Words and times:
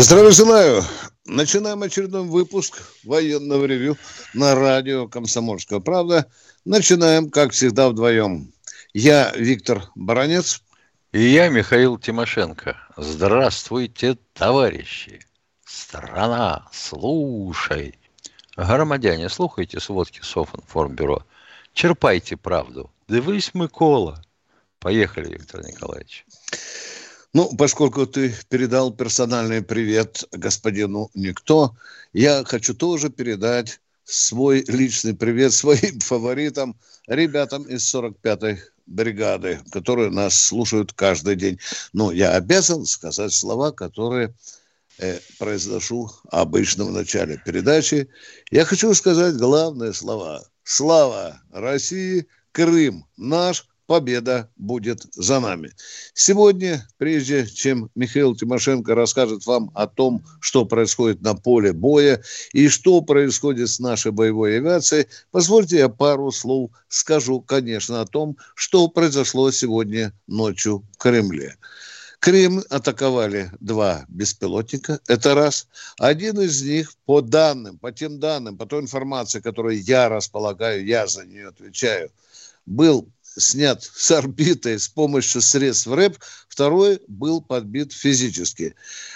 Здравия 0.00 0.30
желаю. 0.30 0.84
Начинаем 1.26 1.82
очередной 1.82 2.22
выпуск 2.22 2.80
военного 3.02 3.64
ревю 3.64 3.96
на 4.32 4.54
радио 4.54 5.08
«Комсомольская 5.08 5.80
правда». 5.80 6.30
Начинаем, 6.64 7.30
как 7.30 7.50
всегда, 7.50 7.88
вдвоем. 7.88 8.52
Я 8.94 9.32
Виктор 9.34 9.90
Баранец. 9.96 10.62
И 11.10 11.20
я 11.20 11.48
Михаил 11.48 11.98
Тимошенко. 11.98 12.76
Здравствуйте, 12.96 14.16
товарищи. 14.34 15.26
Страна, 15.64 16.68
слушай. 16.72 17.98
Громадяне, 18.56 19.28
слухайте 19.28 19.80
сводки 19.80 20.20
Софинформбюро. 20.22 21.24
Черпайте 21.72 22.36
правду. 22.36 22.92
Дивись, 23.08 23.52
Микола. 23.52 24.22
Поехали, 24.78 25.32
Виктор 25.32 25.66
Николаевич. 25.66 26.24
Ну, 27.34 27.54
поскольку 27.56 28.06
ты 28.06 28.34
передал 28.48 28.90
персональный 28.90 29.62
привет 29.62 30.24
господину 30.32 31.10
Никто, 31.14 31.76
я 32.14 32.42
хочу 32.44 32.74
тоже 32.74 33.10
передать 33.10 33.80
свой 34.04 34.64
личный 34.66 35.14
привет 35.14 35.52
своим 35.52 36.00
фаворитам, 36.00 36.74
ребятам 37.06 37.64
из 37.64 37.94
45-й 37.94 38.60
бригады, 38.86 39.60
которые 39.70 40.10
нас 40.10 40.40
слушают 40.40 40.94
каждый 40.94 41.36
день. 41.36 41.58
Но 41.92 42.10
я 42.12 42.32
обязан 42.32 42.86
сказать 42.86 43.34
слова, 43.34 43.72
которые 43.72 44.34
э, 44.98 45.18
произношу 45.38 46.10
обычно 46.30 46.86
в 46.86 46.92
начале 46.92 47.40
передачи. 47.44 48.08
Я 48.50 48.64
хочу 48.64 48.94
сказать 48.94 49.36
главные 49.36 49.92
слова. 49.92 50.42
Слава 50.64 51.42
России, 51.52 52.26
Крым 52.52 53.04
наш, 53.18 53.68
победа 53.88 54.50
будет 54.56 55.06
за 55.14 55.40
нами. 55.40 55.72
Сегодня, 56.12 56.86
прежде 56.98 57.46
чем 57.46 57.90
Михаил 57.94 58.36
Тимошенко 58.36 58.94
расскажет 58.94 59.46
вам 59.46 59.70
о 59.74 59.86
том, 59.86 60.22
что 60.40 60.66
происходит 60.66 61.22
на 61.22 61.34
поле 61.34 61.72
боя 61.72 62.22
и 62.52 62.68
что 62.68 63.00
происходит 63.00 63.70
с 63.70 63.80
нашей 63.80 64.12
боевой 64.12 64.58
авиацией, 64.58 65.06
позвольте 65.30 65.78
я 65.78 65.88
пару 65.88 66.30
слов 66.30 66.70
скажу, 66.88 67.40
конечно, 67.40 68.02
о 68.02 68.06
том, 68.06 68.36
что 68.54 68.88
произошло 68.88 69.50
сегодня 69.50 70.12
ночью 70.26 70.84
в 70.92 70.98
Кремле. 70.98 71.56
Крым 72.20 72.62
атаковали 72.68 73.50
два 73.60 74.04
беспилотника, 74.08 75.00
это 75.08 75.34
раз. 75.34 75.66
Один 75.98 76.38
из 76.40 76.60
них, 76.62 76.92
по 77.06 77.22
данным, 77.22 77.78
по 77.78 77.90
тем 77.90 78.20
данным, 78.20 78.58
по 78.58 78.66
той 78.66 78.82
информации, 78.82 79.40
которой 79.40 79.78
я 79.78 80.10
располагаю, 80.10 80.84
я 80.84 81.06
за 81.06 81.24
нее 81.24 81.48
отвечаю, 81.48 82.10
был 82.66 83.08
снят 83.38 83.82
с 83.94 84.10
орбиты 84.10 84.78
с 84.78 84.88
помощью 84.88 85.40
средств 85.40 85.88
РЭП, 85.88 86.16
второй 86.48 87.00
был 87.08 87.40
подбит 87.40 87.92
физически. 87.92 88.74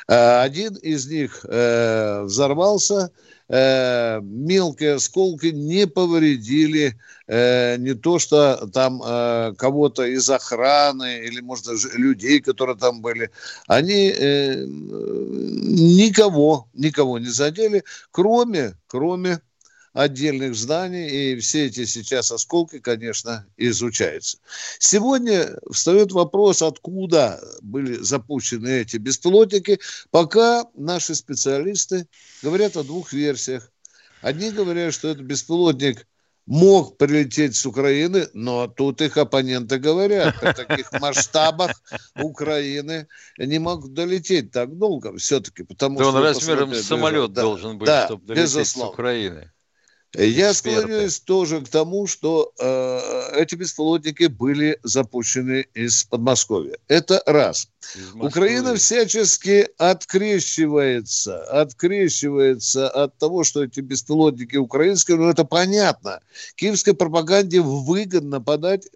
А, 0.09 0.43
один 0.43 0.75
из 0.77 1.07
них 1.07 1.45
э, 1.49 2.23
взорвался, 2.23 3.11
э, 3.49 4.21
мелкие 4.23 4.95
осколки 4.95 5.47
не 5.47 5.87
повредили 5.87 6.99
э, 7.27 7.77
не 7.79 7.95
то, 7.95 8.19
что 8.19 8.69
там 8.73 9.01
кого-то 9.57 10.05
из 10.05 10.31
охраны 10.31 11.25
или, 11.25 11.41
может, 11.41 11.67
даже 11.67 11.91
людей, 11.91 12.41
которые 12.41 12.77
там 12.77 13.01
были. 13.01 13.31
Они 13.67 14.13
никого, 15.73 16.69
никого 16.73 17.19
не 17.19 17.29
задели, 17.29 17.85
кроме, 18.11 18.75
кроме 18.87 19.41
отдельных 19.93 20.55
зданий, 20.55 21.09
и 21.09 21.37
все 21.39 21.67
эти 21.67 21.85
сейчас 21.85 22.31
осколки, 22.33 22.79
конечно, 22.79 23.47
изучаются. 23.57 24.39
Сегодня 24.79 25.59
встает 25.71 26.13
вопрос, 26.13 26.63
откуда 26.63 27.43
были 27.61 27.95
запущены 27.95 28.81
эти 28.81 28.97
беспилотники. 28.97 29.81
Пока 30.11 30.67
наши 30.75 31.15
специалисты 31.15 32.07
говорят 32.43 32.77
о 32.77 32.85
двух 32.85 33.13
версиях. 33.13 33.71
Одни 34.23 34.51
говорят, 34.51 34.95
что 34.95 35.09
это 35.09 35.23
беспилотник 35.23 36.07
мог 36.47 36.97
прилететь 36.97 37.55
с 37.55 37.67
Украины, 37.67 38.29
но 38.33 38.67
тут 38.67 39.01
их 39.01 39.17
оппоненты 39.17 39.79
говорят, 39.79 40.41
при 40.41 40.53
таких 40.53 40.93
масштабах 41.01 41.71
Украины 42.17 43.09
не 43.39 43.59
могут 43.59 43.95
долететь 43.95 44.51
так 44.51 44.77
долго 44.77 45.17
все-таки, 45.19 45.63
потому 45.63 45.99
да 45.99 46.05
что... 46.05 46.17
он 46.17 46.23
размером 46.23 46.75
с 46.75 46.83
самолет 46.83 47.33
да, 47.33 47.43
должен 47.43 47.79
быть, 47.79 47.87
да, 47.87 48.07
чтобы 48.07 48.27
долететь 48.27 48.45
безусловно. 48.45 48.91
с 48.91 48.93
Украины. 48.93 49.53
Я 50.15 50.51
Эксперты. 50.51 50.83
склоняюсь 50.83 51.21
тоже 51.21 51.63
к 51.63 51.69
тому, 51.69 52.07
что 52.07 52.53
э, 52.59 53.41
эти 53.41 53.55
беспилотники 53.55 54.25
были 54.25 54.79
запущены 54.83 55.67
из 55.75 56.05
Подмосковья. 56.05 56.77
Это 56.87 57.23
раз. 57.25 57.69
Украина 58.15 58.77
всячески 58.77 59.69
открещивается, 59.79 61.43
открещивается 61.45 62.89
от 62.91 63.17
того, 63.17 63.43
что 63.43 63.65
эти 63.65 63.81
беспилотники 63.81 64.57
украинские, 64.57 65.17
ну 65.17 65.29
это 65.31 65.45
понятно. 65.45 66.21
Киевской 66.57 66.93
пропаганде 66.95 67.63
выгодно 67.63 68.41
подать 68.41 68.89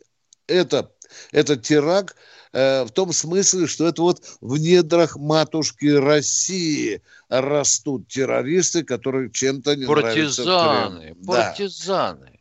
это, 0.47 0.91
этот 1.33 1.63
теракт 1.63 2.17
Э, 2.57 2.85
в 2.85 2.91
том 2.91 3.13
смысле, 3.13 3.67
что 3.67 3.87
это 3.87 4.01
вот 4.01 4.23
в 4.41 4.57
недрах 4.57 5.19
матушки 5.19 5.85
России 5.85 7.03
растут 7.29 8.09
террористы, 8.09 8.83
которые 8.83 9.31
чем-то 9.31 9.77
не 9.77 9.85
партизаны, 9.85 11.15
нравятся. 11.21 11.27
Партизаны, 11.27 12.41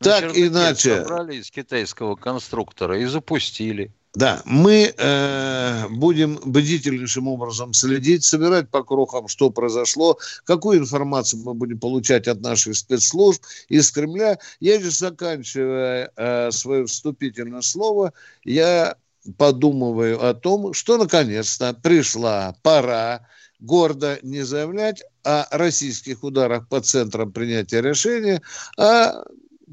да. 0.00 0.20
Так 0.20 0.36
иначе. 0.36 0.98
Собрали 0.98 1.36
из 1.36 1.50
китайского 1.50 2.14
конструктора 2.14 3.00
и 3.00 3.06
запустили. 3.06 3.90
Да, 4.14 4.42
мы 4.44 4.94
э, 4.96 5.88
будем 5.88 6.38
бдительнейшим 6.44 7.26
образом 7.26 7.72
следить, 7.72 8.22
собирать 8.22 8.70
по 8.70 8.84
крохам, 8.84 9.26
что 9.26 9.50
произошло, 9.50 10.18
какую 10.44 10.78
информацию 10.78 11.42
мы 11.42 11.54
будем 11.54 11.80
получать 11.80 12.28
от 12.28 12.40
наших 12.40 12.76
спецслужб 12.76 13.42
из 13.68 13.90
Кремля. 13.90 14.38
Я 14.60 14.80
же 14.80 14.92
заканчивая 14.92 16.12
э, 16.14 16.52
свое 16.52 16.86
вступительное 16.86 17.62
слово, 17.62 18.12
я 18.44 18.96
подумываю 19.36 20.24
о 20.24 20.32
том, 20.32 20.74
что 20.74 20.96
наконец-то 20.96 21.74
пришла 21.74 22.54
пора 22.62 23.26
гордо 23.58 24.20
не 24.22 24.42
заявлять 24.42 25.02
о 25.24 25.46
российских 25.50 26.22
ударах 26.22 26.68
по 26.68 26.80
центрам 26.80 27.32
принятия 27.32 27.80
решения, 27.80 28.42
а 28.76 29.24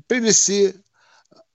привести 0.07 0.73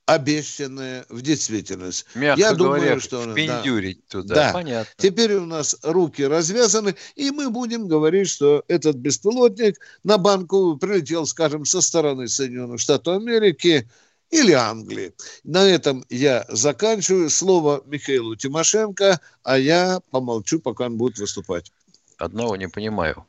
обещанное 0.07 1.05
в 1.09 1.21
действительность. 1.21 2.05
Мягко 2.15 2.39
Я 2.39 2.53
говоря, 2.53 2.81
думаю, 2.81 3.01
что 3.01 3.31
впендюрить 3.31 3.99
да, 4.09 4.09
туда. 4.09 4.35
Да. 4.35 4.53
Понятно. 4.53 4.93
Теперь 4.97 5.35
у 5.35 5.45
нас 5.45 5.75
руки 5.83 6.25
развязаны, 6.25 6.95
и 7.15 7.29
мы 7.29 7.49
будем 7.49 7.87
говорить, 7.87 8.29
что 8.29 8.63
этот 8.69 8.95
беспилотник 8.95 9.79
на 10.03 10.17
банку 10.17 10.77
прилетел, 10.77 11.25
скажем, 11.25 11.65
со 11.65 11.81
стороны 11.81 12.27
Соединенных 12.27 12.79
Штатов 12.79 13.17
Америки, 13.17 13.87
или 14.29 14.51
Англии. 14.51 15.13
На 15.43 15.63
этом 15.63 16.03
я 16.09 16.45
заканчиваю. 16.49 17.29
Слово 17.29 17.81
Михаилу 17.85 18.35
Тимошенко, 18.35 19.21
а 19.43 19.57
я 19.57 20.01
помолчу, 20.11 20.59
пока 20.59 20.85
он 20.85 20.97
будет 20.97 21.17
выступать. 21.17 21.71
Одного 22.17 22.57
не 22.57 22.67
понимаю. 22.67 23.25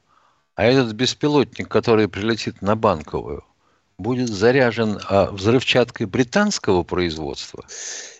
А 0.54 0.64
этот 0.64 0.92
беспилотник, 0.94 1.68
который 1.68 2.08
прилетит 2.08 2.62
на 2.62 2.74
Банковую, 2.74 3.44
будет 3.98 4.28
заряжен 4.28 5.00
а, 5.08 5.30
взрывчаткой 5.30 6.06
британского 6.06 6.82
производства? 6.82 7.64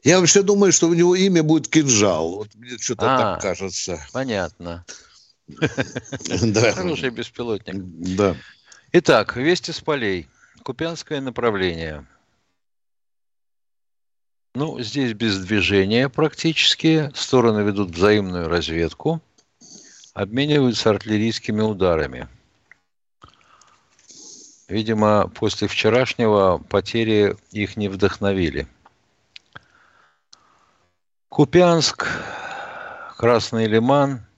Я 0.04 0.20
вообще 0.20 0.42
думаю, 0.42 0.72
что 0.72 0.88
у 0.88 0.94
него 0.94 1.14
имя 1.14 1.42
будет 1.42 1.68
кинжал. 1.68 2.36
Вот 2.36 2.54
мне 2.54 2.76
что-то 2.78 3.14
а, 3.14 3.18
так 3.18 3.42
кажется. 3.42 4.00
Понятно. 4.12 4.84
Хороший 6.74 7.10
беспилотник. 7.10 7.76
Да. 8.16 8.36
Итак, 8.92 9.36
вести 9.36 9.72
с 9.72 9.80
полей. 9.80 10.28
Купянское 10.62 11.20
направление– 11.20 12.06
ну, 14.58 14.80
здесь 14.80 15.12
без 15.12 15.38
движения 15.38 16.08
практически. 16.08 17.12
Стороны 17.14 17.60
ведут 17.60 17.90
взаимную 17.90 18.48
разведку, 18.48 19.22
обмениваются 20.14 20.90
артиллерийскими 20.90 21.60
ударами. 21.60 22.28
Видимо, 24.68 25.28
после 25.28 25.66
вчерашнего 25.66 26.58
потери 26.58 27.36
их 27.50 27.76
не 27.76 27.88
вдохновили. 27.88 28.68
Купянск, 31.28 32.06
Красный 33.16 33.66
Лиман, 33.66 34.28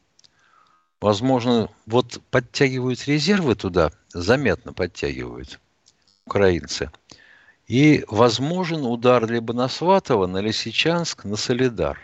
Возможно, 1.01 1.71
вот 1.87 2.21
подтягивают 2.31 3.07
резервы 3.07 3.55
туда, 3.55 3.91
заметно 4.13 4.75
подтягивают 4.75 5.59
украинцы. 6.27 6.91
И 7.67 8.05
возможен 8.09 8.85
удар 8.85 9.27
либо 9.31 9.55
на 9.55 9.69
Сватово, 9.69 10.27
на 10.27 10.39
Лисичанск, 10.39 11.25
на 11.25 11.37
Солидар. 11.37 11.99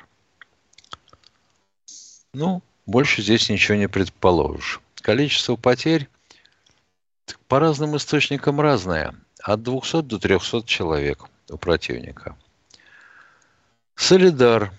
Ну, 2.32 2.62
больше 2.86 3.20
здесь 3.20 3.50
ничего 3.50 3.76
не 3.76 3.88
предположишь. 3.88 4.80
Количество 5.02 5.56
потерь 5.56 6.08
по 7.48 7.58
разным 7.58 7.96
источникам 7.96 8.60
разное. 8.60 9.14
От 9.42 9.62
200 9.62 10.02
до 10.02 10.18
300 10.18 10.62
человек 10.64 11.24
у 11.50 11.56
противника. 11.56 12.36
Солидар. 13.94 14.72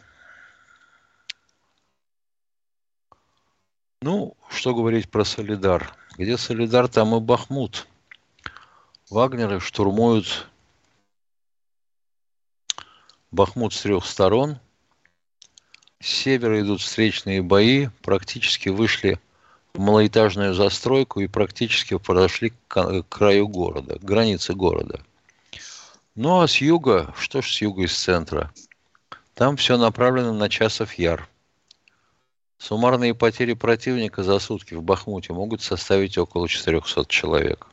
Ну, 4.02 4.38
что 4.50 4.76
говорить 4.76 5.10
про 5.10 5.26
Солидар? 5.26 5.94
Где 6.18 6.38
Солидар, 6.38 6.88
там 6.88 7.16
и 7.16 7.20
Бахмут. 7.20 7.88
Вагнеры 9.10 9.60
штурмуют 9.60 10.48
Бахмут 13.32 13.74
с 13.74 13.82
трех 13.82 14.06
сторон. 14.06 14.60
С 16.00 16.08
севера 16.08 16.62
идут 16.62 16.82
встречные 16.82 17.42
бои. 17.42 17.88
Практически 18.02 18.70
вышли 18.70 19.20
малоэтажную 19.78 20.54
застройку 20.54 21.20
и 21.20 21.28
практически 21.28 21.98
подошли 21.98 22.54
к 22.68 23.04
краю 23.10 23.48
города, 23.48 24.00
к 24.00 24.04
границе 24.04 24.54
города. 24.54 25.02
Ну 26.16 26.42
а 26.42 26.48
с 26.48 26.58
юга, 26.58 27.14
что 27.18 27.42
ж 27.42 27.52
с 27.52 27.62
юга 27.62 27.84
из 27.84 27.98
центра? 27.98 28.52
Там 29.34 29.56
все 29.56 29.78
направлено 29.78 30.34
на 30.34 30.50
часов 30.50 30.94
яр. 30.96 31.30
Суммарные 32.58 33.14
потери 33.14 33.54
противника 33.54 34.24
за 34.24 34.40
сутки 34.40 34.74
в 34.74 34.82
Бахмуте 34.82 35.32
могут 35.32 35.62
составить 35.62 36.18
около 36.18 36.50
400 36.50 37.06
человек. 37.06 37.68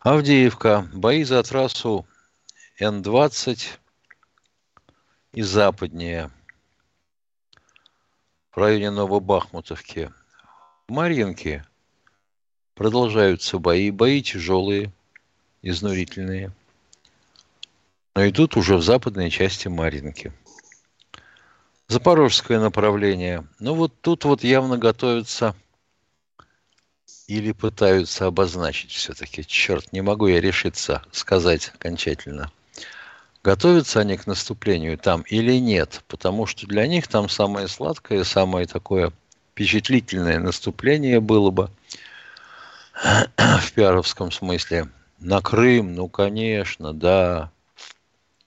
Авдеевка. 0.00 0.88
Бои 0.92 1.22
за 1.22 1.42
трассу 1.44 2.06
Н-20 2.80 3.78
и 5.32 5.42
западнее 5.42 6.32
в 8.52 8.58
районе 8.58 8.90
Новобахмутовки. 8.90 10.10
В 10.86 10.92
Марьинке 10.92 11.66
продолжаются 12.74 13.58
бои. 13.58 13.90
Бои 13.90 14.22
тяжелые, 14.22 14.92
изнурительные. 15.62 16.52
Но 18.14 18.28
идут 18.28 18.56
уже 18.56 18.76
в 18.76 18.82
западной 18.82 19.30
части 19.30 19.68
Марьинки. 19.68 20.32
Запорожское 21.88 22.58
направление. 22.58 23.46
Ну 23.58 23.74
вот 23.74 23.92
тут 24.00 24.24
вот 24.24 24.42
явно 24.42 24.78
готовятся 24.78 25.54
или 27.26 27.52
пытаются 27.52 28.26
обозначить 28.26 28.90
все-таки. 28.90 29.44
Черт, 29.44 29.92
не 29.92 30.00
могу 30.00 30.26
я 30.26 30.40
решиться 30.40 31.02
сказать 31.12 31.70
окончательно– 31.74 32.50
готовятся 33.42 34.00
они 34.00 34.16
к 34.16 34.26
наступлению 34.26 34.98
там 34.98 35.22
или 35.22 35.58
нет, 35.58 36.02
потому 36.08 36.46
что 36.46 36.66
для 36.66 36.86
них 36.86 37.08
там 37.08 37.28
самое 37.28 37.68
сладкое, 37.68 38.24
самое 38.24 38.66
такое 38.66 39.12
впечатлительное 39.52 40.38
наступление 40.38 41.20
было 41.20 41.50
бы 41.50 41.70
в 43.36 43.72
пиаровском 43.72 44.30
смысле. 44.30 44.88
На 45.20 45.40
Крым, 45.40 45.94
ну, 45.94 46.08
конечно, 46.08 46.92
да. 46.92 47.50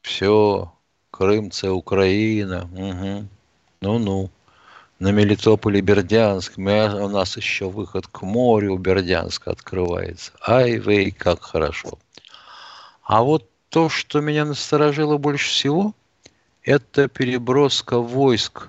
Все, 0.02 0.72
Крым– 1.12 1.48
это 1.48 1.74
Украина. 1.74 2.70
Угу. 2.72 3.28
Ну-ну. 3.82 4.30
На 5.00 5.12
Мелитополе 5.12 5.80
и 5.80 5.82
Бердянск. 5.82 6.58
Мы, 6.58 7.04
у 7.04 7.10
нас 7.10 7.36
еще 7.36 7.70
выход 7.70 8.08
к 8.08 8.22
морю 8.22 8.76
у 8.76 8.78
Бердянска 8.78 9.52
открывается. 9.52 10.32
Ай, 10.48 10.78
вей, 10.78 11.12
как 11.12 11.42
хорошо. 11.42 12.00
А 13.04 13.22
вот 13.24 13.50
то, 13.72 13.88
что 13.88 14.20
меня 14.20 14.44
насторожило 14.44 15.18
больше 15.18 15.50
всего, 15.50 15.96
это 16.62 17.08
переброска 17.08 18.00
войск 18.00 18.68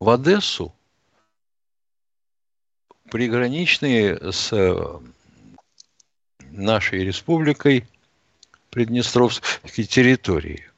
в 0.00 0.08
Одессу, 0.08 0.74
приграничные 3.10 4.32
с 4.32 4.50
э, 4.50 5.00
нашей 6.50 7.04
республикой 7.04 7.86
Приднестровской 8.70 9.84
территории. 9.84 10.70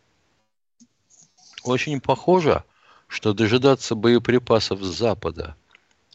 Очень 1.62 2.00
похоже, 2.00 2.64
что 3.06 3.32
дожидаться 3.32 3.94
боеприпасов 3.94 4.82
с 4.82 4.98
запада 4.98 5.56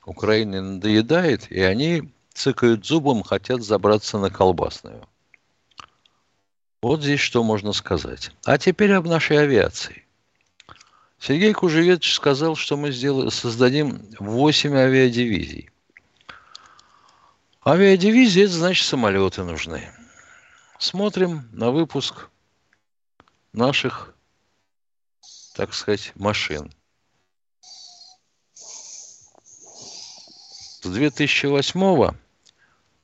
Украины 0.06 0.62
надоедает, 0.62 1.50
и 1.50 1.62
они 1.62 2.12
цыкают 2.34 2.86
зубом, 2.86 3.24
хотят 3.24 3.64
забраться 3.64 4.18
на 4.18 4.30
колбасную. 4.30 5.08
Вот 6.86 7.02
здесь 7.02 7.20
что 7.20 7.44
можно 7.44 7.74
сказать. 7.74 8.30
А 8.46 8.60
теперь 8.60 8.92
об 8.92 9.08
нашей 9.08 9.40
авиации. 9.40 10.06
Сергей 11.20 11.52
Кужевец 11.52 12.06
сказал, 12.06 12.56
что 12.56 12.78
мы 12.78 12.92
сделаем, 12.92 13.32
создадим 13.32 14.08
8 14.20 14.76
авиадивизий. 14.76 15.72
Авиадивизии– 17.66 18.44
это 18.46 18.54
значит 18.54 18.86
самолеты 18.86 19.44
нужны. 19.44 19.90
Смотрим 20.78 21.50
на 21.54 21.72
выпуск 21.72 22.30
наших, 23.52 24.14
так 25.56 25.74
сказать, 25.74 26.12
машин. 26.14 26.72
С 28.54 29.32
2008 30.84 32.12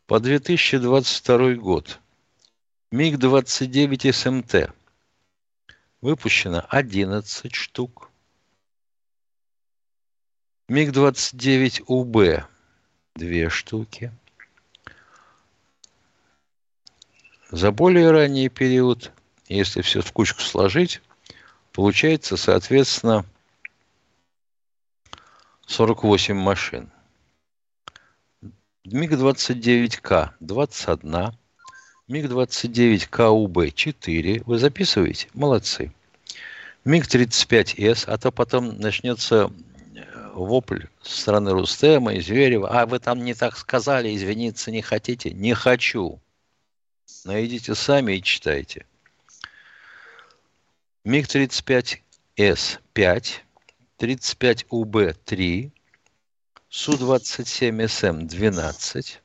по 0.06 0.20
2022 0.20 1.56
год– 1.56 1.98
МиГ-29 2.94 4.12
СМТ. 4.12 4.70
Выпущено 6.02 6.66
11 6.68 7.56
штук. 7.56 8.10
МиГ-29 10.68 11.84
УБ 11.88 12.46
2 13.16 13.50
штуки. 13.50 14.12
За 17.50 17.72
более 17.72 18.12
ранний 18.12 18.50
период, 18.50 19.14
если 19.48 19.82
все 19.82 20.02
в 20.02 20.12
кучку 20.12 20.42
сложить, 20.42 21.02
получается, 21.72 22.36
соответственно, 22.36 23.26
48 25.66 26.36
машин. 26.36 26.92
МиГ-29К 28.84 30.34
21, 30.42 31.38
МиГ-29 32.12 33.08
КУБ-4. 33.10 34.44
Вы 34.46 34.60
записываете? 34.60 35.30
Молодцы. 35.34 35.94
МиГ-35С, 36.84 38.04
а 38.06 38.18
то 38.18 38.32
потом 38.32 38.80
начнется 38.80 39.50
э, 39.96 40.32
вопль 40.34 40.88
со 41.02 41.22
стороны 41.22 41.52
Рустема 41.52 42.14
и 42.14 42.20
Зверева. 42.20 42.70
А 42.70 42.86
вы 42.86 43.00
там 43.00 43.24
не 43.24 43.34
так 43.34 43.56
сказали, 43.56 44.14
извиниться 44.14 44.72
не 44.72 44.82
хотите? 44.82 45.32
Не 45.32 45.54
хочу. 45.54 46.20
Найдите 47.24 47.76
сами 47.76 48.18
и 48.18 48.22
читайте. 48.22 48.86
МиГ-35С 51.06 52.80
5, 52.94 53.46
35УБ 54.00 55.72
Су-27СМ 56.70 58.28
12, 58.28 59.21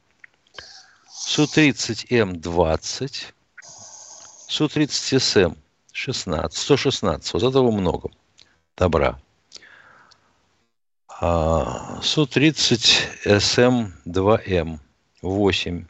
Су-30М20, 1.18 3.32
Су-30СМ 4.48 5.56
16, 5.92 6.52
116. 6.52 7.32
Вот 7.32 7.42
этого 7.42 7.70
много. 7.70 8.10
Добра. 8.76 9.18
А, 11.08 12.02
Су-30СМ2М 12.02 14.78
8. 15.22 15.86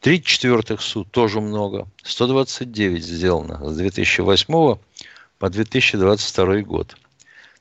3 0.00 0.24
четвертых 0.24 0.82
Су 0.82 1.04
тоже 1.04 1.40
много. 1.40 1.86
129 2.02 3.04
сделано 3.04 3.70
с 3.70 3.76
2008 3.76 4.76
по 5.38 5.50
2022 5.50 6.62
год. 6.62 6.96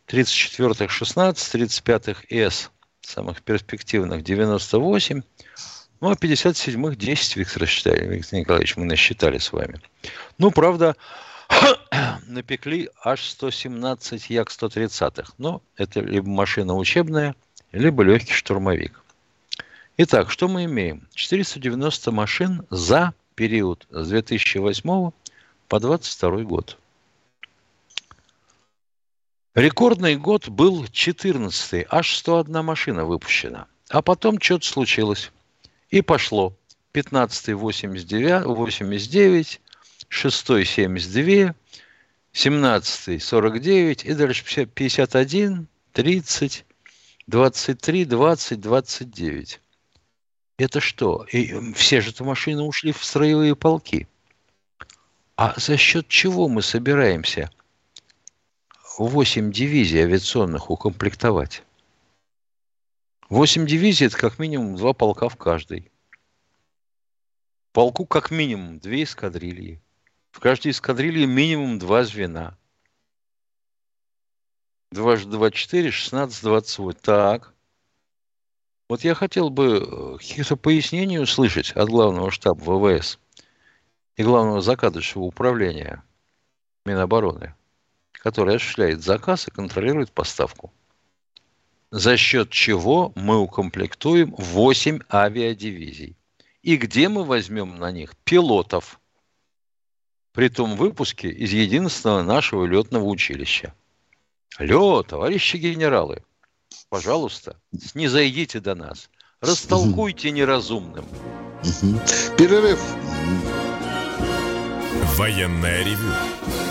34-х 0.08 0.90
16, 0.90 1.56
35-х 1.56 2.24
С, 2.30 2.72
самых 3.02 3.44
перспективных 3.44 4.24
98, 4.24 5.22
ну, 6.00 6.10
а 6.10 6.14
57-х 6.14 6.96
10, 6.96 7.36
Виктор, 7.38 7.68
считали, 7.68 8.08
Виктор 8.08 8.40
Николаевич, 8.40 8.78
мы 8.78 8.86
насчитали 8.86 9.38
с 9.38 9.52
вами. 9.52 9.80
Ну, 10.38 10.52
правда, 10.52 10.96
напекли 12.28 12.90
аж 13.04 13.22
117 13.24 14.30
Як-130. 14.30 15.26
Но 15.38 15.62
это 15.76 16.02
либо 16.02 16.30
машина 16.30 16.76
учебная, 16.76 17.36
либо 17.72 18.04
легкий 18.04 18.34
штурмовик. 18.34 19.02
Итак, 19.98 20.30
что 20.30 20.48
мы 20.48 20.66
имеем? 20.66 21.08
490 21.16 22.12
машин 22.12 22.68
за 22.70 23.14
период 23.36 23.88
с 23.90 24.10
2008 24.10 25.12
по 25.68 25.80
2022 25.80 26.44
год. 26.44 26.78
Рекордный 29.56 30.18
год 30.18 30.50
был 30.50 30.86
14 30.86 31.88
аж 31.90 32.16
101 32.16 32.64
машина 32.64 33.06
выпущена. 33.06 33.66
А 33.90 34.04
потом 34.04 34.40
что-то 34.40 34.68
случилось. 34.68 35.32
И 35.90 36.02
пошло. 36.02 36.56
15 36.92 37.54
89, 37.54 38.46
89 38.46 39.62
6 40.10 40.46
72, 40.66 41.56
17 42.34 43.24
49 43.24 44.06
и 44.06 44.14
дальше 44.14 44.66
51, 44.66 45.68
30, 45.94 46.66
23, 47.28 48.06
20, 48.06 48.62
29. 48.62 49.62
Это 50.58 50.80
что? 50.80 51.26
И 51.32 51.74
все 51.74 52.02
же 52.02 52.10
эти 52.10 52.24
машины 52.24 52.64
ушли 52.64 52.92
в 52.92 53.04
строевые 53.04 53.56
полки. 53.56 54.08
А 55.36 55.54
за 55.58 55.78
счет 55.78 56.08
чего 56.08 56.48
мы 56.48 56.64
собираемся 56.64 57.52
8 58.98 59.52
дивизий 59.52 60.02
авиационных 60.02 60.72
укомплектовать? 60.72 61.64
8 63.30 63.66
дивизий– 63.66 64.06
это 64.08 64.18
как 64.18 64.40
минимум 64.40 64.78
два 64.78 64.94
полка 64.94 65.28
в 65.28 65.36
каждой. 65.36 65.92
Полку 67.74 68.06
как 68.06 68.32
минимум 68.32 68.80
две 68.80 69.04
эскадрильи. 69.04 69.82
В 70.32 70.40
каждой 70.40 70.72
эскадрилье 70.72 71.28
минимум 71.28 71.78
два 71.78 72.06
звена. 72.06 72.58
2 74.92 75.18
24, 75.26 75.92
16, 75.92 76.42
28. 76.42 77.00
Так. 77.02 77.54
Вот 78.88 79.04
я 79.04 79.14
хотел 79.14 79.50
бы 79.50 79.80
э, 79.80 80.18
каких-то 80.20 80.56
пояснений 80.56 81.20
услышать 81.20 81.72
от 81.72 81.90
главного 81.90 82.32
штаба 82.32 82.62
ВВС 82.62 83.20
и 84.16 84.24
главного 84.24 84.62
закадочного 84.62 85.26
управления 85.26 86.02
Минобороны, 86.86 87.56
который 88.14 88.56
осуществляет 88.56 89.04
заказ 89.04 89.50
и 89.50 89.52
контролирует 89.52 90.14
поставку. 90.14 90.72
За 91.92 92.18
счет 92.18 92.50
чего 92.50 93.14
мы 93.16 93.38
укомплектуем 93.38 94.36
8 94.38 95.00
авиадивизий. 95.10 96.18
И 96.62 96.76
где 96.76 97.08
мы 97.08 97.24
возьмем 97.24 97.78
на 97.78 97.92
них 97.92 98.16
пилотов, 98.26 99.00
при 100.34 100.50
том 100.50 100.76
выпуске 100.76 101.30
из 101.30 101.52
единственного 101.52 102.22
нашего 102.22 102.66
летного 102.66 103.06
училища. 103.06 103.74
Алло, 104.58 105.02
товарищи 105.02 105.58
генералы, 105.58 106.24
пожалуйста, 106.90 107.58
не 107.96 108.08
зайдите 108.08 108.60
до 108.60 108.76
нас. 108.76 109.10
Растолкуйте 109.42 110.32
неразумным. 110.32 111.06
Перерыв. 112.38 112.80
Военная 115.16 115.84
ревю. 115.84 116.14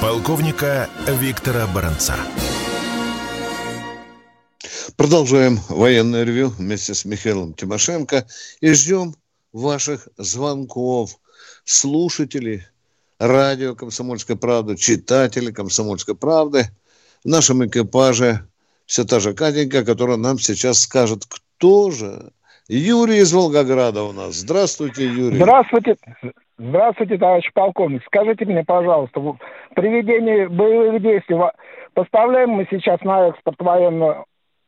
Полковника 0.00 0.88
Виктора 1.06 1.66
Баранца. 1.66 2.16
Продолжаем 4.94 5.58
военное 5.68 6.24
ревю 6.24 6.48
вместе 6.48 6.94
с 6.94 7.04
Михаилом 7.04 7.54
Тимошенко 7.54 8.24
и 8.60 8.72
ждем 8.72 9.14
ваших 9.52 10.08
звонков. 10.16 11.18
Слушатели 11.64 12.66
радио 13.18 13.74
«Комсомольская 13.74 14.36
правда», 14.36 14.76
читатели 14.76 15.50
«Комсомольской 15.50 16.14
правды». 16.14 16.66
В 17.24 17.28
нашем 17.28 17.66
экипаже 17.66 18.46
все 18.86 19.04
та 19.04 19.18
же 19.18 19.34
Катенька, 19.34 19.84
которая 19.84 20.16
нам 20.16 20.38
сейчас 20.38 20.80
скажет, 20.80 21.24
кто 21.28 21.90
же. 21.90 22.30
Юрий 22.68 23.18
из 23.18 23.32
Волгограда 23.32 24.02
у 24.02 24.12
нас. 24.12 24.36
Здравствуйте, 24.36 25.06
Юрий. 25.06 25.36
Здравствуйте. 25.36 25.96
Здравствуйте, 26.58 27.18
товарищ 27.18 27.50
полковник. 27.52 28.02
Скажите 28.06 28.44
мне, 28.44 28.64
пожалуйста, 28.64 29.20
при 29.74 29.88
ведении 29.88 30.46
боевых 30.46 31.02
действий 31.02 31.36
поставляем 31.94 32.50
мы 32.50 32.66
сейчас 32.70 33.00
на 33.02 33.28
экспорт 33.28 33.60
военную 33.60 34.24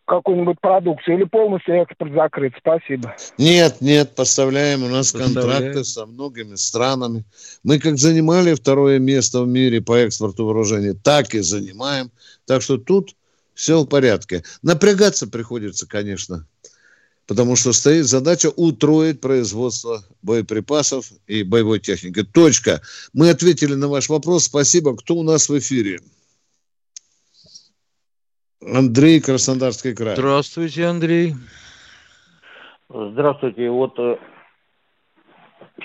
какую-нибудь 0.09 0.61
продукцию 0.61 1.19
или 1.19 1.25
полностью 1.25 1.83
экспорт 1.83 2.13
закрыт? 2.15 2.55
Спасибо. 2.59 3.15
Нет, 3.37 3.81
нет, 3.81 4.15
поставляем. 4.15 4.83
У 4.83 4.89
нас 4.89 5.13
контракты 5.13 5.85
со 5.85 6.07
многими 6.07 6.57
странами. 6.57 7.25
Мы 7.63 7.79
как 7.79 7.99
занимали 7.99 8.55
второе 8.55 8.99
место 8.99 9.43
в 9.43 9.49
мире 9.49 9.81
по 9.81 9.97
экспорту 9.97 10.47
вооружений, 10.47 10.95
так 10.95 11.35
и 11.35 11.41
занимаем. 11.41 12.11
Так 12.47 12.63
что 12.63 12.79
тут 12.79 13.15
все 13.55 13.83
в 13.83 13.87
порядке. 13.87 14.43
Напрягаться 14.63 15.27
приходится, 15.27 15.87
конечно, 15.87 16.47
потому 17.27 17.55
что 17.57 17.73
стоит 17.73 18.07
задача 18.07 18.51
утроить 18.57 19.21
производство 19.21 20.03
боеприпасов 20.23 21.13
и 21.27 21.43
боевой 21.43 21.81
техники. 21.81 22.23
Точка. 22.23 22.81
Мы 23.13 23.31
ответили 23.31 23.75
на 23.75 23.89
ваш 23.89 24.09
вопрос. 24.09 24.45
Спасибо. 24.45 24.97
Кто 24.97 25.17
у 25.17 25.23
нас 25.23 25.49
в 25.49 25.59
эфире? 25.59 26.01
Андрей, 28.61 29.21
Краснодарский 29.21 29.95
край. 29.95 30.15
Здравствуйте, 30.15 30.87
Андрей. 30.87 31.35
Здравствуйте. 32.89 33.71
Вот 33.71 33.99
э, 33.99 34.17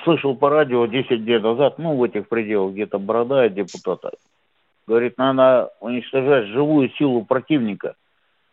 слышал 0.03 0.35
по 0.35 0.49
радио 0.49 0.85
10 0.85 1.23
дней 1.23 1.39
назад, 1.39 1.77
ну, 1.77 1.95
в 1.95 2.03
этих 2.03 2.27
пределах, 2.27 2.73
где-то 2.73 2.97
борода 2.97 3.47
депутата, 3.49 4.11
говорит, 4.87 5.17
надо 5.17 5.71
уничтожать 5.81 6.47
живую 6.47 6.89
силу 6.97 7.23
противника, 7.25 7.95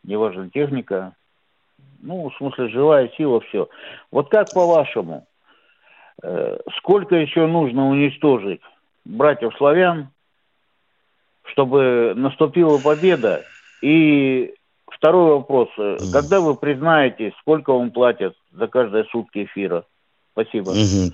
неважно, 0.05 0.51
техника, 0.51 1.15
ну, 2.03 2.29
в 2.29 2.37
смысле, 2.37 2.69
живая 2.69 3.11
сила, 3.17 3.41
все. 3.41 3.69
Вот 4.11 4.29
как 4.31 4.53
по-вашему, 4.53 5.27
э, 6.23 6.59
сколько 6.79 7.15
еще 7.15 7.47
нужно 7.47 7.89
уничтожить 7.89 8.61
братьев 9.05 9.55
славян, 9.57 10.09
чтобы 11.45 12.13
наступила 12.17 12.79
победа 12.79 13.45
и 13.83 14.55
второй 14.87 15.37
вопрос. 15.37 15.69
Когда 16.13 16.41
вы 16.41 16.55
признаете, 16.55 17.33
сколько 17.41 17.73
вам 17.73 17.91
платят 17.91 18.35
за 18.53 18.67
каждые 18.67 19.05
сутки 19.05 19.45
эфира? 19.45 19.85
Спасибо. 20.33 20.71
Угу. 20.71 21.13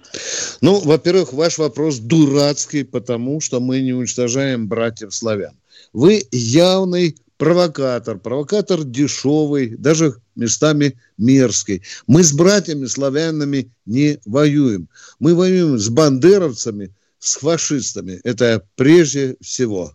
Ну, 0.60 0.80
во-первых, 0.80 1.32
ваш 1.32 1.58
вопрос 1.58 1.98
дурацкий, 1.98 2.84
потому 2.84 3.40
что 3.40 3.60
мы 3.60 3.80
не 3.80 3.92
уничтожаем 3.92 4.68
братьев 4.68 5.14
славян. 5.14 5.54
Вы 5.92 6.22
явный 6.30 7.16
провокатор, 7.38 8.18
провокатор 8.18 8.84
дешевый, 8.84 9.76
даже 9.76 10.14
местами 10.34 10.98
мерзкий. 11.18 11.82
Мы 12.06 12.22
с 12.22 12.32
братьями 12.32 12.86
славянами 12.86 13.70
не 13.84 14.18
воюем. 14.26 14.88
Мы 15.18 15.34
воюем 15.34 15.78
с 15.78 15.88
бандеровцами, 15.88 16.94
с 17.18 17.36
фашистами. 17.36 18.20
Это 18.24 18.62
прежде 18.76 19.36
всего. 19.40 19.92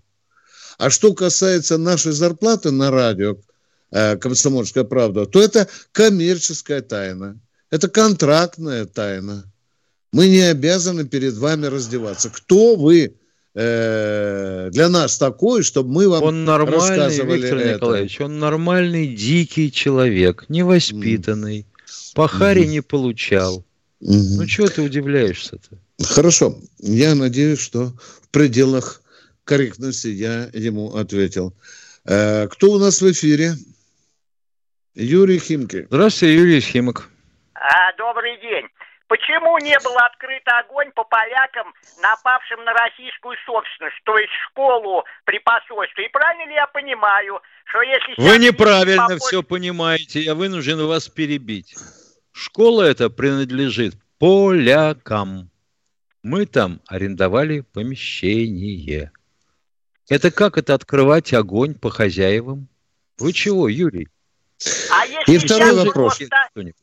А 0.82 0.90
что 0.90 1.14
касается 1.14 1.78
нашей 1.78 2.12
зарплаты 2.12 2.72
на 2.72 2.90
радио 2.90 3.38
э, 3.92 4.18
«Комсомольская 4.18 4.84
правда», 4.84 5.28
то 5.28 5.40
это 5.40 5.68
коммерческая 5.92 6.82
тайна. 6.82 7.40
Это 7.70 7.88
контрактная 7.88 8.86
тайна. 8.88 9.46
Мы 10.12 10.28
не 10.28 10.42
обязаны 10.42 11.08
перед 11.08 11.36
вами 11.36 11.68
раздеваться. 11.68 12.32
Кто 12.32 12.76
вы 12.76 13.14
э, 13.54 14.70
для 14.72 14.90
нас 14.90 15.20
такой, 15.20 15.62
чтобы 15.62 15.92
мы 15.92 16.10
вам 16.10 16.24
он 16.24 16.46
нормальный, 16.46 16.80
рассказывали 16.80 17.42
Виктор 17.42 17.58
это? 17.60 17.74
Николаевич, 17.76 18.20
он 18.20 18.40
нормальный, 18.40 19.08
дикий 19.16 19.72
человек, 19.72 20.46
невоспитанный, 20.50 21.60
mm. 21.60 22.16
по 22.16 22.28
харе 22.28 22.64
mm. 22.64 22.68
не 22.68 22.82
получал. 22.82 23.64
Mm-hmm. 24.02 24.36
Ну, 24.36 24.46
чего 24.48 24.68
ты 24.68 24.82
удивляешься-то? 24.82 25.78
Хорошо. 26.08 26.58
Я 26.80 27.14
надеюсь, 27.14 27.60
что 27.60 27.94
в 28.24 28.30
пределах 28.30 29.02
корректности 29.44 30.08
я 30.08 30.50
ему 30.54 30.96
ответил. 30.96 31.54
Э, 32.06 32.48
кто 32.48 32.72
у 32.72 32.80
нас 32.80 33.02
в 33.02 33.12
эфире? 33.12 33.54
Юрий 34.96 35.40
Химки. 35.40 35.88
Здравствуйте, 35.90 36.36
Юрий 36.36 36.60
Химок. 36.60 37.10
А, 37.54 37.96
добрый 37.98 38.40
день. 38.42 38.68
Почему 39.08 39.58
не 39.58 39.78
был 39.80 39.98
открыт 39.98 40.42
огонь 40.46 40.90
по 40.94 41.04
полякам, 41.04 41.74
напавшим 42.02 42.64
на 42.64 42.72
российскую 42.72 43.36
собственность, 43.46 44.02
то 44.06 44.18
есть 44.18 44.32
школу 44.50 45.04
при 45.26 45.40
посольстве? 45.40 46.06
И 46.06 46.10
правильно 46.10 46.48
ли 46.48 46.56
я 46.56 46.66
понимаю, 46.68 47.42
что 47.66 47.82
если... 47.82 48.14
Вы 48.16 48.38
неправильно 48.38 49.04
попозже... 49.04 49.26
все 49.26 49.44
понимаете, 49.44 50.22
я 50.22 50.34
вынужден 50.34 50.88
вас 50.88 51.10
перебить. 51.10 51.76
Школа 52.32 52.84
эта 52.84 53.10
принадлежит 53.10 53.96
полякам. 54.18 55.50
Мы 56.24 56.46
там 56.46 56.80
арендовали 56.88 57.66
помещение. 57.74 59.12
Это 60.12 60.30
как 60.30 60.58
это 60.58 60.74
открывать 60.74 61.34
огонь 61.34 61.74
по 61.74 61.89
хозяевам? 61.89 62.68
Вы 63.18 63.32
чего, 63.32 63.70
Юрий? 63.70 64.10
А 64.91 65.06
если 65.06 65.36
И 65.36 65.38
второй 65.38 65.74
вопрос. 65.74 66.18
Просто... 66.18 66.75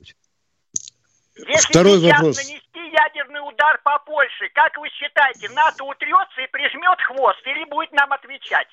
Если 1.36 1.68
второй 1.68 1.98
вопрос. 1.98 2.38
нанести 2.38 2.80
ядерный 2.90 3.46
удар 3.46 3.82
по 3.84 3.98
Польше, 3.98 4.48
как 4.54 4.78
вы 4.78 4.88
считаете, 4.88 5.50
НАТО 5.50 5.84
утрется 5.84 6.40
и 6.40 6.50
прижмет 6.50 6.98
хвост 7.06 7.40
или 7.44 7.68
будет 7.68 7.92
нам 7.92 8.10
отвечать? 8.14 8.68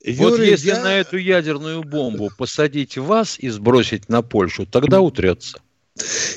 Юрий, 0.00 0.18
вот 0.18 0.38
если 0.38 0.68
я... 0.68 0.82
на 0.82 0.92
эту 0.98 1.16
ядерную 1.16 1.82
бомбу 1.82 2.28
посадить 2.36 2.98
вас 2.98 3.38
и 3.38 3.48
сбросить 3.48 4.10
на 4.10 4.20
Польшу, 4.20 4.66
тогда 4.66 5.00
утрется. 5.00 5.62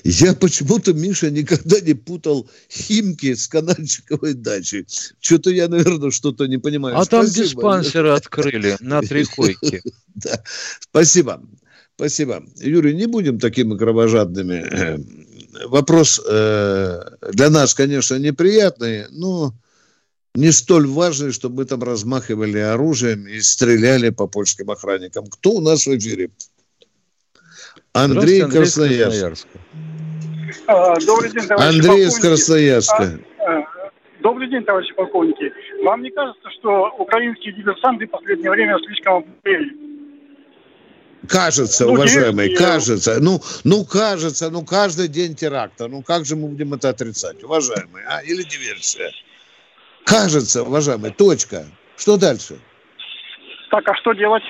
Я 0.03 0.35
почему-то, 0.35 0.93
Миша, 0.93 1.31
никогда 1.31 1.79
не 1.79 1.95
путал 1.95 2.47
Химки 2.69 3.33
с 3.33 3.47
Канальчиковой 3.47 4.33
дачей. 4.33 4.85
Что-то 5.19 5.49
я, 5.49 5.67
наверное, 5.67 6.11
что-то 6.11 6.45
не 6.45 6.57
понимаю. 6.57 6.97
А 6.97 7.05
Спасибо. 7.05 7.33
там 7.33 7.43
диспансеры 7.43 8.09
открыли 8.09 8.77
на 8.79 9.01
три 9.01 9.25
койки. 9.25 9.81
Да. 10.15 10.41
Спасибо. 10.79 11.43
Спасибо. 11.95 12.43
Юрий, 12.55 12.95
не 12.95 13.05
будем 13.05 13.39
такими 13.39 13.77
кровожадными. 13.77 14.99
Вопрос 15.67 16.19
э, 16.27 17.03
для 17.33 17.51
нас, 17.51 17.75
конечно, 17.75 18.15
неприятный, 18.15 19.05
но 19.11 19.53
не 20.33 20.51
столь 20.51 20.87
важный, 20.87 21.31
чтобы 21.31 21.57
мы 21.57 21.65
там 21.65 21.83
размахивали 21.83 22.57
оружием 22.57 23.27
и 23.27 23.41
стреляли 23.41 24.09
по 24.09 24.25
польским 24.25 24.71
охранникам. 24.71 25.27
Кто 25.27 25.51
у 25.51 25.61
нас 25.61 25.85
в 25.85 25.95
эфире? 25.95 26.31
Андрей, 28.03 28.43
Андрей 28.43 28.61
Красноярск. 28.61 29.47
А, 30.67 30.99
добрый 30.99 31.31
день, 31.31 31.47
товарищи 31.47 31.77
Андрей 31.77 32.05
из 32.05 32.19
Красноярска. 32.19 33.19
А, 33.39 33.43
а, 33.43 33.65
добрый 34.21 34.49
день, 34.49 34.63
товарищи 34.63 34.93
полковники. 34.93 35.51
Вам 35.83 36.03
не 36.03 36.11
кажется, 36.11 36.49
что 36.59 36.89
украинские 36.99 37.53
диверсанты 37.53 38.05
в 38.05 38.11
последнее 38.11 38.51
время 38.51 38.77
слишком 38.85 39.25
обмели? 39.43 39.71
Кажется, 41.27 41.85
ну, 41.85 41.93
уважаемый, 41.93 42.49
есть, 42.49 42.61
кажется. 42.61 43.17
Ну, 43.19 43.39
ну, 43.63 43.83
кажется, 43.83 44.49
ну, 44.51 44.63
каждый 44.63 45.07
день 45.07 45.35
теракта. 45.35 45.87
Ну, 45.87 46.03
как 46.03 46.25
же 46.25 46.35
мы 46.35 46.47
будем 46.49 46.73
это 46.75 46.89
отрицать, 46.89 47.43
уважаемый, 47.43 48.03
а? 48.07 48.21
Или 48.21 48.43
диверсия? 48.43 49.11
Кажется, 50.05 50.63
уважаемый, 50.63 51.11
точка. 51.11 51.65
Что 51.97 52.17
дальше? 52.17 52.59
Так, 53.71 53.89
а 53.89 53.95
что 53.95 54.13
делать? 54.13 54.43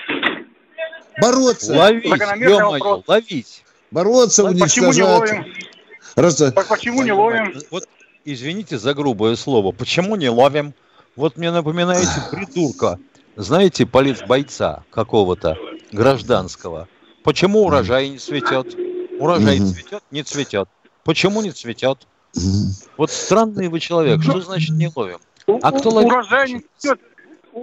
Бороться. 1.19 1.74
Ловить, 1.74 2.05
ё 2.38 3.03
ловить. 3.07 3.63
Бороться, 3.91 4.43
так 4.43 4.51
уничтожать. 4.51 4.75
Почему 4.75 4.93
не 4.93 5.03
ловим? 5.03 5.45
Раз... 6.15 6.36
Так 6.36 6.67
почему 6.67 7.03
не 7.03 7.12
ловим? 7.12 7.62
Вот, 7.71 7.88
извините 8.25 8.77
за 8.77 8.93
грубое 8.93 9.36
слово, 9.36 9.71
почему 9.71 10.15
не 10.15 10.29
ловим? 10.29 10.74
Вот 11.15 11.38
мне 11.38 11.51
напоминаете 11.51 12.12
придурка, 12.31 13.00
знаете, 13.36 13.86
политбойца 13.86 14.83
какого-то 14.91 15.57
гражданского. 15.91 16.88
Почему 17.24 17.63
урожай 17.65 18.09
не 18.09 18.17
цветет? 18.19 18.75
Урожай 19.19 19.59
цветет, 19.59 20.03
не 20.12 20.24
цветет. 20.24 20.69
Почему 21.03 21.41
не 21.41 21.51
цветет? 21.51 22.07
Вот 22.97 23.09
странный 23.09 23.67
вы 23.69 23.79
человек. 23.79 24.21
Что 24.21 24.41
значит 24.41 24.75
не 24.75 24.91
ловим? 24.95 25.19
А 25.62 25.71
кто 25.71 25.89
ловит? 25.89 26.07
Урожай 26.07 26.51
не 26.51 26.65
цветет 26.77 27.00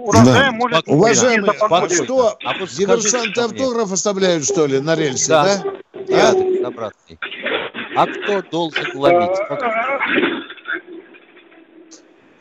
урожая 0.03 0.51
да. 0.51 0.51
может... 0.51 0.87
Уважаемые, 0.87 1.51
а 1.51 1.89
что, 1.89 2.37
а 2.43 2.57
вот 2.59 2.69
диверсанты 2.69 3.41
автограф 3.41 3.91
оставляют, 3.91 4.45
что 4.45 4.65
ли, 4.65 4.79
на 4.79 4.95
рельсе, 4.95 5.29
да? 5.29 5.63
Да, 6.07 6.29
адрес 6.29 6.65
обратный. 6.65 7.19
А 7.95 8.07
кто 8.07 8.41
должен 8.41 8.97
ловить? 8.97 9.37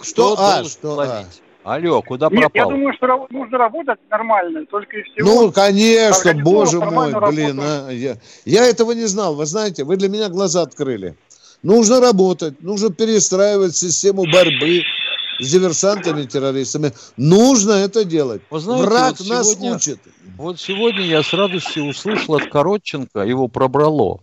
Что, 0.02 0.34
а, 0.36 0.56
должен 0.56 0.70
что, 0.70 0.88
ловить? 0.94 1.42
А? 1.64 1.74
Алло, 1.76 2.02
куда 2.02 2.28
Нет, 2.28 2.52
пропал? 2.52 2.70
я 2.70 2.76
думаю, 2.76 2.94
что 2.94 3.26
нужно 3.30 3.56
работать 3.56 3.98
нормально, 4.10 4.66
только 4.66 4.98
и 4.98 5.02
всего. 5.02 5.44
Ну, 5.44 5.52
конечно, 5.52 6.34
боже 6.34 6.78
мой, 6.78 7.14
блин, 7.30 7.58
а, 7.62 7.88
я, 7.90 8.16
я 8.44 8.66
этого 8.66 8.92
не 8.92 9.06
знал, 9.06 9.34
вы 9.34 9.46
знаете, 9.46 9.84
вы 9.84 9.96
для 9.96 10.10
меня 10.10 10.28
глаза 10.28 10.60
открыли. 10.62 11.16
Нужно 11.62 12.00
работать, 12.00 12.60
нужно 12.60 12.92
перестраивать 12.92 13.74
систему 13.74 14.24
борьбы, 14.30 14.82
с 15.38 15.50
диверсантами, 15.50 16.24
террористами. 16.24 16.92
Нужно 17.16 17.72
это 17.72 18.04
делать. 18.04 18.42
Вы 18.50 18.60
знаете, 18.60 18.86
Враг 18.86 19.18
вот 19.18 19.28
нас 19.28 19.50
сегодня, 19.50 19.76
учит. 19.76 20.00
Вот 20.36 20.60
сегодня 20.60 21.06
я 21.06 21.22
с 21.22 21.32
радостью 21.32 21.84
услышал 21.84 22.34
от 22.34 22.50
Коротченко, 22.50 23.20
его 23.20 23.48
пробрало. 23.48 24.20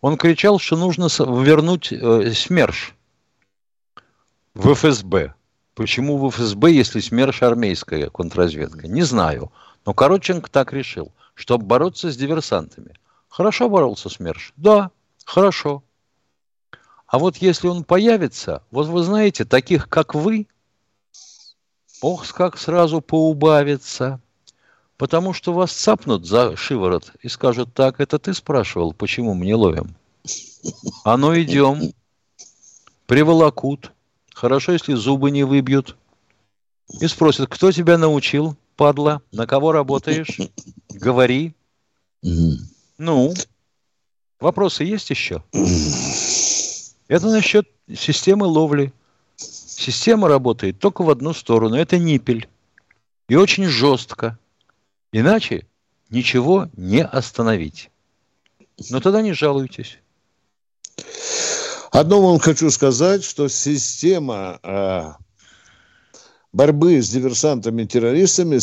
Он 0.00 0.16
кричал, 0.16 0.58
что 0.58 0.76
нужно 0.76 1.08
вернуть 1.18 1.92
э, 1.92 2.32
СМЕРШ 2.32 2.94
в 4.54 4.74
ФСБ. 4.74 5.34
Почему 5.74 6.18
в 6.18 6.30
ФСБ, 6.30 6.72
если 6.72 7.00
СМЕРШ 7.00 7.42
армейская 7.42 8.08
контрразведка? 8.08 8.88
Не 8.88 9.02
знаю. 9.02 9.52
Но 9.84 9.94
Коротченко 9.94 10.50
так 10.50 10.72
решил, 10.72 11.12
чтобы 11.34 11.64
бороться 11.66 12.10
с 12.10 12.16
диверсантами. 12.16 12.94
Хорошо 13.28 13.68
боролся 13.68 14.08
СМЕРШ? 14.08 14.54
Да, 14.56 14.90
хорошо. 15.24 15.82
А 17.06 17.18
вот 17.18 17.36
если 17.36 17.68
он 17.68 17.84
появится, 17.84 18.62
вот 18.70 18.88
вы 18.88 19.02
знаете, 19.02 19.44
таких 19.44 19.88
как 19.88 20.14
вы, 20.14 20.48
ох, 22.00 22.26
как 22.32 22.58
сразу 22.58 23.00
поубавится. 23.00 24.20
Потому 24.96 25.34
что 25.34 25.52
вас 25.52 25.72
цапнут 25.72 26.26
за 26.26 26.56
шиворот 26.56 27.12
и 27.20 27.28
скажут, 27.28 27.74
так, 27.74 28.00
это 28.00 28.18
ты 28.18 28.32
спрашивал, 28.32 28.94
почему 28.94 29.34
мы 29.34 29.44
не 29.44 29.54
ловим? 29.54 29.94
А 31.04 31.16
ну 31.16 31.38
идем. 31.38 31.92
Приволокут. 33.06 33.92
Хорошо, 34.34 34.72
если 34.72 34.94
зубы 34.94 35.30
не 35.30 35.44
выбьют. 35.44 35.96
И 37.00 37.06
спросят, 37.06 37.48
кто 37.50 37.72
тебя 37.72 37.98
научил, 37.98 38.56
падла? 38.76 39.20
На 39.32 39.46
кого 39.46 39.72
работаешь? 39.72 40.38
Говори. 40.88 41.54
Ну, 42.98 43.34
вопросы 44.40 44.84
есть 44.84 45.10
еще? 45.10 45.42
Это 47.08 47.26
насчет 47.26 47.68
системы 47.94 48.46
ловли. 48.46 48.92
Система 49.76 50.28
работает 50.28 50.78
только 50.78 51.02
в 51.02 51.10
одну 51.10 51.34
сторону. 51.34 51.76
Это 51.76 51.98
ниппель. 51.98 52.48
И 53.28 53.36
очень 53.36 53.66
жестко. 53.66 54.38
Иначе 55.12 55.66
ничего 56.08 56.70
не 56.76 57.04
остановить. 57.04 57.90
Но 58.88 59.00
тогда 59.00 59.20
не 59.20 59.34
жалуйтесь. 59.34 59.98
Одно 61.90 62.22
вам 62.22 62.38
хочу 62.38 62.70
сказать, 62.70 63.22
что 63.22 63.48
система 63.48 64.58
э, 64.62 65.12
борьбы 66.54 67.02
с 67.02 67.10
диверсантами-террористами 67.10 68.58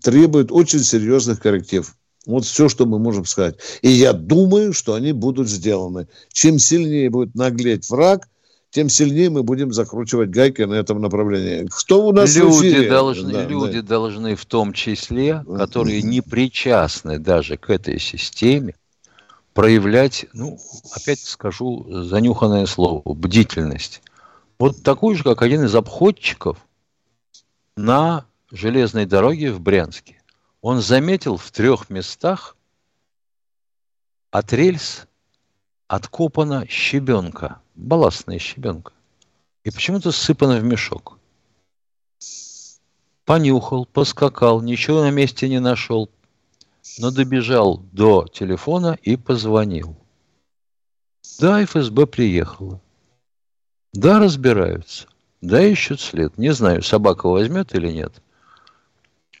требует 0.00 0.52
очень 0.52 0.80
серьезных 0.80 1.40
корректив. 1.40 1.92
Вот 2.26 2.44
все, 2.44 2.68
что 2.68 2.86
мы 2.86 3.00
можем 3.00 3.24
сказать. 3.24 3.56
И 3.82 3.90
я 3.90 4.12
думаю, 4.12 4.72
что 4.74 4.94
они 4.94 5.10
будут 5.10 5.48
сделаны. 5.48 6.06
Чем 6.32 6.60
сильнее 6.60 7.10
будет 7.10 7.34
наглеть 7.34 7.90
враг, 7.90 8.28
тем 8.70 8.88
сильнее 8.88 9.30
мы 9.30 9.42
будем 9.42 9.72
закручивать 9.72 10.30
гайки 10.30 10.62
на 10.62 10.74
этом 10.74 11.00
направлении. 11.00 11.68
Кто 11.70 12.06
у 12.06 12.12
нас 12.12 12.36
люди 12.36 12.46
в 12.46 12.60
эфире? 12.60 12.88
Должны, 12.88 13.32
да, 13.32 13.44
люди 13.44 13.80
да. 13.80 13.88
должны 13.88 14.36
в 14.36 14.46
том 14.46 14.72
числе, 14.72 15.44
которые 15.56 16.02
не 16.02 16.20
причастны 16.20 17.18
даже 17.18 17.56
к 17.56 17.68
этой 17.70 17.98
системе, 17.98 18.74
проявлять, 19.54 20.26
ну, 20.32 20.58
опять 20.92 21.20
скажу 21.20 21.86
занюханное 21.88 22.66
слово, 22.66 23.02
бдительность. 23.04 24.02
Вот 24.58 24.82
такую 24.82 25.16
же, 25.16 25.24
как 25.24 25.42
один 25.42 25.64
из 25.64 25.74
обходчиков 25.74 26.58
на 27.76 28.24
железной 28.52 29.06
дороге 29.06 29.52
в 29.52 29.60
Брянске 29.60 30.20
он 30.60 30.80
заметил 30.80 31.36
в 31.36 31.50
трех 31.50 31.90
местах 31.90 32.56
от 34.30 34.52
рельс 34.52 35.06
откопана 35.88 36.66
щебенка, 36.68 37.60
балластная 37.80 38.38
щебенка, 38.38 38.92
и 39.64 39.70
почему-то 39.70 40.12
сыпана 40.12 40.58
в 40.58 40.64
мешок. 40.64 41.18
Понюхал, 43.24 43.86
поскакал, 43.86 44.60
ничего 44.60 45.02
на 45.02 45.10
месте 45.10 45.48
не 45.48 45.60
нашел, 45.60 46.10
но 46.98 47.10
добежал 47.10 47.78
до 47.92 48.26
телефона 48.26 48.98
и 49.02 49.16
позвонил. 49.16 49.96
Да, 51.38 51.64
ФСБ 51.64 52.06
приехала. 52.06 52.80
Да, 53.92 54.18
разбираются. 54.18 55.06
Да, 55.40 55.62
ищут 55.62 56.00
след. 56.00 56.36
Не 56.38 56.52
знаю, 56.52 56.82
собака 56.82 57.28
возьмет 57.28 57.74
или 57.74 57.90
нет. 57.90 58.22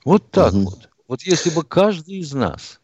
Вот 0.04 0.30
так 0.30 0.52
угу. 0.52 0.64
вот. 0.64 0.88
Вот 1.08 1.22
если 1.22 1.50
бы 1.50 1.64
каждый 1.64 2.18
из 2.18 2.32
нас 2.32 2.79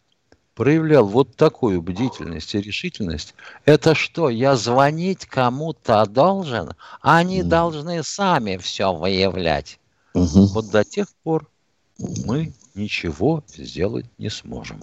проявлял 0.57 1.07
вот 1.07 1.37
такую 1.37 1.83
бдительность 1.83 2.55
и 2.55 2.61
решительность, 2.61 3.35
это 3.66 3.95
что, 3.95 4.31
я 4.31 4.57
звонить 4.57 5.27
кому-то 5.27 6.05
должен? 6.07 6.71
Они 7.03 7.42
mm. 7.42 7.45
должны 7.45 8.03
сами 8.03 8.57
все 8.57 8.92
выявлять. 8.92 9.79
Угу. 10.14 10.47
Вот 10.55 10.71
до 10.71 10.83
тех 10.83 11.09
пор 11.23 11.47
мы 12.25 12.55
ничего 12.75 13.45
сделать 13.49 14.07
не 14.16 14.31
сможем. 14.31 14.81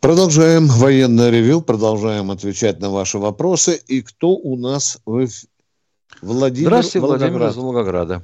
Продолжаем 0.00 0.66
военное 0.68 1.30
ревю, 1.30 1.60
продолжаем 1.60 2.30
отвечать 2.30 2.80
на 2.80 2.90
ваши 2.90 3.18
вопросы. 3.18 3.80
И 3.88 4.02
кто 4.02 4.30
у 4.30 4.56
нас 4.56 5.00
в 5.04 5.26
Владимир 6.20 6.68
Здравствуйте, 6.68 7.06
Владимир 7.06 7.42
из 7.48 7.56
Волгограда. 7.56 8.22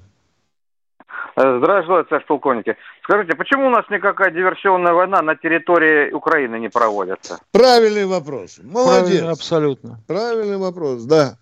Э, 1.36 1.58
здравствуйте, 1.58 2.08
товарищ 2.08 2.26
полковники. 2.26 2.76
Скажите, 3.08 3.34
почему 3.36 3.68
у 3.68 3.70
нас 3.70 3.86
никакая 3.88 4.30
диверсионная 4.30 4.92
война 4.92 5.22
на 5.22 5.34
территории 5.34 6.12
Украины 6.12 6.56
не 6.56 6.68
проводится? 6.68 7.38
Правильный 7.52 8.04
вопрос. 8.04 8.58
Молодец. 8.62 9.00
Правильный, 9.00 9.32
абсолютно. 9.32 10.00
Правильный 10.06 10.58
вопрос, 10.58 11.04
да. 11.04 11.38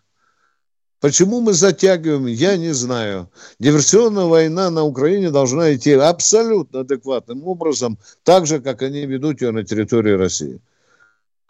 Почему 1.01 1.41
мы 1.41 1.55
затягиваем, 1.55 2.27
я 2.27 2.57
не 2.57 2.73
знаю. 2.73 3.29
Диверсионная 3.59 4.27
война 4.27 4.71
на 4.71 4.85
Украине 4.85 5.31
должна 5.31 5.75
идти 5.75 5.95
абсолютно 5.95 6.81
адекватным 6.81 7.45
образом, 7.45 7.99
так 8.23 8.47
же, 8.47 8.61
как 8.61 8.83
они 8.83 9.05
ведут 9.05 9.43
ее 9.43 9.51
на 9.51 9.65
территории 9.65 10.13
России. 10.13 10.61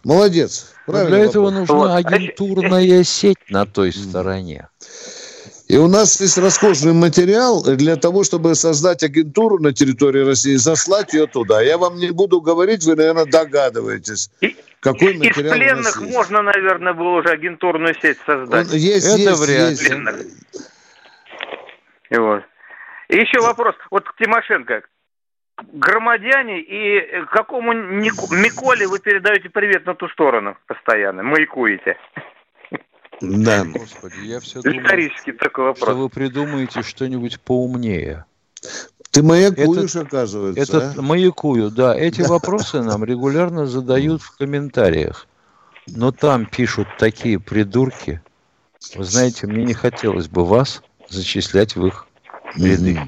Молодец. 0.03 0.73
Правильно. 0.87 1.11
Для 1.15 1.25
этого 1.27 1.51
нужна 1.51 1.95
агентурная 1.95 3.05
сеть 3.05 3.51
на 3.51 3.67
той 3.67 3.93
стороне. 3.93 4.69
И 5.69 5.77
у 5.77 5.89
нас 5.89 6.21
есть 6.21 6.39
расхожий 6.39 6.93
материал 6.93 7.63
для 7.65 7.97
того, 7.97 8.23
чтобы 8.23 8.55
создать 8.55 9.03
агентуру 9.03 9.59
на 9.59 9.73
территории 9.73 10.25
России, 10.25 10.55
заслать 10.55 11.13
ее 11.13 11.27
туда. 11.27 11.61
Я 11.61 11.77
вам 11.77 11.97
не 11.97 12.13
буду 12.13 12.41
говорить, 12.41 12.85
вы, 12.85 12.95
наверное, 12.95 13.27
догадываетесь, 13.27 14.31
какой 14.79 15.15
Из 15.15 15.19
материал 15.19 15.53
Из 15.53 15.59
пленных 15.59 16.01
можно, 16.03 16.43
наверное, 16.43 16.93
было 16.93 17.19
уже 17.19 17.31
агентурную 17.31 17.95
сеть 18.01 18.19
создать. 18.25 18.69
Он, 18.69 18.77
есть, 18.77 19.07
Это 19.07 19.19
есть, 19.19 19.41
вряд 19.41 19.71
есть. 19.71 19.91
И 22.11 22.17
вот. 22.17 22.45
И 23.09 23.17
еще 23.17 23.41
вопрос. 23.41 23.75
Вот 23.91 24.05
к 24.05 24.17
Тимошенко. 24.17 24.83
Громадяне 25.73 26.61
и 26.61 27.25
какому 27.33 27.73
Миколе 27.73 28.87
вы 28.87 29.01
передаете 29.01 29.49
привет 29.49 29.87
на 29.87 29.95
ту 29.95 30.07
сторону 30.11 30.57
постоянно? 30.67 31.23
Маякуете. 31.23 31.97
Да. 33.21 33.65
Господи, 33.65 34.25
я 34.25 34.41
все 34.41 34.61
Исторический 34.61 35.33
думаю, 35.33 35.39
такой 35.39 35.65
вопрос. 35.67 35.89
что 35.89 35.97
вы 35.97 36.09
придумаете 36.09 36.83
что-нибудь 36.83 37.41
поумнее. 37.41 38.25
Ты 39.11 39.23
маякуешь, 39.23 39.97
этот, 39.97 40.09
оказывается. 40.09 40.63
Этот, 40.63 40.99
а? 40.99 41.03
Маякую, 41.03 41.71
да. 41.71 41.97
Эти 41.99 42.21
вопросы 42.23 42.83
нам 42.83 43.05
регулярно 43.05 43.67
задают 43.67 44.23
в 44.23 44.37
комментариях. 44.37 45.27
Но 45.87 46.13
там 46.13 46.47
пишут 46.47 46.89
такие 46.99 47.41
придурки. 47.41 48.21
Вы 48.95 49.05
знаете, 49.05 49.47
мне 49.47 49.65
не 49.65 49.75
хотелось 49.75 50.29
бы 50.29 50.45
вас 50.45 50.83
зачислять 51.09 51.77
в 51.77 51.87
их 51.87 52.07
ряды. 52.57 53.01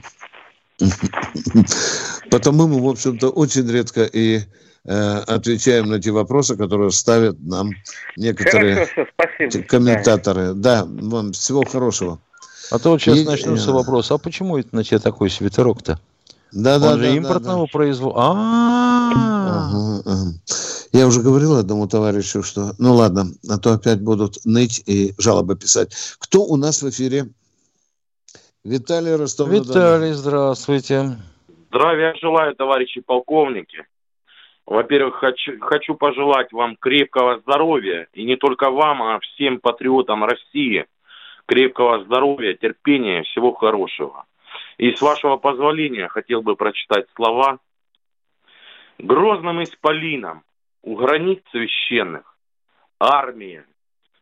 Потому 2.31 2.69
мы, 2.69 2.81
в 2.81 2.89
общем-то, 2.89 3.29
очень 3.29 3.69
редко 3.71 4.05
и 4.05 4.43
отвечаем 4.85 5.89
на 5.89 6.01
те 6.01 6.11
вопросы, 6.11 6.57
которые 6.57 6.91
ставят 6.91 7.37
нам 7.41 7.73
некоторые 8.17 8.87
Хорошо, 8.87 9.63
комментаторы. 9.69 10.55
Да. 10.55 10.85
вам 10.87 11.33
всего 11.33 11.65
хорошего. 11.65 12.19
А 12.71 12.79
то 12.79 12.91
вот 12.91 13.01
сейчас 13.01 13.19
и... 13.19 13.25
начнутся 13.25 13.73
вопросы, 13.73 14.13
а 14.13 14.19
почему 14.19 14.59
это 14.59 14.75
на 14.75 14.85
тебе 14.85 14.99
такой 14.99 15.31
свитерок-то? 15.31 15.99
Да, 16.53 16.77
Он 16.77 16.83
да, 16.83 16.97
же 16.97 17.03
да, 17.03 17.09
импортного 17.17 17.61
да, 17.61 17.65
да. 17.67 17.73
производства. 17.73 18.23
А, 18.25 20.01
Я 20.93 21.07
уже 21.07 21.21
говорил 21.21 21.57
одному 21.57 21.87
товарищу, 21.87 22.43
что, 22.43 22.73
ну 22.79 22.95
ладно, 22.95 23.27
а 23.49 23.59
то 23.59 23.73
опять 23.73 24.01
будут 24.01 24.45
ныть 24.45 24.83
и 24.87 25.15
жалобы 25.19 25.57
писать. 25.57 25.95
Кто 26.19 26.43
у 26.45 26.57
нас 26.57 26.83
в 26.83 26.89
эфире? 26.89 27.29
Виталий 28.65 29.15
Ростов. 29.15 29.49
Виталий, 29.49 30.13
здравствуйте. 30.13 31.19
Здравия 31.69 32.15
желаю, 32.21 32.55
товарищи 32.57 33.01
полковники. 33.01 33.87
Во-первых, 34.69 35.15
хочу, 35.15 35.59
хочу 35.61 35.95
пожелать 35.95 36.53
вам 36.53 36.77
крепкого 36.77 37.39
здоровья, 37.39 38.07
и 38.13 38.25
не 38.25 38.37
только 38.37 38.71
вам, 38.71 39.03
а 39.03 39.19
всем 39.21 39.61
патриотам 39.61 40.25
России, 40.25 40.85
крепкого 41.47 42.05
здоровья, 42.05 42.53
терпения, 42.53 43.23
всего 43.23 43.55
хорошего. 43.55 44.27
И 44.77 44.93
с 44.95 45.01
вашего 45.01 45.39
позволения 45.39 46.09
хотел 46.09 46.43
бы 46.43 46.55
прочитать 46.55 47.07
слова. 47.17 47.61
Грозным 48.99 49.63
исполином 49.63 50.43
у 50.83 50.97
границ 50.97 51.41
священных 51.51 52.37
армия, 53.01 53.65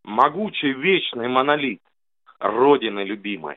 могучий 0.05 0.73
вечный 0.73 1.27
монолит 1.27 1.83
Родины 2.39 3.01
любимой, 3.01 3.57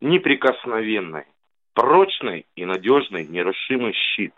неприкосновенной, 0.00 1.26
прочный 1.74 2.46
и 2.56 2.64
надежный 2.64 3.26
нерушимый 3.26 3.92
щит 3.92 4.32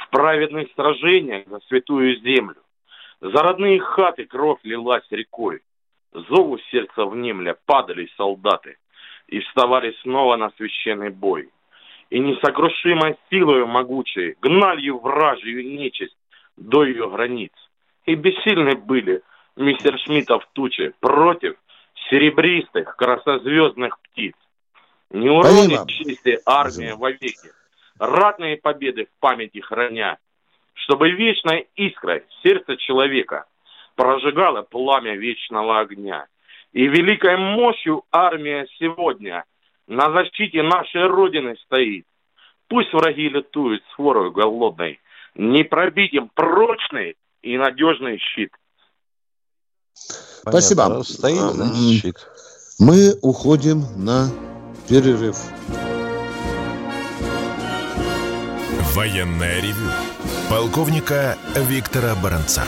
в 0.00 0.10
праведных 0.10 0.68
сражениях 0.74 1.46
за 1.46 1.60
святую 1.68 2.20
землю. 2.20 2.56
За 3.20 3.42
родные 3.42 3.80
хаты 3.80 4.24
кровь 4.24 4.60
лилась 4.62 5.06
рекой. 5.10 5.60
Зову 6.12 6.58
сердца 6.70 7.04
внемля 7.04 7.56
падали 7.66 8.08
солдаты 8.16 8.76
и 9.28 9.40
вставали 9.40 9.94
снова 10.02 10.36
на 10.36 10.50
священный 10.56 11.10
бой. 11.10 11.50
И 12.08 12.18
несокрушимой 12.18 13.16
силою 13.30 13.66
могучей 13.66 14.36
гнали 14.40 14.90
вражью 14.90 15.64
нечисть 15.64 16.16
до 16.56 16.84
ее 16.84 17.08
границ. 17.08 17.52
И 18.06 18.14
бессильны 18.14 18.74
были 18.74 19.22
мистер 19.56 19.98
Шмидтов 20.00 20.48
тучи 20.52 20.92
против 20.98 21.56
серебристых 22.08 22.96
красозвездных 22.96 24.00
птиц. 24.00 24.34
Не 25.10 25.28
уронит 25.28 25.86
чести 25.88 26.38
армия 26.46 26.94
вовеки, 26.94 27.50
ратные 28.00 28.56
победы 28.56 29.04
в 29.04 29.20
памяти 29.20 29.60
храня, 29.60 30.18
чтобы 30.72 31.10
вечная 31.10 31.66
искра 31.76 32.22
сердца 32.42 32.76
человека 32.76 33.44
прожигала 33.94 34.62
пламя 34.62 35.14
вечного 35.14 35.80
огня. 35.80 36.26
И 36.72 36.86
великой 36.86 37.36
мощью 37.36 38.04
армия 38.10 38.66
сегодня 38.78 39.44
на 39.86 40.10
защите 40.12 40.62
нашей 40.62 41.06
Родины 41.06 41.56
стоит. 41.64 42.06
Пусть 42.68 42.92
враги 42.92 43.28
летуют 43.28 43.82
с 43.94 43.98
ворой 43.98 44.30
голодной, 44.30 45.00
не 45.34 45.64
пробить 45.64 46.14
им 46.14 46.30
прочный 46.32 47.16
и 47.42 47.58
надежный 47.58 48.18
щит. 48.18 48.52
Понятно. 50.44 50.60
Спасибо. 50.60 51.02
Стоит, 51.02 51.52
значит, 51.52 52.02
щит. 52.02 52.16
Мы 52.78 53.12
уходим 53.20 53.82
на 53.96 54.30
перерыв. 54.88 55.36
Военное 58.94 59.60
ревю 59.60 59.88
полковника 60.50 61.38
Виктора 61.54 62.16
Баранца. 62.20 62.64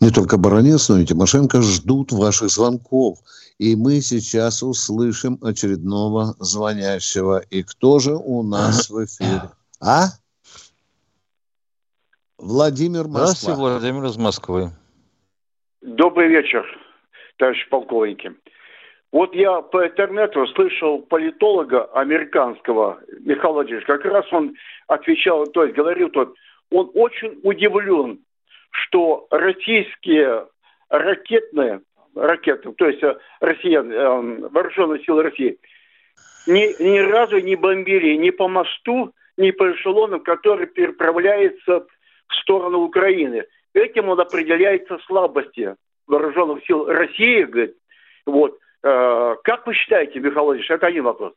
Не 0.00 0.10
только 0.10 0.36
Баранец, 0.38 0.88
но 0.88 0.98
и 0.98 1.04
Тимошенко 1.04 1.60
ждут 1.60 2.12
ваших 2.12 2.50
звонков. 2.50 3.18
И 3.58 3.74
мы 3.74 4.00
сейчас 4.00 4.62
услышим 4.62 5.40
очередного 5.42 6.36
звонящего. 6.38 7.40
И 7.50 7.64
кто 7.64 7.98
же 7.98 8.14
у 8.14 8.44
нас 8.44 8.90
в 8.90 9.04
эфире? 9.04 9.50
А? 9.80 10.04
Владимир 12.38 13.08
Москва. 13.08 13.26
Здравствуйте, 13.26 13.58
Владимир 13.58 14.04
из 14.04 14.16
Москвы. 14.16 14.70
Добрый 15.80 16.28
вечер, 16.28 16.64
товарищи 17.38 17.68
полковники. 17.68 18.30
Вот 19.10 19.34
я 19.34 19.62
по 19.62 19.86
интернету 19.86 20.46
слышал 20.48 21.00
политолога 21.00 21.84
американского, 21.86 23.00
Михаил 23.20 23.54
Владимирович, 23.54 23.86
как 23.86 24.04
раз 24.04 24.30
он 24.32 24.54
отвечал, 24.86 25.46
то 25.46 25.64
есть 25.64 25.74
говорил 25.74 26.10
тот, 26.10 26.34
он 26.70 26.90
очень 26.94 27.40
удивлен, 27.42 28.20
что 28.70 29.26
российские 29.30 30.46
ракетные, 30.90 31.80
ракеты, 32.14 32.70
то 32.72 32.86
есть 32.86 33.02
э, 33.02 33.16
россиян, 33.40 33.90
э, 33.90 34.48
вооруженные 34.50 35.02
силы 35.04 35.22
России, 35.22 35.58
ни, 36.46 36.82
ни 36.82 36.98
разу 36.98 37.38
не 37.38 37.56
бомбили 37.56 38.14
ни 38.16 38.28
по 38.28 38.46
мосту, 38.46 39.12
ни 39.38 39.52
по 39.52 39.72
эшелону, 39.72 40.20
который 40.20 40.66
переправляется 40.66 41.86
в 42.28 42.34
сторону 42.42 42.80
Украины. 42.80 43.44
Этим 43.72 44.10
он 44.10 44.20
определяется 44.20 44.98
слабости 45.06 45.76
вооруженных 46.06 46.64
сил 46.66 46.86
России, 46.86 47.44
говорит, 47.44 47.76
вот, 48.26 48.58
как 48.80 49.66
вы 49.66 49.74
считаете, 49.74 50.20
Михаил 50.20 50.44
Владимирович, 50.44 50.70
это 50.70 50.86
один 50.86 51.04
вопрос. 51.04 51.34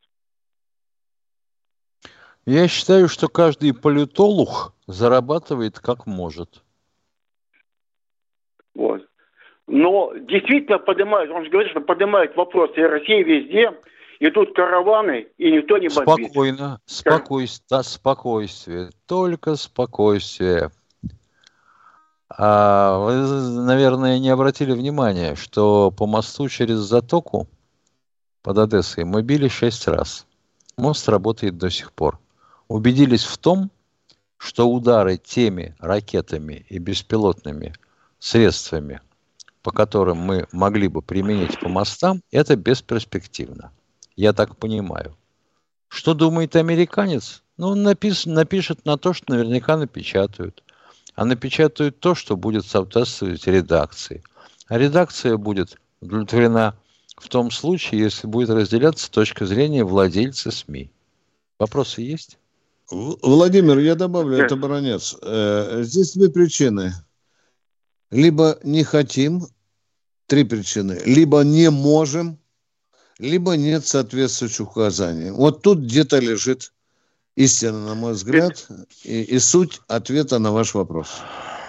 Я 2.44 2.66
считаю, 2.66 3.08
что 3.08 3.28
каждый 3.28 3.72
политолог 3.72 4.74
зарабатывает 4.86 5.78
как 5.78 6.06
может. 6.06 6.62
Вот. 8.74 9.06
Но 9.68 10.12
действительно 10.14 10.78
поднимает, 10.78 11.30
он 11.30 11.44
же 11.44 11.50
говорит, 11.50 11.70
что 11.70 11.80
поднимает 11.80 12.36
вопросы 12.36 12.80
и 12.80 12.82
России 12.82 13.22
везде, 13.22 13.72
и 14.18 14.30
тут 14.30 14.54
караваны, 14.54 15.28
и 15.38 15.52
никто 15.52 15.78
не 15.78 15.88
бомбит. 15.88 16.30
Спокойно, 16.30 16.80
спокойствие, 16.84 17.66
да, 17.70 17.82
спокойствие, 17.82 18.90
только 19.06 19.54
спокойствие. 19.54 20.70
А 22.38 22.98
вы, 22.98 23.60
наверное, 23.60 24.18
не 24.18 24.30
обратили 24.30 24.72
внимания, 24.72 25.34
что 25.34 25.90
по 25.90 26.06
мосту 26.06 26.48
через 26.48 26.78
затоку 26.78 27.48
под 28.42 28.58
Одессой 28.58 29.04
мы 29.04 29.22
били 29.22 29.48
шесть 29.48 29.86
раз. 29.86 30.26
Мост 30.78 31.08
работает 31.08 31.58
до 31.58 31.68
сих 31.70 31.92
пор. 31.92 32.18
Убедились 32.68 33.24
в 33.24 33.36
том, 33.36 33.70
что 34.38 34.68
удары 34.68 35.18
теми 35.18 35.76
ракетами 35.78 36.64
и 36.68 36.78
беспилотными 36.78 37.74
средствами, 38.18 39.00
по 39.62 39.70
которым 39.70 40.18
мы 40.18 40.46
могли 40.52 40.88
бы 40.88 41.02
применить 41.02 41.60
по 41.60 41.68
мостам, 41.68 42.22
это 42.30 42.56
бесперспективно. 42.56 43.72
Я 44.16 44.32
так 44.32 44.56
понимаю. 44.56 45.16
Что 45.88 46.14
думает 46.14 46.56
американец? 46.56 47.42
Ну, 47.58 47.68
он 47.68 47.82
напис, 47.82 48.24
напишет 48.24 48.86
на 48.86 48.96
то, 48.96 49.12
что 49.12 49.32
наверняка 49.32 49.76
напечатают– 49.76 50.62
а 51.14 51.24
напечатают 51.24 52.00
то, 52.00 52.14
что 52.14 52.36
будет 52.36 52.66
соответствовать 52.66 53.46
редакции. 53.46 54.22
А 54.68 54.78
редакция 54.78 55.36
будет 55.36 55.78
удовлетворена 56.00 56.76
в 57.16 57.28
том 57.28 57.50
случае, 57.50 58.00
если 58.00 58.26
будет 58.26 58.50
разделяться 58.50 59.10
точка 59.10 59.46
зрения 59.46 59.84
владельца 59.84 60.50
СМИ. 60.50 60.90
Вопросы 61.58 62.02
есть? 62.02 62.38
Владимир, 62.90 63.78
я 63.78 63.94
добавлю, 63.94 64.36
это 64.38 64.56
баронец. 64.56 65.16
Э, 65.22 65.82
здесь 65.82 66.14
две 66.14 66.28
причины. 66.28 66.92
Либо 68.10 68.58
не 68.62 68.84
хотим, 68.84 69.46
три 70.26 70.44
причины. 70.44 71.00
Либо 71.04 71.42
не 71.42 71.70
можем, 71.70 72.38
либо 73.18 73.52
нет 73.52 73.86
соответствующих 73.86 74.70
указаний. 74.72 75.30
Вот 75.30 75.62
тут 75.62 75.78
где-то 75.78 76.18
лежит 76.18 76.72
истина, 77.36 77.78
на 77.86 77.94
мой 77.94 78.12
взгляд, 78.12 78.66
и, 79.04 79.22
и 79.22 79.38
суть 79.38 79.80
ответа 79.88 80.38
на 80.38 80.52
ваш 80.52 80.74
вопрос. 80.74 81.22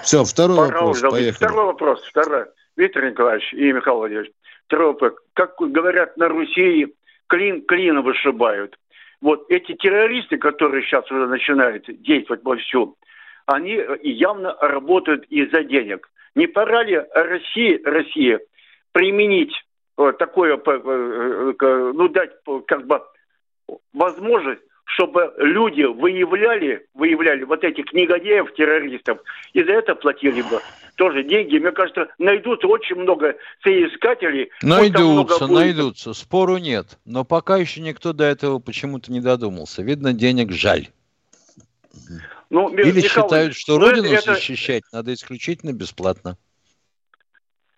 Все, 0.03 0.23
второй 0.23 0.69
Пожалуйста, 0.69 1.05
вопрос, 1.05 1.19
поехали. 1.19 1.45
Второй 1.45 1.65
вопрос, 1.65 2.03
второй. 2.03 2.45
Виктор 2.75 3.05
Николаевич 3.05 3.53
и 3.53 3.71
Михаил 3.71 3.97
Владимирович. 3.97 4.31
Вопрос. 4.69 5.13
Как 5.33 5.55
говорят 5.57 6.17
на 6.17 6.27
Руси, 6.29 6.95
клин 7.27 7.63
клина 7.65 8.01
вышибают. 8.01 8.77
Вот 9.21 9.45
эти 9.49 9.73
террористы, 9.75 10.37
которые 10.37 10.83
сейчас 10.83 11.09
уже 11.11 11.27
начинают 11.27 11.85
действовать 12.01 12.43
вовсю, 12.43 12.97
они 13.45 13.79
явно 14.01 14.55
работают 14.59 15.25
из-за 15.25 15.63
денег. 15.63 16.09
Не 16.35 16.47
пора 16.47 16.83
ли 16.83 17.01
России, 17.13 17.79
России 17.83 18.39
применить 18.91 19.53
вот 19.95 20.17
такое, 20.17 20.57
э, 20.57 21.53
э, 21.59 21.91
ну, 21.93 22.07
дать 22.09 22.31
как 22.67 22.87
бы 22.87 23.01
возможность 23.93 24.61
чтобы 24.93 25.33
люди 25.37 25.83
выявляли, 25.83 26.85
выявляли 26.93 27.43
вот 27.43 27.63
этих 27.63 27.91
негодяев, 27.93 28.53
террористов, 28.53 29.19
и 29.53 29.63
за 29.63 29.71
это 29.71 29.95
платили 29.95 30.41
бы 30.41 30.61
тоже 30.95 31.23
деньги. 31.23 31.57
Мне 31.57 31.71
кажется, 31.71 32.07
найдутся 32.19 32.67
очень 32.67 32.97
много 32.97 33.35
соискателей. 33.63 34.49
Найдутся, 34.61 35.45
много 35.45 35.47
найдутся, 35.47 36.13
спору 36.13 36.57
нет. 36.57 36.99
Но 37.05 37.23
пока 37.23 37.57
еще 37.57 37.81
никто 37.81 38.13
до 38.13 38.25
этого 38.25 38.59
почему-то 38.59 39.11
не 39.11 39.19
додумался. 39.19 39.81
Видно, 39.81 40.13
денег 40.13 40.51
жаль. 40.51 40.89
Ну, 42.49 42.69
Или 42.69 42.91
Михаил, 42.91 43.01
считают, 43.01 43.55
что 43.55 43.79
ну, 43.79 43.87
родину 43.87 44.09
это... 44.09 44.35
защищать 44.35 44.83
надо 44.91 45.13
исключительно 45.13 45.73
бесплатно. 45.73 46.37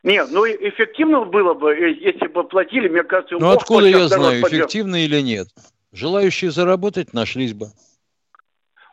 Нет, 0.03 0.27
ну 0.31 0.45
эффективно 0.45 1.25
было 1.25 1.53
бы, 1.55 1.73
э, 1.73 1.93
если 1.93 2.27
бы 2.27 2.43
платили, 2.43 2.87
мне 2.89 3.03
кажется... 3.03 3.37
Ну 3.39 3.49
откуда 3.49 3.87
я 3.87 4.07
знаю, 4.07 4.41
эффективно 4.41 5.03
или 5.03 5.19
нет? 5.21 5.47
Желающие 5.95 6.51
заработать 6.51 7.13
нашлись 7.13 7.53
бы. 7.53 7.67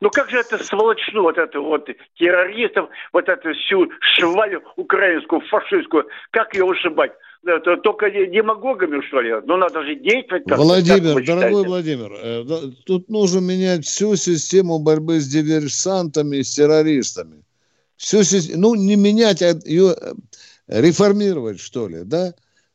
Ну 0.00 0.10
как 0.10 0.30
же 0.30 0.38
это 0.38 0.62
сволочно, 0.62 1.20
вот 1.20 1.36
это 1.36 1.60
вот 1.60 1.88
террористов, 2.16 2.88
вот 3.12 3.28
эту 3.28 3.52
всю 3.54 3.88
швалю 4.00 4.62
украинскую, 4.76 5.40
фашистскую, 5.42 6.06
как 6.30 6.54
ее 6.54 6.64
ушибать? 6.64 7.12
Это 7.44 7.76
только 7.78 8.08
демагогами, 8.10 9.04
что 9.06 9.20
ли? 9.20 9.34
Ну, 9.44 9.56
надо 9.56 9.82
же 9.82 9.96
действовать. 9.96 10.44
Как 10.46 10.58
Владимир, 10.58 11.14
как 11.14 11.24
дорогой 11.24 11.64
Владимир, 11.64 12.12
э, 12.12 12.44
тут 12.86 13.08
нужно 13.08 13.40
менять 13.40 13.84
всю 13.84 14.14
систему 14.14 14.78
борьбы 14.78 15.18
с 15.18 15.26
диверсантами, 15.26 16.42
с 16.42 16.54
террористами. 16.54 17.42
Всю 17.96 18.22
систему, 18.22 18.60
ну, 18.60 18.74
не 18.76 18.94
менять, 18.94 19.42
а 19.42 19.54
ее 19.64 19.94
э, 20.00 20.12
реформировать, 20.68 21.60
что 21.60 21.88
ли, 21.88 22.02
да? 22.04 22.32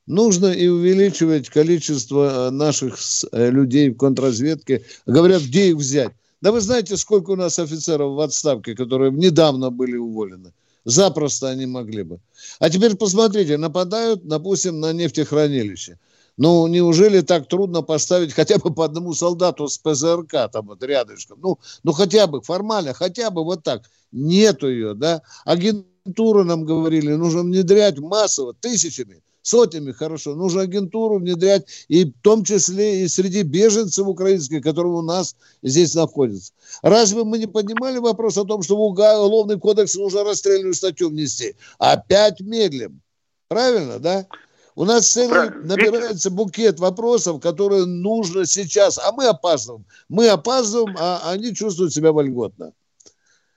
Нужно 0.08 0.48
и 0.54 0.68
увеличивать 0.68 1.50
количество 1.50 2.48
э, 2.48 2.50
наших 2.50 2.98
э, 3.34 3.50
людей 3.52 3.90
в 3.90 3.98
контрразведке. 3.98 4.86
Говорят, 5.06 5.42
где 5.42 5.70
их 5.70 5.76
взять? 5.76 6.14
Да 6.40 6.54
вы 6.54 6.62
знаете, 6.62 6.96
сколько 6.96 7.32
у 7.32 7.36
нас 7.36 7.60
офицеров 7.60 8.16
в 8.16 8.20
отставке, 8.22 8.74
которые 8.74 9.12
недавно 9.12 9.70
были 9.70 9.98
уволены? 9.98 10.54
Запросто 10.86 11.50
они 11.50 11.66
могли 11.66 12.04
бы. 12.04 12.20
А 12.60 12.70
теперь 12.70 12.96
посмотрите, 12.96 13.58
нападают, 13.58 14.26
допустим, 14.26 14.80
на 14.80 14.94
нефтехранилище. 14.94 16.00
Ну, 16.38 16.68
неужели 16.68 17.20
так 17.20 17.50
трудно 17.50 17.82
поставить 17.82 18.32
хотя 18.32 18.60
бы 18.60 18.74
по 18.74 18.86
одному 18.86 19.14
солдату 19.14 19.68
с 19.68 19.78
ПЗРК 19.78 20.50
там 20.50 20.68
вот 20.68 20.82
рядышком? 20.84 21.40
Ну, 21.42 21.60
ну 21.84 21.92
хотя 21.92 22.28
бы 22.28 22.42
формально, 22.42 22.94
хотя 22.94 23.30
бы 23.30 23.44
вот 23.44 23.64
так. 23.64 23.90
Нету 24.14 24.70
ее, 24.70 24.94
да? 24.94 25.22
Агентуру 25.44 26.46
нам 26.46 26.64
говорили, 26.64 27.12
нужно 27.16 27.42
внедрять 27.42 27.98
массово, 28.00 28.54
тысячами 28.54 29.22
сотнями 29.48 29.92
хорошо. 29.92 30.36
Нужно 30.36 30.62
агентуру 30.62 31.20
внедрять, 31.20 31.66
и 31.88 32.06
в 32.06 32.14
том 32.22 32.44
числе 32.44 33.04
и 33.04 33.08
среди 33.08 33.44
беженцев 33.44 34.08
украинских, 34.08 34.62
которые 34.62 34.94
у 34.94 35.02
нас 35.02 35.36
здесь 35.64 35.96
находятся. 35.96 36.54
Разве 36.82 37.24
мы 37.24 37.38
не 37.38 37.48
поднимали 37.48 37.98
вопрос 37.98 38.38
о 38.38 38.46
том, 38.46 38.62
что 38.62 38.76
в 38.76 38.82
Уголовный 38.82 39.60
кодекс 39.60 39.96
нужно 39.96 40.24
расстрельную 40.24 40.74
статью 40.74 41.10
внести? 41.10 41.56
Опять 41.80 42.42
медлим. 42.42 43.02
Правильно, 43.48 44.00
да? 44.00 44.28
У 44.76 44.86
нас 44.86 45.08
целый 45.10 45.50
набирается 45.64 46.30
букет 46.30 46.80
вопросов, 46.80 47.42
которые 47.42 47.86
нужно 47.86 48.46
сейчас, 48.46 49.00
а 49.00 49.12
мы 49.12 49.26
опаздываем. 49.26 49.86
Мы 50.08 50.28
опаздываем, 50.28 50.96
а 51.00 51.32
они 51.32 51.56
чувствуют 51.56 51.94
себя 51.94 52.12
вольготно. 52.12 52.74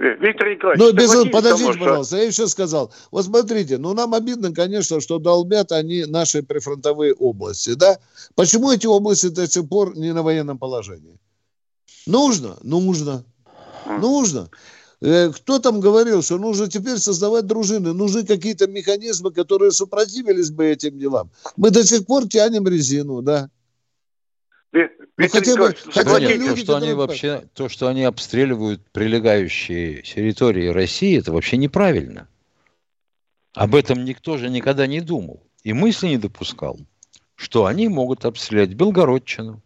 Виктор 0.01 0.49
Николаевич, 0.49 0.83
ну, 0.83 0.93
без... 0.95 1.31
подождите, 1.31 1.73
тому, 1.73 1.85
пожалуйста, 1.85 2.17
я 2.17 2.23
еще 2.23 2.47
сказал. 2.47 2.91
Вот 3.11 3.27
смотрите, 3.27 3.77
ну, 3.77 3.93
нам 3.93 4.15
обидно, 4.15 4.51
конечно, 4.51 4.99
что 4.99 5.19
долбят 5.19 5.73
они 5.73 6.07
наши 6.07 6.43
прифронтовые 6.43 7.13
области, 7.13 7.75
да? 7.75 7.99
Почему 8.35 8.73
эти 8.73 8.87
области 8.87 9.29
до 9.29 9.47
сих 9.47 9.69
пор 9.69 9.95
не 9.99 10.15
на 10.15 10.23
военном 10.23 10.59
положении? 10.59 11.19
Нужно? 12.07 12.57
Нужно. 12.63 13.25
Нужно. 13.85 14.49
Э, 15.03 15.29
кто 15.33 15.59
там 15.59 15.81
говорил, 15.81 16.23
что 16.23 16.39
нужно 16.39 16.67
теперь 16.67 16.97
создавать 16.97 17.47
дружины, 17.47 17.93
нужны 17.93 18.25
какие-то 18.25 18.69
механизмы, 18.69 19.33
которые 19.33 19.71
сопротивились 19.71 20.51
бы 20.51 20.65
этим 20.65 20.99
делам. 20.99 21.31
Мы 21.59 21.71
до 21.71 21.85
сих 21.85 22.07
пор 22.07 22.27
тянем 22.27 22.67
резину, 22.67 23.21
да. 23.21 23.51
Хотя 25.17 25.57
бы, 25.57 25.75
хотя 25.93 26.13
бы 26.13 26.21
люди, 26.21 26.49
то, 26.49 26.57
что 26.57 26.77
они 26.77 26.93
вообще, 26.95 27.49
то, 27.55 27.69
что 27.69 27.89
они 27.89 28.05
обстреливают 28.05 28.83
прилегающие 28.93 30.03
территории 30.03 30.69
России, 30.69 31.19
это 31.19 31.33
вообще 31.33 31.57
неправильно. 31.57 32.29
Об 33.55 33.75
этом 33.75 34.05
никто 34.05 34.39
же 34.39 34.49
никогда 34.49 34.87
не 34.87 35.01
думал. 35.01 35.43
И 35.63 35.73
мысли 35.73 36.09
не 36.09 36.17
допускал, 36.17 36.79
что 37.35 37.67
они 37.67 37.89
могут 37.89 38.25
обстрелять 38.25 38.71
Белгородчину, 38.71 39.63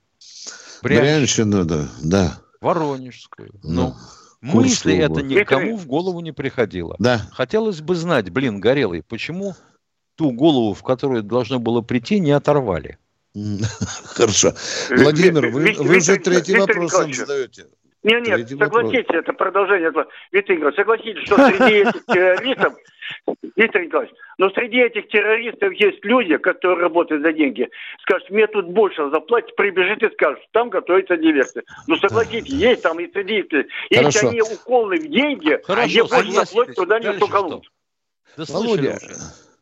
Брянщину, 0.85 1.64
да, 1.64 1.88
да. 2.02 2.40
Воронежскую. 2.61 3.50
Ну, 3.62 3.94
ну 4.40 4.52
мысли 4.52 4.96
это 4.96 5.22
никому 5.22 5.76
в 5.76 5.87
голову 5.87 6.20
не 6.20 6.33
приходило. 6.33 6.96
Да. 6.98 7.26
Хотелось 7.33 7.80
бы 7.80 7.94
знать, 7.94 8.30
блин, 8.30 8.61
Горелый, 8.61 9.02
почему 9.02 9.54
ту 10.16 10.30
голову, 10.30 10.74
в 10.74 10.83
которую 10.83 11.22
должно 11.22 11.59
было 11.59 11.80
прийти, 11.80 12.20
не 12.20 12.33
оторвали? 12.33 12.98
Хорошо. 14.05 14.53
Владимир, 14.90 15.49
вы, 15.49 15.75
вы 15.79 15.97
уже 15.97 16.16
третий 16.18 16.57
вопрос 16.57 16.92
задаете. 16.92 17.66
Нет, 18.05 18.27
нет, 18.27 18.37
Третий 18.37 18.59
согласитесь, 18.59 19.07
вопрос. 19.07 19.23
это 19.23 19.33
продолжение. 19.33 19.92
Виктор 20.31 20.57
Николаевич, 20.57 20.77
согласитесь, 20.77 21.23
что 21.25 21.37
среди 21.37 21.75
этих 21.88 22.05
террористов, 22.05 22.75
Виктор 23.57 23.83
Николаевич, 23.83 24.14
но 24.37 24.51
среди 24.51 24.77
этих 24.77 25.09
террористов 25.09 25.73
есть 25.73 26.05
люди, 26.05 26.37
которые 26.37 26.83
работают 26.83 27.23
за 27.23 27.33
деньги. 27.33 27.66
Скажут, 28.03 28.29
мне 28.29 28.47
тут 28.47 28.66
больше 28.66 29.09
заплатить, 29.09 29.57
прибежит 29.57 30.03
и 30.03 30.12
скажет, 30.12 30.38
там 30.53 30.68
готовится 30.68 31.16
диверсия. 31.16 31.62
Ну, 31.87 31.97
согласитесь, 31.97 32.53
есть 32.53 32.83
там 32.83 33.01
и 33.01 33.11
среди 33.11 33.37
них. 33.37 33.47
Если 33.88 34.27
они 34.27 34.42
уколы 34.42 34.97
в 34.97 35.09
деньги, 35.09 35.59
Хорошо, 35.64 35.83
а 35.83 35.87
где 35.87 36.05
больше 36.05 36.33
заплатить, 36.33 36.77
туда 36.77 37.01
не 37.01 37.14
стуканут. 37.14 37.64
Да 38.37 38.44
Володя. 38.49 38.99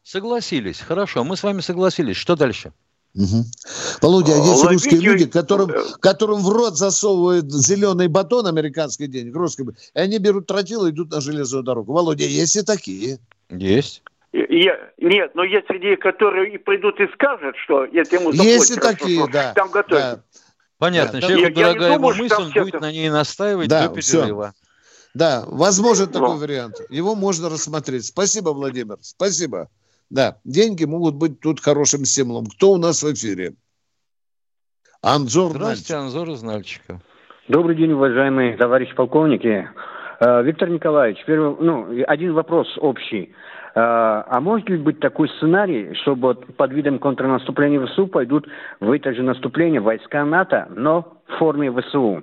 Согласились, 0.02 0.80
хорошо, 0.80 1.22
мы 1.22 1.36
с 1.36 1.44
вами 1.44 1.60
согласились. 1.60 2.16
Что 2.16 2.34
дальше? 2.34 2.72
Угу. 3.14 3.44
Володя, 4.00 4.32
а 4.32 4.36
есть 4.36 4.64
Ловите... 4.64 4.68
русские 4.68 5.00
люди, 5.00 5.26
которым, 5.26 5.70
которым 6.00 6.40
в 6.40 6.48
рот 6.48 6.78
засовывают 6.78 7.52
зеленый 7.52 8.08
батон 8.08 8.46
американский 8.46 9.06
денег, 9.06 9.36
русский, 9.36 9.64
и 9.64 9.98
они 9.98 10.18
берут 10.18 10.46
тротил 10.46 10.86
и 10.86 10.90
идут 10.90 11.10
на 11.10 11.20
железную 11.20 11.62
дорогу. 11.62 11.92
Володя, 11.92 12.24
есть 12.24 12.56
и 12.56 12.62
такие. 12.62 13.18
Есть. 13.50 14.02
Я, 14.32 14.78
нет, 14.96 15.34
но 15.34 15.44
есть 15.44 15.66
среди 15.66 15.94
которые 15.96 16.54
и 16.54 16.56
придут 16.56 16.98
и 17.00 17.06
скажут, 17.12 17.54
что 17.64 17.84
если 17.84 18.16
ему 18.16 18.32
Есть 18.32 18.70
и 18.70 18.76
такие, 18.76 19.28
да. 19.30 19.52
Там 19.52 19.70
готовят. 19.70 20.02
Да. 20.02 20.22
Понятно, 20.78 21.20
да. 21.20 21.28
человеку 21.28 21.60
я, 21.60 21.66
дорогая 21.66 21.90
я 21.90 21.96
думаю, 21.96 22.16
мысль, 22.16 22.34
он 22.34 22.50
будет 22.50 22.80
на 22.80 22.90
ней 22.90 23.10
настаивать 23.10 23.68
да, 23.68 23.88
до 23.88 23.94
перерыва. 23.94 24.54
Все. 24.56 25.08
Да, 25.14 25.44
возможен 25.46 26.08
такой 26.08 26.30
но. 26.30 26.36
вариант. 26.38 26.80
Его 26.88 27.14
можно 27.14 27.50
рассмотреть. 27.50 28.06
Спасибо, 28.06 28.50
Владимир. 28.50 28.96
Спасибо. 29.02 29.68
Да, 30.12 30.36
деньги 30.44 30.84
могут 30.84 31.14
быть 31.14 31.40
тут 31.40 31.58
хорошим 31.58 32.04
стимулом. 32.04 32.44
Кто 32.44 32.72
у 32.72 32.76
нас 32.76 33.02
в 33.02 33.10
эфире? 33.14 33.54
Анзор 35.00 35.52
Здравствуйте, 35.52 35.94
Нальчик. 35.94 36.04
Анзор 36.04 36.30
из 36.34 36.42
Нальчика. 36.42 37.00
Добрый 37.48 37.74
день, 37.76 37.92
уважаемые 37.92 38.58
товарищи 38.58 38.94
полковники. 38.94 39.70
Э, 40.20 40.42
Виктор 40.42 40.68
Николаевич, 40.68 41.24
первый, 41.26 41.56
ну, 41.58 42.04
один 42.06 42.34
вопрос 42.34 42.68
общий. 42.76 43.32
Э, 43.74 43.80
а 43.80 44.38
может 44.42 44.68
ли 44.68 44.76
быть 44.76 45.00
такой 45.00 45.30
сценарий, 45.38 45.94
чтобы 46.02 46.34
под 46.34 46.72
видом 46.72 46.98
контрнаступления 46.98 47.84
ВСУ 47.86 48.06
пойдут 48.06 48.46
в 48.80 48.90
это 48.90 49.14
же 49.14 49.22
наступление 49.22 49.80
войска 49.80 50.26
НАТО, 50.26 50.68
но 50.76 51.22
в 51.26 51.38
форме 51.38 51.72
ВСУ? 51.72 52.22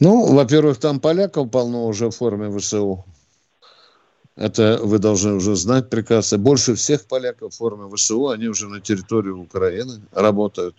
Ну, 0.00 0.34
во-первых, 0.34 0.78
там 0.78 0.98
поляков 0.98 1.50
полно 1.50 1.86
уже 1.88 2.08
в 2.08 2.12
форме 2.12 2.48
ВСУ. 2.56 3.04
Это 4.38 4.78
вы 4.80 5.00
должны 5.00 5.34
уже 5.34 5.56
знать 5.56 5.90
прекрасно. 5.90 6.38
Больше 6.38 6.76
всех 6.76 7.06
поляков 7.06 7.52
в 7.54 7.56
форме 7.56 7.92
ВСУ, 7.94 8.28
они 8.28 8.46
уже 8.46 8.68
на 8.68 8.80
территории 8.80 9.30
Украины 9.30 10.00
работают. 10.12 10.76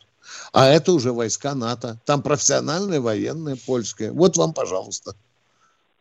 А 0.53 0.67
это 0.67 0.93
уже 0.93 1.11
войска 1.11 1.55
НАТО. 1.55 1.99
Там 2.05 2.21
профессиональные 2.21 3.01
военные 3.01 3.57
польские. 3.57 4.13
Вот 4.13 4.37
вам, 4.37 4.53
пожалуйста, 4.53 5.13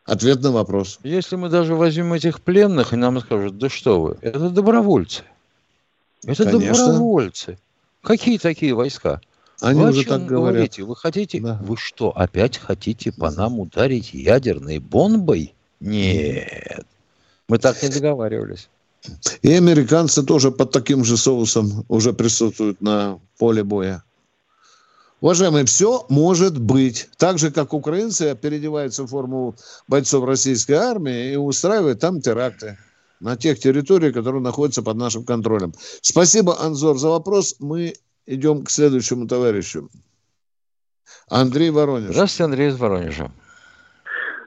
ответ 0.05 0.41
на 0.41 0.51
вопрос. 0.51 0.99
Если 1.03 1.35
мы 1.35 1.49
даже 1.49 1.75
возьмем 1.75 2.13
этих 2.13 2.39
пленных, 2.39 2.93
и 2.93 2.95
нам 2.95 3.19
скажут, 3.19 3.57
да 3.57 3.67
что 3.67 4.01
вы, 4.01 4.17
это 4.21 4.49
добровольцы. 4.49 5.23
Это 6.23 6.45
Конечно. 6.45 6.85
добровольцы. 6.85 7.57
Какие 8.01 8.37
такие 8.37 8.73
войска? 8.73 9.19
Они 9.59 9.81
вы 9.81 9.89
уже 9.89 10.05
так 10.05 10.25
говорят. 10.25 10.53
Говорите? 10.53 10.83
Вы 10.83 10.95
хотите, 10.95 11.41
да. 11.41 11.59
вы 11.61 11.75
что, 11.75 12.11
опять 12.11 12.57
хотите 12.57 13.11
по 13.11 13.29
нам 13.31 13.59
ударить 13.59 14.13
ядерной 14.13 14.79
бомбой? 14.79 15.53
Нет. 15.81 16.85
Мы 17.49 17.57
так 17.57 17.81
не 17.83 17.89
договаривались. 17.89 18.69
И 19.41 19.51
американцы 19.53 20.23
тоже 20.23 20.51
под 20.51 20.71
таким 20.71 21.03
же 21.03 21.17
соусом 21.17 21.83
уже 21.89 22.13
присутствуют 22.13 22.79
на 22.81 23.19
поле 23.37 23.63
боя. 23.63 24.03
Уважаемые, 25.21 25.65
все 25.65 26.05
может 26.09 26.57
быть. 26.57 27.09
Так 27.17 27.39
же, 27.39 27.51
как 27.51 27.73
украинцы 27.73 28.35
переодеваются 28.35 29.03
в 29.03 29.07
форму 29.07 29.55
бойцов 29.87 30.25
российской 30.25 30.73
армии 30.73 31.33
и 31.33 31.35
устраивают 31.35 31.99
там 31.99 32.21
теракты 32.21 32.77
на 33.19 33.35
тех 33.35 33.59
территориях, 33.59 34.13
которые 34.13 34.41
находятся 34.41 34.81
под 34.81 34.95
нашим 34.95 35.25
контролем. 35.25 35.73
Спасибо, 36.01 36.61
Анзор, 36.61 36.97
за 36.97 37.09
вопрос. 37.09 37.55
Мы 37.59 37.95
идем 38.27 38.63
к 38.63 38.69
следующему 38.69 39.27
товарищу. 39.27 39.89
Андрей 41.27 41.71
Воронеж. 41.71 42.11
Здравствуйте, 42.11 42.43
Андрей 42.45 42.67
из 42.69 42.77
Воронежа. 42.77 43.31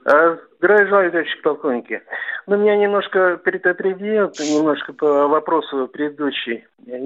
Здравия 0.05 0.87
желаю, 0.87 1.11
товарищи 1.11 1.43
полковники. 1.43 2.01
Ну, 2.47 2.57
меня 2.57 2.77
немножко 2.77 3.41
предопределил, 3.43 4.33
немножко 4.39 4.93
по 4.93 5.29
вопросу 5.29 5.89
предыдущий, 5.89 6.65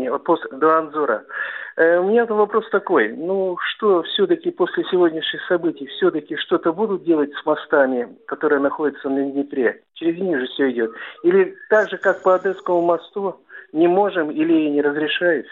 вопрос 0.09 0.41
до 0.51 0.79
Анзора. 0.79 1.25
Э, 1.77 1.99
у 1.99 2.09
меня 2.09 2.25
вопрос 2.25 2.65
такой. 2.71 3.13
Ну, 3.13 3.59
что 3.69 4.03
все-таки 4.05 4.51
после 4.51 4.85
сегодняшних 4.91 5.43
событий, 5.47 5.87
все-таки 5.87 6.37
что-то 6.37 6.73
будут 6.73 7.05
делать 7.05 7.31
с 7.35 7.45
мостами, 7.45 8.09
которые 8.27 8.61
находятся 8.61 9.11
на 9.11 9.31
Днепре? 9.31 9.83
Через 9.95 10.19
них 10.19 10.41
же 10.41 10.47
все 10.47 10.71
идет. 10.71 10.93
Или 11.23 11.55
так 11.69 11.91
же, 11.91 11.99
как 11.99 12.23
по 12.23 12.35
Одесскому 12.35 12.81
мосту, 12.81 13.37
не 13.73 13.89
можем 13.89 14.31
или 14.31 14.71
не 14.71 14.81
разрешают? 14.81 15.47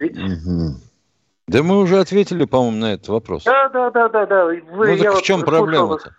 Ведь... 0.00 0.18
Угу. 0.18 0.74
Да 1.48 1.62
мы 1.62 1.78
уже 1.78 2.00
ответили, 2.00 2.44
по-моему, 2.44 2.78
на 2.78 2.94
этот 2.94 3.08
вопрос. 3.08 3.44
Да, 3.44 3.68
да, 3.68 3.90
да, 3.92 4.08
да, 4.08 4.26
да. 4.26 4.46
Вы, 4.46 4.96
ну 4.96 4.98
так 4.98 5.14
в 5.14 5.22
чем 5.22 5.42
проблема-то? 5.42 6.12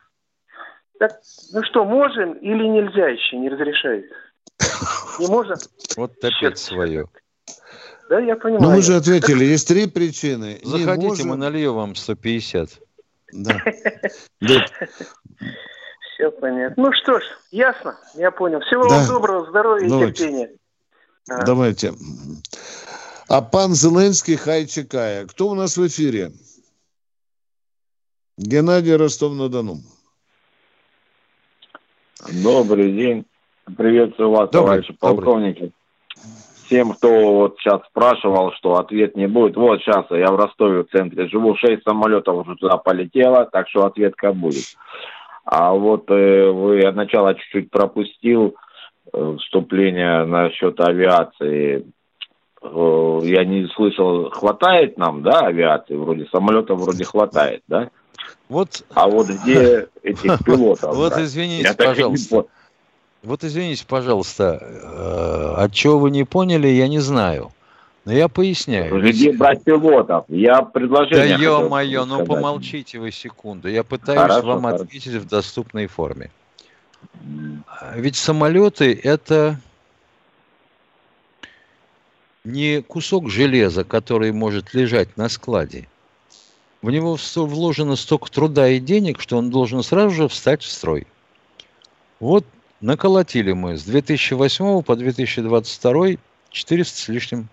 Так, 0.99 1.21
ну 1.53 1.63
что, 1.63 1.86
можем 1.86 2.33
или 2.33 2.67
нельзя 2.67 3.07
еще, 3.07 3.38
не 3.38 3.49
разрешает? 3.49 4.05
Не 5.19 5.27
можем? 5.27 5.57
Вот 5.95 6.12
опять 6.23 6.57
свое. 6.57 7.07
Да, 8.10 8.19
я 8.19 8.36
понимаю. 8.36 8.63
Ну, 8.63 8.75
мы 8.75 8.81
же 8.81 8.95
ответили, 8.95 9.43
есть 9.43 9.67
три 9.67 9.88
причины. 9.88 10.60
Заходите, 10.63 11.07
можем... 11.07 11.27
мы 11.29 11.36
нальем 11.38 11.73
вам 11.73 11.95
150. 11.95 12.69
Да. 13.33 13.62
Все 16.13 16.31
понятно. 16.31 16.83
Ну 16.83 16.91
что 16.93 17.19
ж, 17.19 17.23
ясно, 17.51 17.97
я 18.15 18.31
понял. 18.31 18.60
Всего 18.62 18.88
вам 18.88 19.05
доброго, 19.07 19.49
здоровья 19.49 19.86
и 19.86 19.89
терпения. 19.89 20.49
Давайте. 21.45 21.93
А 23.27 23.41
пан 23.41 23.75
Зеленский 23.75 24.38
хай 24.38 24.65
чекає. 24.65 25.25
Кто 25.25 25.49
у 25.49 25.55
нас 25.55 25.77
в 25.77 25.86
эфире? 25.86 26.31
Геннадий 28.38 28.95
Ростов-на-Дону. 28.95 29.81
Добрый 32.25 32.91
день. 32.93 33.25
Приветствую 33.77 34.32
вас, 34.32 34.49
добрый, 34.49 34.82
товарищи 34.82 34.93
полковники. 34.93 35.60
Добрый. 35.60 35.73
Всем, 36.65 36.93
кто 36.93 37.34
вот 37.34 37.58
сейчас 37.60 37.82
спрашивал, 37.86 38.51
что 38.53 38.75
ответ 38.77 39.15
не 39.15 39.27
будет. 39.27 39.56
Вот 39.56 39.80
сейчас 39.82 40.06
я 40.10 40.32
в 40.32 40.36
Ростове 40.36 40.84
в 40.84 40.89
центре 40.89 41.27
живу, 41.30 41.56
шесть 41.56 41.84
самолетов 41.84 42.45
уже 42.45 42.56
туда 42.58 42.77
полетело, 42.77 43.45
так 43.45 43.69
что 43.69 43.86
ответка 43.86 44.34
будет. 44.34 44.65
А 45.45 45.73
вот 45.73 46.10
э, 46.10 46.49
вы 46.49 46.82
от 46.82 46.95
начала 46.95 47.36
чуть-чуть 47.36 47.71
пропустил 47.71 48.56
э, 49.13 49.38
вступление 49.39 50.25
насчет 50.25 50.77
авиации. 50.82 51.86
Э, 52.62 53.19
я 53.23 53.45
не 53.45 53.67
слышал, 53.67 54.30
хватает 54.32 54.97
нам, 54.97 55.23
да, 55.23 55.41
авиации? 55.41 55.95
Вроде 55.95 56.25
самолетов 56.25 56.82
вроде 56.82 57.06
хватает, 57.06 57.62
да? 57.67 57.91
Вот. 58.49 58.85
А 58.93 59.07
вот 59.07 59.27
где 59.27 59.87
этих 60.03 60.43
пилотов? 60.43 60.95
Вот 60.95 61.17
извините, 61.17 61.73
пожалуйста. 61.73 62.45
Вот 63.23 63.43
извините, 63.43 63.85
пожалуйста, 63.87 64.59
э, 64.61 65.63
от 65.63 65.73
чего 65.73 65.99
вы 65.99 66.11
не 66.11 66.23
поняли, 66.23 66.67
я 66.67 66.87
не 66.87 66.99
знаю. 66.99 67.51
Но 68.05 68.13
я 68.13 68.29
поясняю. 68.29 69.01
Где 69.01 69.33
брать 69.33 69.63
пилотов? 69.65 70.23
Я 70.29 70.61
предложение... 70.61 71.37
Да 71.37 71.43
ё-моё, 71.43 72.05
ну 72.05 72.25
помолчите 72.25 72.99
вы 72.99 73.11
секунду. 73.11 73.67
Я 73.67 73.83
пытаюсь 73.83 74.21
хорошо, 74.21 74.47
вам 74.47 74.63
хорошо. 74.63 74.83
ответить 74.83 75.13
в 75.13 75.27
доступной 75.27 75.87
форме. 75.87 76.31
Ведь 77.95 78.15
самолеты 78.15 78.97
это 79.03 79.59
не 82.45 82.81
кусок 82.81 83.29
железа, 83.29 83.83
который 83.83 84.31
может 84.31 84.73
лежать 84.73 85.17
на 85.17 85.27
складе. 85.27 85.87
В 86.88 86.89
него 86.89 87.17
вложено 87.36 87.97
столько 87.97 88.32
труда 88.32 88.69
и 88.69 88.80
денег, 88.80 89.19
что 89.19 89.36
он 89.36 89.50
должен 89.50 89.84
сразу 89.84 90.12
же 90.12 90.30
встать 90.30 90.63
в 90.63 90.71
строй. 90.71 91.06
Вот 92.21 92.45
наколотили 92.80 93.52
мы 93.52 93.76
с 93.76 93.84
2008 93.84 94.84
по 94.84 94.95
2022 94.95 96.12
400 96.50 96.97
с 96.97 97.08
лишним 97.10 97.50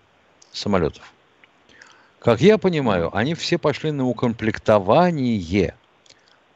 самолетов. 0.53 1.11
Как 2.19 2.39
я 2.39 2.57
понимаю, 2.57 3.13
они 3.13 3.33
все 3.33 3.57
пошли 3.57 3.91
на 3.91 4.07
укомплектование 4.07 5.75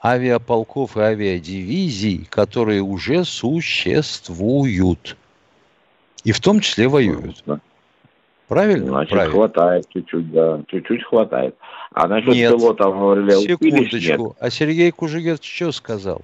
авиаполков 0.01 0.95
и 0.95 1.01
авиадивизий, 1.01 2.27
которые 2.29 2.81
уже 2.81 3.25
существуют. 3.25 5.17
И 6.23 6.31
в 6.31 6.39
том 6.39 6.61
числе 6.61 6.87
воюют. 6.87 7.43
Правильно? 8.47 8.87
Значит, 8.87 9.11
Правильно. 9.11 9.35
хватает 9.35 9.89
чуть-чуть, 9.89 10.31
да. 10.31 10.63
Чуть-чуть 10.69 11.03
хватает. 11.03 11.57
А 11.91 12.07
насчет 12.07 12.33
нет, 12.33 12.55
пилотов 12.55 12.95
говорили, 12.95 13.31
секундочку. 13.45 14.27
Нет. 14.27 14.37
А 14.39 14.49
Сергей 14.49 14.91
Кужугет 14.91 15.43
что 15.43 15.71
сказал? 15.71 16.21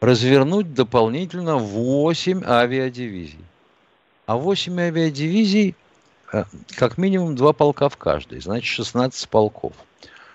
Развернуть 0.00 0.74
дополнительно 0.74 1.56
8 1.56 2.42
авиадивизий. 2.44 3.44
А 4.26 4.36
8 4.36 4.80
авиадивизий, 4.80 5.76
э, 6.32 6.44
как 6.76 6.98
минимум 6.98 7.36
2 7.36 7.52
полка 7.52 7.88
в 7.88 7.96
каждой. 7.96 8.40
Значит, 8.40 8.66
16 8.66 9.28
полков. 9.28 9.74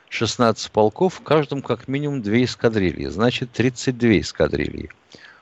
16 0.09 0.71
полков, 0.71 1.15
в 1.15 1.21
каждом 1.21 1.61
как 1.61 1.89
минимум 1.89 2.21
2 2.21 2.45
эскадрильи. 2.45 3.07
Значит, 3.07 3.51
32 3.51 4.19
эскадрильи. 4.19 4.89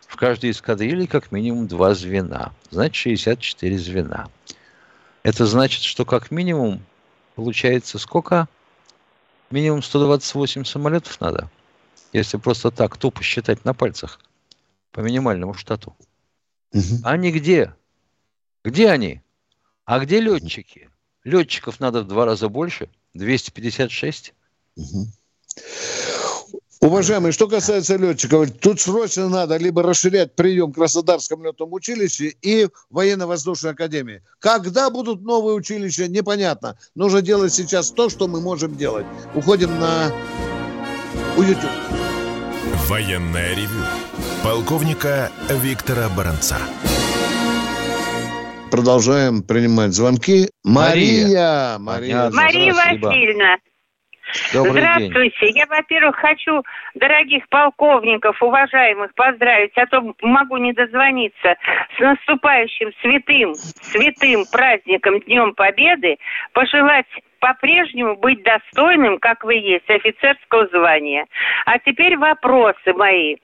В 0.07 0.15
каждой 0.15 0.49
эскадрильи 0.49 1.05
как 1.05 1.31
минимум 1.31 1.67
2 1.67 1.93
звена. 1.93 2.51
Значит, 2.71 2.95
64 2.95 3.77
звена. 3.77 4.27
Это 5.21 5.45
значит, 5.45 5.83
что 5.83 6.05
как 6.05 6.31
минимум 6.31 6.81
получается 7.35 7.99
сколько? 7.99 8.47
Минимум 9.51 9.81
128 9.81 10.65
самолетов 10.65 11.19
надо. 11.21 11.49
Если 12.13 12.37
просто 12.37 12.71
так 12.71 12.97
тупо 12.97 13.23
считать 13.23 13.65
на 13.65 13.73
пальцах 13.73 14.19
по 14.91 15.01
минимальному 15.01 15.53
штату. 15.53 15.95
Угу. 16.71 17.01
Они 17.03 17.31
где? 17.31 17.75
Где 18.63 18.89
они? 18.89 19.21
А 19.85 19.99
где 19.99 20.19
летчики? 20.19 20.89
Летчиков 21.23 21.79
надо 21.79 22.01
в 22.01 22.07
два 22.07 22.25
раза 22.25 22.49
больше. 22.49 22.89
256. 23.13 24.33
Угу. 24.75 25.07
Уважаемые, 26.81 27.31
что 27.31 27.47
касается 27.47 27.95
летчиков, 27.95 28.51
тут 28.51 28.79
срочно 28.81 29.29
надо 29.29 29.57
либо 29.57 29.81
расширять 29.81 30.35
прием 30.35 30.71
в 30.71 30.75
Краснодарском 30.75 31.43
летном 31.43 31.73
училище 31.73 32.33
и 32.41 32.67
военно-воздушной 32.89 33.71
академии. 33.71 34.21
Когда 34.39 34.89
будут 34.89 35.21
новые 35.21 35.55
училища, 35.55 36.07
непонятно. 36.07 36.77
Нужно 36.93 37.21
делать 37.21 37.53
сейчас 37.53 37.91
то, 37.91 38.09
что 38.09 38.27
мы 38.27 38.41
можем 38.41 38.75
делать. 38.75 39.05
Уходим 39.33 39.79
на 39.79 40.11
YouTube. 41.37 41.71
Военная 42.87 43.55
ревю. 43.55 43.83
Полковника 44.43 45.31
Виктора 45.49 46.09
Баранца. 46.09 46.57
Продолжаем 48.69 49.41
принимать 49.41 49.93
звонки. 49.93 50.49
Мария. 50.63 51.77
Мария, 51.79 51.79
Мария, 51.79 52.29
Мария 52.29 52.73
Васильевна. 52.73 53.57
Добрый 54.53 54.81
Здравствуйте. 54.81 55.47
День. 55.47 55.57
Я, 55.57 55.65
во-первых, 55.67 56.15
хочу 56.15 56.63
дорогих 56.93 57.47
полковников, 57.49 58.41
уважаемых, 58.41 59.13
поздравить, 59.15 59.71
а 59.75 59.85
то 59.87 60.01
могу 60.21 60.57
не 60.57 60.73
дозвониться, 60.73 61.55
с 61.97 61.99
наступающим 61.99 62.91
святым, 63.01 63.55
святым 63.55 64.45
праздником 64.51 65.19
Днем 65.21 65.53
Победы, 65.53 66.17
пожелать 66.53 67.07
по-прежнему 67.39 68.15
быть 68.15 68.43
достойным, 68.43 69.19
как 69.19 69.43
вы 69.43 69.55
есть, 69.55 69.89
офицерского 69.89 70.67
звания. 70.67 71.25
А 71.65 71.77
теперь 71.79 72.17
вопросы 72.17 72.93
мои. 72.93 73.35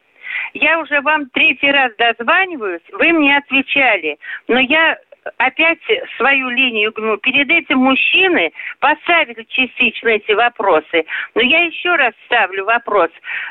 Я 0.54 0.80
уже 0.80 1.02
вам 1.02 1.30
третий 1.30 1.72
раз 1.72 1.92
дозваниваюсь, 1.98 2.82
вы 2.94 3.12
мне 3.12 3.38
отвечали, 3.38 4.18
но 4.48 4.60
я 4.60 4.98
опять 5.38 5.80
свою 6.18 6.50
линию 6.50 6.92
гну. 6.94 7.18
Перед 7.18 7.50
этим 7.50 7.80
мужчины 7.80 8.52
поставили 8.80 9.46
частично 9.50 10.10
эти 10.10 10.32
вопросы. 10.32 11.06
Но 11.36 11.42
я 11.42 11.66
еще 11.66 11.96
раз 11.96 12.14
ставлю 12.26 12.66
вопрос. 12.66 13.10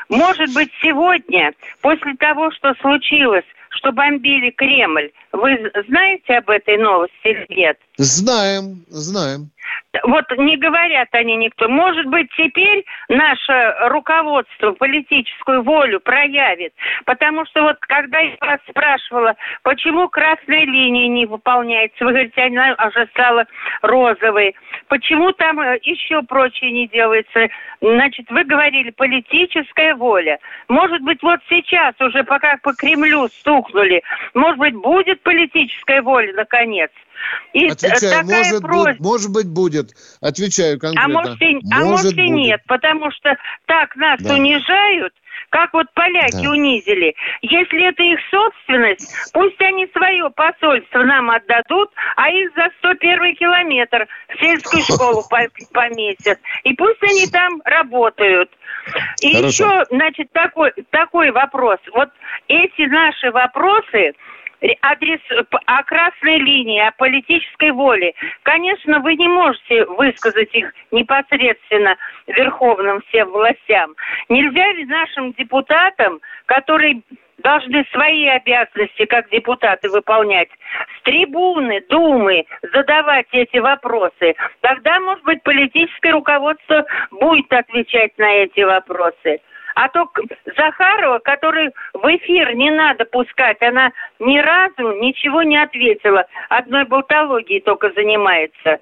Может 0.09 0.53
быть, 0.53 0.71
сегодня, 0.81 1.53
после 1.81 2.15
того, 2.15 2.51
что 2.51 2.73
случилось, 2.81 3.45
что 3.69 3.91
бомбили 3.91 4.51
Кремль, 4.51 5.11
вы 5.31 5.71
знаете 5.87 6.37
об 6.37 6.49
этой 6.49 6.77
новости 6.77 7.15
или 7.23 7.45
нет? 7.49 7.77
Знаем, 7.97 8.83
знаем. 8.89 9.49
Вот 10.03 10.25
не 10.37 10.55
говорят 10.55 11.09
они 11.11 11.35
никто. 11.35 11.67
Может 11.67 12.05
быть, 12.05 12.29
теперь 12.37 12.85
наше 13.09 13.75
руководство 13.89 14.71
политическую 14.71 15.63
волю 15.63 15.99
проявит. 15.99 16.73
Потому 17.05 17.45
что 17.45 17.63
вот 17.63 17.77
когда 17.81 18.19
я 18.19 18.35
вас 18.39 18.59
спрашивала, 18.69 19.35
почему 19.63 20.07
красная 20.07 20.65
линия 20.65 21.09
не 21.09 21.25
выполняется, 21.25 22.05
вы 22.05 22.11
говорите, 22.11 22.41
она 22.41 22.75
уже 22.87 23.05
стала 23.07 23.45
розовой. 23.81 24.55
Почему 24.87 25.33
там 25.33 25.59
э, 25.59 25.77
еще 25.83 26.21
прочее 26.23 26.71
не 26.71 26.87
делается? 26.87 27.49
Значит, 27.81 28.29
вы 28.29 28.45
говорили, 28.45 28.91
политическая 28.91 29.95
воля. 29.95 30.39
Может 30.69 31.01
быть, 31.01 31.21
вот 31.21 31.41
сейчас 31.49 31.95
уже 31.99 32.23
пока 32.23 32.57
по 32.63 32.73
Кремлю 32.73 33.27
стукнули, 33.27 34.03
может 34.33 34.57
быть, 34.57 34.75
будет 34.75 35.21
политическая 35.23 36.01
воля 36.01 36.31
наконец? 36.33 36.91
И 37.53 37.67
Отвечаю, 37.67 38.25
может, 38.25 38.61
просьба... 38.61 38.91
Быть, 38.91 38.99
может 38.99 39.31
быть, 39.31 39.47
будет. 39.47 39.91
Отвечаю 40.21 40.79
конкретно. 40.79 41.05
А 41.05 41.07
может 41.07 41.41
и, 41.41 41.55
может, 41.55 41.73
а 41.73 41.85
может 41.85 42.13
и 42.17 42.29
нет, 42.29 42.61
потому 42.67 43.11
что 43.11 43.35
так 43.65 43.95
нас 43.95 44.21
да. 44.21 44.33
унижают, 44.33 45.13
как 45.49 45.73
вот 45.73 45.87
поляки 45.93 46.43
да. 46.43 46.49
унизили. 46.49 47.13
Если 47.41 47.89
это 47.89 48.01
их 48.03 48.19
собственность, 48.29 49.13
пусть 49.33 49.59
они 49.61 49.87
свое 49.87 50.29
посольство 50.29 51.03
нам 51.03 51.29
отдадут, 51.29 51.89
а 52.15 52.29
их 52.29 52.51
за 52.55 52.69
101 52.79 53.35
километр 53.35 54.07
в 54.29 54.39
сельскую 54.39 54.83
школу 54.83 55.23
поместят. 55.73 56.39
И 56.63 56.73
пусть 56.73 57.03
они 57.03 57.27
там 57.27 57.61
работают. 57.65 58.49
И 59.21 59.35
Хорошо. 59.35 59.47
еще, 59.65 59.85
значит, 59.91 60.31
такой, 60.31 60.71
такой 60.89 61.31
вопрос. 61.31 61.79
Вот 61.93 62.09
эти 62.47 62.87
наши 62.87 63.29
вопросы, 63.31 64.13
адрес 64.81 65.19
о 65.65 65.83
красной 65.83 66.37
линии, 66.37 66.79
о 66.79 66.91
политической 66.91 67.71
воле. 67.71 68.13
Конечно, 68.43 68.99
вы 68.99 69.15
не 69.15 69.27
можете 69.27 69.85
высказать 69.85 70.53
их 70.53 70.73
непосредственно 70.91 71.95
верховным 72.27 73.01
всем 73.07 73.31
властям. 73.31 73.95
Нельзя 74.29 74.71
ли 74.73 74.85
нашим 74.85 75.33
депутатам, 75.33 76.19
которые 76.45 77.01
должны 77.41 77.85
свои 77.91 78.27
обязанности 78.27 79.05
как 79.05 79.29
депутаты 79.29 79.89
выполнять, 79.89 80.49
с 80.97 81.03
трибуны 81.03 81.83
Думы 81.89 82.45
задавать 82.73 83.27
эти 83.31 83.57
вопросы. 83.57 84.35
Тогда, 84.61 84.99
может 84.99 85.23
быть, 85.23 85.43
политическое 85.43 86.11
руководство 86.11 86.85
будет 87.11 87.51
отвечать 87.51 88.17
на 88.17 88.31
эти 88.31 88.61
вопросы. 88.61 89.39
А 89.75 89.89
то 89.89 90.09
Захарова, 90.57 91.19
который 91.19 91.71
в 91.93 92.05
эфир 92.15 92.55
не 92.55 92.71
надо 92.71 93.05
пускать, 93.05 93.61
она 93.61 93.91
ни 94.19 94.39
разу 94.39 94.91
ничего 94.99 95.43
не 95.43 95.57
ответила. 95.57 96.25
Одной 96.49 96.85
болтологией 96.85 97.61
только 97.61 97.91
занимается. 97.91 98.79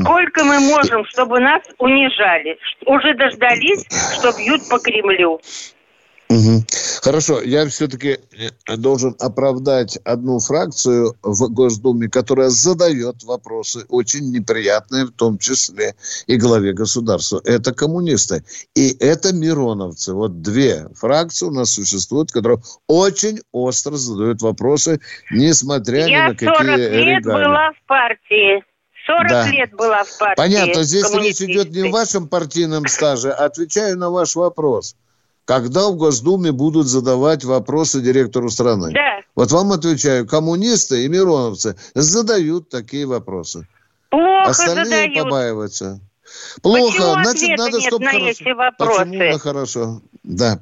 Сколько 0.00 0.44
мы 0.44 0.58
можем, 0.60 1.04
чтобы 1.06 1.40
нас 1.40 1.62
унижали? 1.78 2.58
Уже 2.86 3.14
дождались, 3.14 3.86
что 4.18 4.36
бьют 4.36 4.62
по 4.68 4.78
Кремлю. 4.78 5.40
Угу. 6.30 6.64
Хорошо, 7.02 7.42
я 7.42 7.66
все-таки 7.66 8.18
э, 8.68 8.76
должен 8.76 9.16
оправдать 9.18 9.98
одну 10.04 10.38
фракцию 10.38 11.16
в 11.22 11.48
Госдуме, 11.48 12.08
которая 12.08 12.50
задает 12.50 13.24
вопросы 13.24 13.84
очень 13.88 14.30
неприятные, 14.30 15.06
в 15.06 15.10
том 15.10 15.38
числе 15.38 15.96
и 16.28 16.36
главе 16.36 16.72
государства. 16.72 17.40
Это 17.44 17.74
коммунисты. 17.74 18.44
И 18.76 18.96
это 19.00 19.34
мироновцы. 19.34 20.14
Вот 20.14 20.40
две 20.40 20.86
фракции 20.94 21.46
у 21.46 21.50
нас 21.50 21.72
существуют, 21.72 22.30
которые 22.30 22.60
очень 22.86 23.40
остро 23.50 23.96
задают 23.96 24.40
вопросы, 24.40 25.00
несмотря 25.32 26.06
я 26.06 26.26
ни 26.26 26.28
на 26.28 26.34
какие 26.34 26.48
40 26.48 26.62
лет 26.78 26.92
регалии. 26.92 27.44
была 27.44 27.72
в 27.72 27.86
партии. 27.88 28.64
40 29.06 29.28
да. 29.28 29.48
лет 29.48 29.72
была 29.72 30.04
в 30.04 30.18
партии. 30.18 30.36
Понятно, 30.36 30.84
здесь 30.84 31.12
речь 31.12 31.40
идет 31.42 31.70
не 31.70 31.88
в 31.88 31.90
вашем 31.90 32.28
партийном 32.28 32.86
стаже. 32.86 33.32
Отвечаю 33.32 33.98
на 33.98 34.10
ваш 34.10 34.36
вопрос 34.36 34.94
когда 35.44 35.88
в 35.88 35.96
Госдуме 35.96 36.52
будут 36.52 36.86
задавать 36.86 37.44
вопросы 37.44 38.00
директору 38.00 38.50
страны. 38.50 38.92
Да. 38.92 39.20
Вот 39.34 39.50
вам 39.52 39.72
отвечаю, 39.72 40.26
коммунисты 40.26 41.04
и 41.04 41.08
мироновцы 41.08 41.76
задают 41.94 42.68
такие 42.68 43.06
вопросы. 43.06 43.66
Плохо 44.10 44.50
Остальные 44.50 44.84
задают. 44.84 45.24
побаиваются. 45.24 46.00
Плохо, 46.62 46.92
Почему 46.92 47.24
значит, 47.24 47.58
надо, 47.58 47.80
чтобы 47.80 48.04
на 48.04 48.10
хорошо. 48.12 48.28
эти 48.30 48.52
вопросы? 48.52 49.04
Почему 49.04 49.32
на 49.32 49.38
хорошо? 49.38 50.02
Да. 50.22 50.60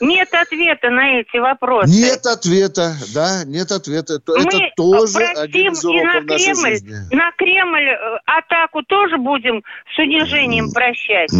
Нет 0.00 0.32
ответа 0.32 0.88
на 0.88 1.20
эти 1.20 1.36
вопросы. 1.36 1.90
Нет 1.90 2.24
ответа, 2.26 2.94
да, 3.14 3.44
нет 3.44 3.70
ответа. 3.70 4.20
Мы 4.28 4.42
Это 4.44 4.58
тоже 4.76 5.18
один 5.36 5.72
из 5.72 5.84
и 5.84 6.00
на 6.02 6.20
Кремль, 6.22 6.70
жизни. 6.70 6.94
на 7.14 7.30
Кремль 7.32 7.88
э, 7.88 8.18
атаку 8.24 8.82
тоже 8.82 9.18
будем 9.18 9.62
с 9.94 9.98
унижением 9.98 10.70
прощать. 10.72 11.30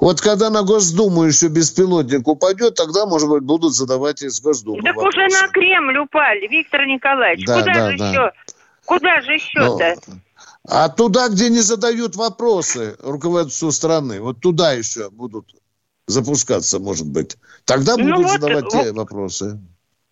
Вот 0.00 0.20
когда 0.20 0.50
на 0.50 0.62
Госдуму 0.62 1.24
еще 1.24 1.46
беспилотник 1.48 2.26
упадет, 2.26 2.74
тогда, 2.74 3.06
может 3.06 3.28
быть, 3.28 3.44
будут 3.44 3.72
задавать 3.74 4.22
из 4.22 4.40
Госдумы 4.40 4.82
Так 4.82 4.96
вопросы. 4.96 5.18
уже 5.18 5.28
на 5.28 5.48
Кремль 5.48 5.98
упали, 5.98 6.48
Виктор 6.48 6.84
Николаевич. 6.86 7.46
Да, 7.46 7.60
Куда 7.60 7.72
да, 7.72 7.90
же 7.92 7.98
да. 7.98 8.08
еще? 8.10 8.32
Куда 8.84 9.20
же 9.20 9.32
еще-то? 9.34 9.94
А 10.68 10.88
туда, 10.88 11.28
где 11.28 11.48
не 11.50 11.60
задают 11.60 12.16
вопросы 12.16 12.96
руководству 13.00 13.70
страны, 13.72 14.20
вот 14.20 14.40
туда 14.40 14.72
еще 14.72 15.10
будут 15.10 15.46
запускаться, 16.06 16.78
может 16.78 17.06
быть. 17.06 17.36
Тогда 17.64 17.96
Ну 17.96 18.16
будут 18.16 18.30
вот, 18.30 18.40
задавать 18.40 18.68
те 18.68 18.92
вот. 18.92 18.96
вопросы. 18.96 19.60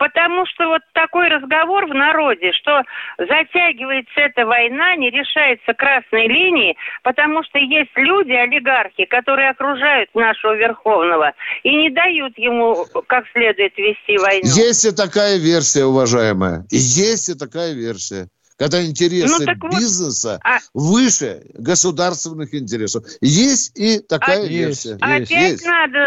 Потому 0.01 0.47
что 0.47 0.67
вот 0.69 0.81
такой 0.95 1.29
разговор 1.29 1.85
в 1.85 1.93
народе, 1.93 2.53
что 2.53 2.81
затягивается 3.19 4.19
эта 4.19 4.47
война, 4.47 4.97
не 4.97 5.11
решается 5.11 5.75
красной 5.75 6.27
линии, 6.27 6.75
потому 7.03 7.43
что 7.45 7.59
есть 7.59 7.91
люди, 7.97 8.33
олигархи, 8.33 9.05
которые 9.05 9.51
окружают 9.51 10.09
нашего 10.15 10.57
Верховного 10.57 11.35
и 11.65 11.77
не 11.77 11.91
дают 11.91 12.39
ему 12.39 12.87
как 13.09 13.27
следует 13.35 13.77
вести 13.77 14.17
войну. 14.17 14.49
Есть 14.49 14.87
и 14.87 14.91
такая 14.91 15.37
версия, 15.37 15.85
уважаемая. 15.85 16.65
Есть 16.71 17.29
и 17.29 17.35
такая 17.35 17.75
версия. 17.75 18.29
Когда 18.61 18.85
интересы 18.85 19.47
Ну, 19.47 19.55
вот, 19.59 19.73
бизнеса 19.73 20.39
а- 20.45 20.59
выше 20.75 21.47
государственных 21.55 22.55
интересов. 22.55 23.05
Есть 23.23 23.73
и 23.75 24.01
такая 24.01 24.43
А- 24.43 24.47
версия. 24.47 24.99
Опять 25.01 25.31
Есть. 25.31 25.65
надо 25.65 25.99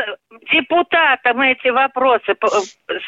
депутатам 0.54 1.42
эти 1.42 1.70
вопросы 1.70 2.36
п- 2.40 2.48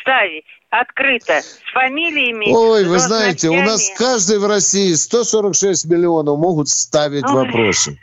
ставить 0.02 0.46
открыто, 0.72 1.44
с 1.44 1.72
фамилиями. 1.74 2.52
Ой, 2.52 2.86
вы 2.86 2.98
с 2.98 3.04
знаете, 3.04 3.50
у 3.50 3.62
нас 3.62 3.88
каждый 3.96 4.40
в 4.40 4.48
России 4.48 4.92
146 4.96 5.86
миллионов 5.86 6.40
могут 6.40 6.68
ставить 6.68 7.26
Ой. 7.26 7.46
вопросы. 7.46 8.00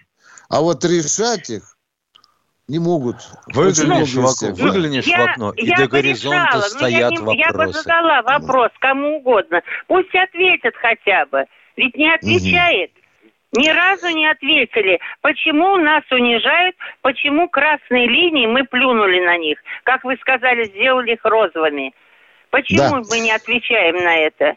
А 0.48 0.60
вот 0.60 0.84
решать 0.84 1.50
их 1.50 1.71
не 2.68 2.78
могут. 2.78 3.16
Выглянешь 3.52 4.14
в 4.14 4.24
окно, 4.24 4.54
выглянешь 4.64 5.06
в 5.06 5.20
окно, 5.20 5.52
и 5.52 5.66
я 5.66 5.76
до 5.76 5.88
горизонта 5.88 6.46
решала, 6.46 6.60
стоят 6.62 7.12
я, 7.12 7.18
не- 7.20 7.38
я 7.38 7.48
бы 7.50 7.58
вопросы. 7.58 7.82
задала 7.82 8.22
вопрос 8.22 8.70
кому 8.80 9.16
угодно. 9.18 9.62
Пусть 9.88 10.14
ответят 10.14 10.74
хотя 10.76 11.26
бы. 11.26 11.44
Ведь 11.76 11.96
не 11.96 12.12
отвечает. 12.14 12.90
Ни 13.54 13.68
разу 13.68 14.08
не 14.08 14.26
ответили, 14.30 14.98
почему 15.20 15.76
нас 15.76 16.02
унижают, 16.10 16.74
почему 17.02 17.48
красные 17.50 18.08
линии, 18.08 18.46
мы 18.46 18.64
плюнули 18.64 19.20
на 19.26 19.36
них. 19.36 19.58
Как 19.84 20.04
вы 20.04 20.16
сказали, 20.16 20.64
сделали 20.68 21.12
их 21.12 21.20
розовыми. 21.24 21.92
Почему 22.48 23.02
Да. 23.02 23.02
мы 23.10 23.18
не 23.20 23.30
отвечаем 23.30 23.96
на 23.96 24.16
это? 24.16 24.54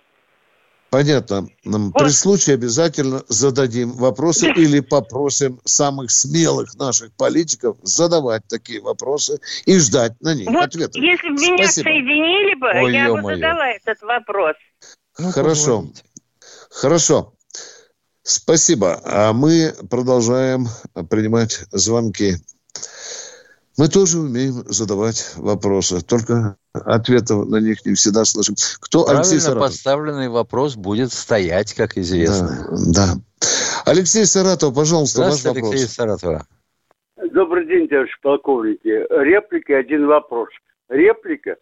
Понятно. 0.95 1.49
Нам 1.65 1.91
При 1.91 2.07
случае 2.07 2.53
обязательно 2.53 3.21
зададим 3.27 3.91
вопросы 3.91 4.49
или 4.53 4.79
попросим 4.79 5.59
самых 5.65 6.09
смелых 6.09 6.73
наших 6.75 7.11
политиков 7.11 7.75
задавать 7.83 8.47
такие 8.47 8.79
вопросы 8.79 9.41
и 9.65 9.77
ждать 9.77 10.13
на 10.21 10.33
них 10.33 10.47
Вот 10.47 10.63
ответов. 10.67 10.95
если 10.95 11.27
бы 11.31 11.33
меня 11.35 11.65
Спасибо. 11.65 11.83
соединили 11.83 12.55
бы, 12.55 12.67
Ой, 12.67 12.93
я 12.93 13.11
бы 13.11 13.17
ё-моё. 13.17 13.35
задала 13.35 13.67
этот 13.71 14.01
вопрос. 14.03 14.55
Хорошо. 15.33 15.85
Хорошо. 16.69 17.33
Спасибо. 18.23 19.01
А 19.03 19.33
мы 19.33 19.75
продолжаем 19.89 20.69
принимать 21.09 21.65
звонки. 21.73 22.37
Мы 23.77 23.89
тоже 23.89 24.19
умеем 24.19 24.63
задавать 24.69 25.33
вопросы, 25.35 25.99
только 25.99 26.55
ответов 26.85 27.47
на 27.47 27.57
них 27.57 27.85
не 27.85 27.93
всегда 27.93 28.25
слышим. 28.25 28.55
Кто 28.79 29.07
Алексей 29.07 29.39
Правильно 29.39 29.41
Саратов? 29.41 29.63
поставленный 29.63 30.29
вопрос 30.29 30.75
будет 30.75 31.11
стоять, 31.11 31.73
как 31.73 31.97
известно. 31.97 32.67
Да. 32.93 33.15
Алексей 33.85 34.25
Саратов, 34.25 34.73
пожалуйста, 34.73 35.21
ваш 35.21 35.33
Здравствуйте, 35.33 35.59
вопрос. 35.59 35.73
Алексей 35.73 35.93
Саратова. 35.93 36.45
Добрый 37.31 37.67
день, 37.67 37.87
товарищ 37.87 38.11
полковники. 38.21 38.87
Реплика, 38.87 39.73
и 39.73 39.75
один 39.75 40.07
вопрос. 40.07 40.49
Реплика. 40.89 41.57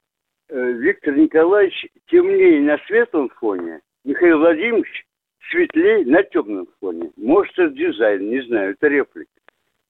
Э, 0.50 0.72
Виктор 0.74 1.16
Николаевич 1.16 1.88
темнее 2.10 2.62
на 2.62 2.78
светлом 2.88 3.30
фоне, 3.40 3.82
Михаил 4.04 4.40
Владимирович 4.40 5.06
светлее 5.50 6.06
на 6.06 6.24
темном 6.24 6.68
фоне. 6.80 7.12
Может, 7.18 7.54
это 7.58 7.74
дизайн, 7.74 8.30
не 8.30 8.46
знаю, 8.48 8.72
это 8.74 8.88
реплика. 8.88 9.32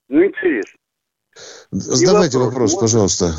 Ну, 0.09 0.23
интересно. 0.23 0.79
Задавайте 1.71 2.37
вопрос, 2.37 2.73
вопрос 2.73 2.75
пожалуйста. 2.75 3.33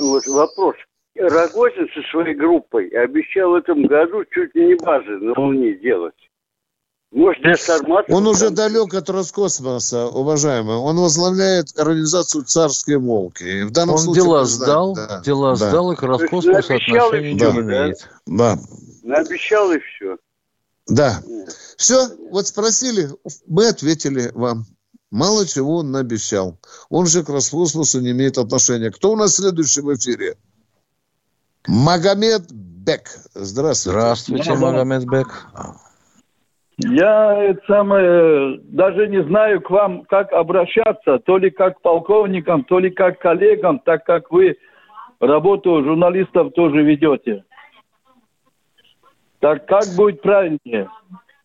Вот 0.00 0.26
вопрос. 0.26 0.76
Рогозин 1.14 1.88
со 1.94 2.02
своей 2.10 2.34
группой 2.34 2.88
обещал 2.88 3.50
в 3.50 3.54
этом 3.56 3.86
году 3.86 4.24
чуть 4.32 4.54
ли 4.54 4.68
не 4.68 4.74
базы 4.76 5.10
на 5.18 5.38
Луне 5.38 5.74
делать. 5.74 6.14
Может, 7.12 7.44
информация... 7.44 8.14
Он 8.14 8.26
уже 8.28 8.50
далек 8.50 8.94
от 8.94 9.10
Роскосмоса, 9.10 10.06
уважаемый. 10.06 10.76
Он 10.76 10.96
возглавляет 10.96 11.76
организацию 11.76 12.44
«Царские 12.44 12.98
волки». 12.98 13.42
И 13.42 13.62
в 13.64 13.72
данном 13.72 13.96
Он 13.96 14.00
случае, 14.00 14.24
дела 14.24 14.44
сдал, 14.44 14.94
да, 14.94 15.20
дела 15.20 15.56
да. 15.56 15.68
сдал, 15.68 15.92
и 15.92 15.96
к 15.96 16.02
Роскосмосу 16.02 16.50
отношения 16.52 17.34
не 17.34 17.40
имеет. 17.40 18.08
Да. 18.26 18.56
да. 19.02 19.16
Обещал 19.16 19.72
и 19.72 19.80
все. 19.80 20.16
Да. 20.86 21.20
Все, 21.76 21.96
вот 22.30 22.46
спросили, 22.46 23.08
мы 23.48 23.68
ответили 23.68 24.30
вам. 24.32 24.64
Мало 25.10 25.46
чего 25.46 25.78
он 25.78 25.94
обещал. 25.96 26.58
Он 26.88 27.06
же 27.06 27.24
к 27.24 27.28
Роскосмосу 27.28 28.00
не 28.00 28.12
имеет 28.12 28.38
отношения. 28.38 28.90
Кто 28.90 29.12
у 29.12 29.16
нас 29.16 29.36
следующий 29.36 29.80
в 29.80 29.92
эфире? 29.94 30.36
Магомед 31.66 32.52
Бек. 32.52 33.08
Здравствуйте. 33.34 33.98
Здравствуйте, 33.98 34.54
Магомед 34.54 35.04
Бек. 35.06 35.46
Я 36.78 37.42
это 37.42 37.60
самое, 37.66 38.58
даже 38.62 39.08
не 39.08 39.22
знаю 39.24 39.60
к 39.60 39.68
вам, 39.68 40.04
как 40.04 40.32
обращаться, 40.32 41.18
то 41.18 41.36
ли 41.36 41.50
как 41.50 41.78
к 41.78 41.82
полковникам, 41.82 42.64
то 42.64 42.78
ли 42.78 42.90
как 42.90 43.18
к 43.18 43.22
коллегам, 43.22 43.80
так 43.80 44.04
как 44.06 44.30
вы 44.30 44.56
работу 45.18 45.82
журналистов 45.84 46.54
тоже 46.54 46.82
ведете. 46.82 47.44
Так 49.40 49.66
как 49.66 49.84
будет 49.94 50.22
правильнее? 50.22 50.88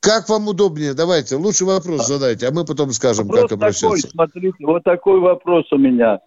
Как 0.05 0.29
вам 0.29 0.47
удобнее? 0.47 0.93
Давайте, 0.93 1.35
лучший 1.35 1.65
вопрос 1.65 2.05
задайте, 2.05 2.47
а 2.47 2.51
мы 2.51 2.63
потом 2.63 2.91
скажем, 2.91 3.25
вопрос 3.25 3.49
как 3.49 3.53
обращаться. 3.53 4.07
Такой, 4.07 4.11
смотрите, 4.11 4.57
вот 4.59 4.83
такой 4.83 5.19
вопрос 5.19 5.65
у 5.71 5.77
меня. 5.77 6.19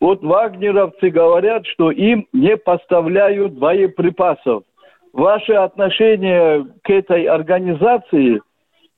Вот 0.00 0.22
вагнеровцы 0.22 1.10
говорят, 1.10 1.66
что 1.66 1.90
им 1.90 2.26
не 2.32 2.56
поставляют 2.56 3.52
боеприпасов. 3.52 4.64
Ваше 5.12 5.52
отношение 5.52 6.66
к 6.82 6.88
этой 6.88 7.26
организации, 7.26 8.40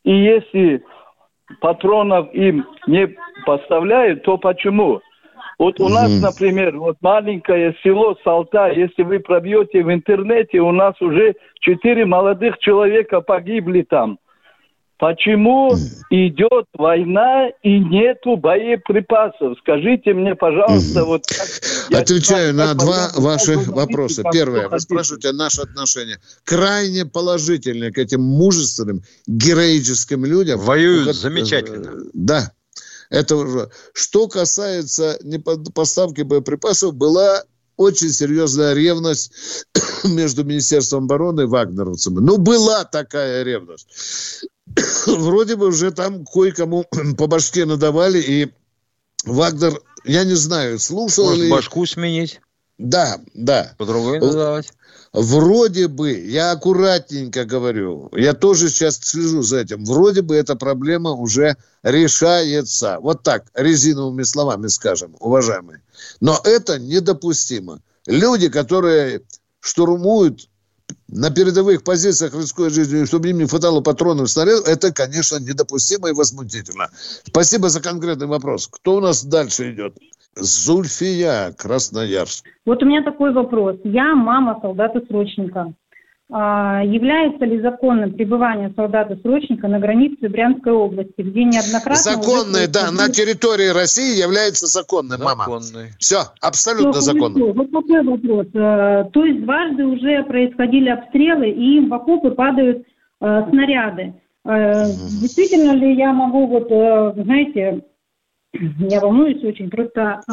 и 0.04 0.14
если 0.14 0.84
патронов 1.60 2.32
им 2.32 2.64
не 2.86 3.16
поставляют, 3.44 4.22
то 4.22 4.38
почему? 4.38 5.00
Вот 5.58 5.80
у 5.80 5.88
нас, 5.88 6.10
например, 6.20 6.76
вот 6.78 6.96
маленькое 7.00 7.76
село 7.82 8.16
Салта, 8.24 8.68
если 8.68 9.02
вы 9.02 9.20
пробьете 9.20 9.82
в 9.82 9.92
интернете, 9.92 10.60
у 10.60 10.72
нас 10.72 11.00
уже 11.00 11.34
четыре 11.60 12.04
молодых 12.06 12.58
человека 12.58 13.20
погибли 13.20 13.82
там. 13.82 14.18
Почему 14.96 15.74
идет 16.10 16.66
война 16.72 17.48
и 17.62 17.78
нету 17.78 18.36
боеприпасов? 18.36 19.58
Скажите 19.60 20.14
мне, 20.14 20.34
пожалуйста, 20.36 21.04
вот 21.04 21.24
как 21.26 21.48
Отвечаю 22.00 22.54
на 22.54 22.74
два 22.74 23.10
ваши 23.16 23.58
вопроса. 23.58 24.22
Первое, 24.32 24.68
вы 24.68 24.78
спрашиваете 24.78 25.32
наше 25.32 25.62
отношение. 25.62 26.18
Крайне 26.44 27.04
положительное 27.04 27.90
к 27.90 27.98
этим 27.98 28.22
мужественным, 28.22 29.02
героическим 29.26 30.24
людям. 30.24 30.60
Воюют 30.60 31.14
замечательно. 31.16 31.90
Да, 32.12 32.52
это 33.10 33.36
уже. 33.36 33.70
Что 33.92 34.28
касается 34.28 35.18
поставки 35.74 36.22
боеприпасов, 36.22 36.94
была 36.94 37.44
очень 37.76 38.10
серьезная 38.10 38.74
ревность 38.74 39.32
между 40.04 40.44
Министерством 40.44 41.04
обороны 41.04 41.42
и 41.42 41.46
вагнеровцами. 41.46 42.20
Ну, 42.20 42.38
была 42.38 42.84
такая 42.84 43.42
ревность. 43.42 44.46
Вроде 45.06 45.56
бы 45.56 45.68
уже 45.68 45.90
там 45.90 46.24
кое-кому 46.24 46.84
по 47.18 47.26
башке 47.26 47.64
надавали, 47.64 48.20
и 48.20 48.52
Вагнер, 49.24 49.80
я 50.04 50.24
не 50.24 50.34
знаю, 50.34 50.78
слушал 50.78 51.26
Может, 51.26 51.44
ли... 51.44 51.50
башку 51.50 51.86
сменить? 51.86 52.40
Да, 52.78 53.20
да. 53.34 53.74
По 53.78 53.86
другой 53.86 54.20
называть? 54.20 54.72
Вроде 55.14 55.86
бы, 55.86 56.10
я 56.10 56.50
аккуратненько 56.50 57.44
говорю, 57.44 58.10
я 58.16 58.34
тоже 58.34 58.68
сейчас 58.68 58.98
слежу 58.98 59.42
за 59.42 59.58
этим, 59.58 59.84
вроде 59.84 60.22
бы 60.22 60.34
эта 60.34 60.56
проблема 60.56 61.12
уже 61.12 61.56
решается. 61.84 62.98
Вот 63.00 63.22
так, 63.22 63.44
резиновыми 63.54 64.24
словами 64.24 64.66
скажем, 64.66 65.14
уважаемые. 65.20 65.82
Но 66.20 66.40
это 66.42 66.80
недопустимо. 66.80 67.80
Люди, 68.06 68.48
которые 68.48 69.22
штурмуют 69.60 70.48
на 71.06 71.30
передовых 71.30 71.84
позициях 71.84 72.34
рискуя 72.34 72.70
жизнью, 72.70 73.06
чтобы 73.06 73.30
им 73.30 73.38
не 73.38 73.46
хватало 73.46 73.82
патронов 73.82 74.28
снарядов, 74.28 74.66
это, 74.66 74.92
конечно, 74.92 75.36
недопустимо 75.36 76.08
и 76.08 76.12
возмутительно. 76.12 76.90
Спасибо 77.24 77.68
за 77.68 77.80
конкретный 77.80 78.26
вопрос. 78.26 78.66
Кто 78.66 78.96
у 78.96 79.00
нас 79.00 79.24
дальше 79.24 79.72
идет? 79.72 79.96
Зульфия, 80.36 81.52
Красноярск. 81.56 82.46
Вот 82.66 82.82
у 82.82 82.86
меня 82.86 83.02
такой 83.02 83.32
вопрос. 83.32 83.76
Я 83.84 84.14
мама 84.14 84.58
солдата-срочника. 84.60 85.74
А, 86.32 86.82
является 86.82 87.44
ли 87.44 87.60
законным 87.60 88.12
пребывание 88.12 88.72
солдата-срочника 88.74 89.68
на 89.68 89.78
границе 89.78 90.28
Брянской 90.30 90.72
области, 90.72 91.20
где 91.20 91.44
неоднократно... 91.44 91.96
Законное, 91.96 92.66
да, 92.66 92.90
на 92.90 93.10
территории 93.10 93.68
России 93.68 94.20
является 94.20 94.66
законным, 94.66 95.20
мама. 95.22 95.44
Законный. 95.44 95.90
Все, 95.98 96.22
абсолютно 96.40 97.00
законно. 97.02 97.52
Вот 97.52 97.70
такой 97.70 98.02
вопрос. 98.02 98.46
Э, 98.54 99.04
то 99.12 99.24
есть 99.24 99.42
дважды 99.44 99.84
уже 99.84 100.24
происходили 100.24 100.88
обстрелы, 100.88 101.50
и 101.50 101.76
им 101.76 101.90
в 101.90 101.94
окопы 101.94 102.30
падают 102.30 102.86
э, 103.20 103.42
снаряды. 103.50 104.14
Э, 104.46 104.86
действительно 105.20 105.72
ли 105.72 105.94
я 105.94 106.14
могу, 106.14 106.46
вот, 106.46 106.68
знаете, 107.22 107.84
я 108.78 109.00
волнуюсь 109.00 109.42
очень, 109.42 109.70
просто 109.70 110.20
э, 110.28 110.32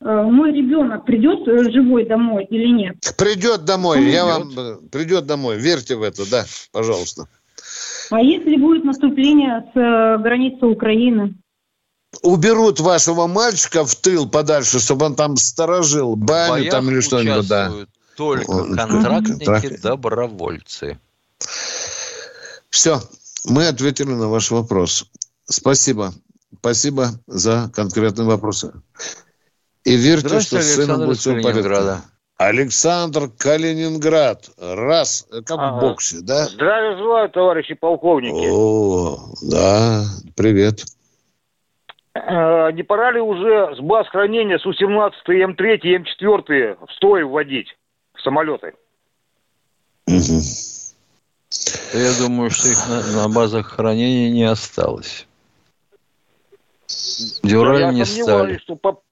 мой 0.00 0.52
ребенок 0.52 1.04
придет 1.04 1.46
э, 1.48 1.70
живой 1.70 2.06
домой 2.06 2.46
или 2.50 2.68
нет? 2.68 2.96
Придет 3.16 3.64
домой, 3.64 3.98
придет. 3.98 4.14
я 4.14 4.24
вам 4.24 4.58
э, 4.58 4.76
придет 4.90 5.26
домой, 5.26 5.58
верьте 5.58 5.96
в 5.96 6.02
это, 6.02 6.28
да, 6.30 6.44
пожалуйста. 6.72 7.26
А 8.10 8.20
если 8.20 8.56
будет 8.56 8.84
наступление 8.84 9.64
с 9.72 10.22
границы 10.22 10.66
Украины? 10.66 11.34
Уберут 12.22 12.80
вашего 12.80 13.28
мальчика 13.28 13.84
в 13.84 13.94
тыл 13.94 14.28
подальше, 14.28 14.80
чтобы 14.80 15.06
он 15.06 15.14
там 15.14 15.36
сторожил 15.36 16.16
баню 16.16 16.70
там 16.70 16.90
или 16.90 17.00
что-нибудь, 17.00 17.48
да. 17.48 17.72
Только 18.16 18.64
контрактники, 18.74 19.80
добровольцы. 19.80 20.98
Все, 22.68 23.00
мы 23.44 23.68
ответили 23.68 24.10
на 24.10 24.28
ваш 24.28 24.50
вопрос. 24.50 25.06
Спасибо. 25.44 26.12
Спасибо 26.58 27.08
за 27.26 27.70
конкретные 27.74 28.26
вопросы. 28.26 28.72
И 29.84 29.96
верьте, 29.96 30.40
что 30.40 30.60
с 30.60 30.74
сыном 30.74 31.06
будет 31.06 31.18
все 31.18 31.34
в 31.34 31.42
порядке. 31.42 32.02
Александр 32.36 33.28
Калининград. 33.38 34.48
Раз, 34.58 35.26
как 35.30 35.58
ага. 35.58 35.76
в 35.76 35.80
боксе, 35.80 36.20
да? 36.22 36.46
Здравия 36.46 36.96
желаю, 36.96 37.28
товарищи 37.28 37.74
полковники. 37.74 38.48
О, 38.50 39.18
да, 39.42 40.04
привет. 40.36 40.84
Э, 42.14 42.72
не 42.72 42.82
пора 42.82 43.12
ли 43.12 43.20
уже 43.20 43.76
с 43.76 43.80
баз 43.80 44.08
хранения 44.08 44.58
Су-17, 44.58 45.12
М3 45.28 45.76
и 45.82 45.98
М4 45.98 46.78
в 46.86 46.92
строй 46.92 47.24
вводить 47.24 47.76
в 48.14 48.22
самолеты? 48.22 48.72
Угу. 50.06 50.40
Я 51.92 52.18
думаю, 52.18 52.50
что 52.50 52.68
их 52.68 52.88
на, 52.88 53.22
на 53.22 53.28
базах 53.28 53.66
хранения 53.66 54.30
не 54.30 54.44
осталось. 54.44 55.26
Дюраль 57.42 57.80
да, 57.80 57.92
не 57.92 58.04
стали. 58.04 58.58
Что 58.58 58.76
по, 58.76 59.02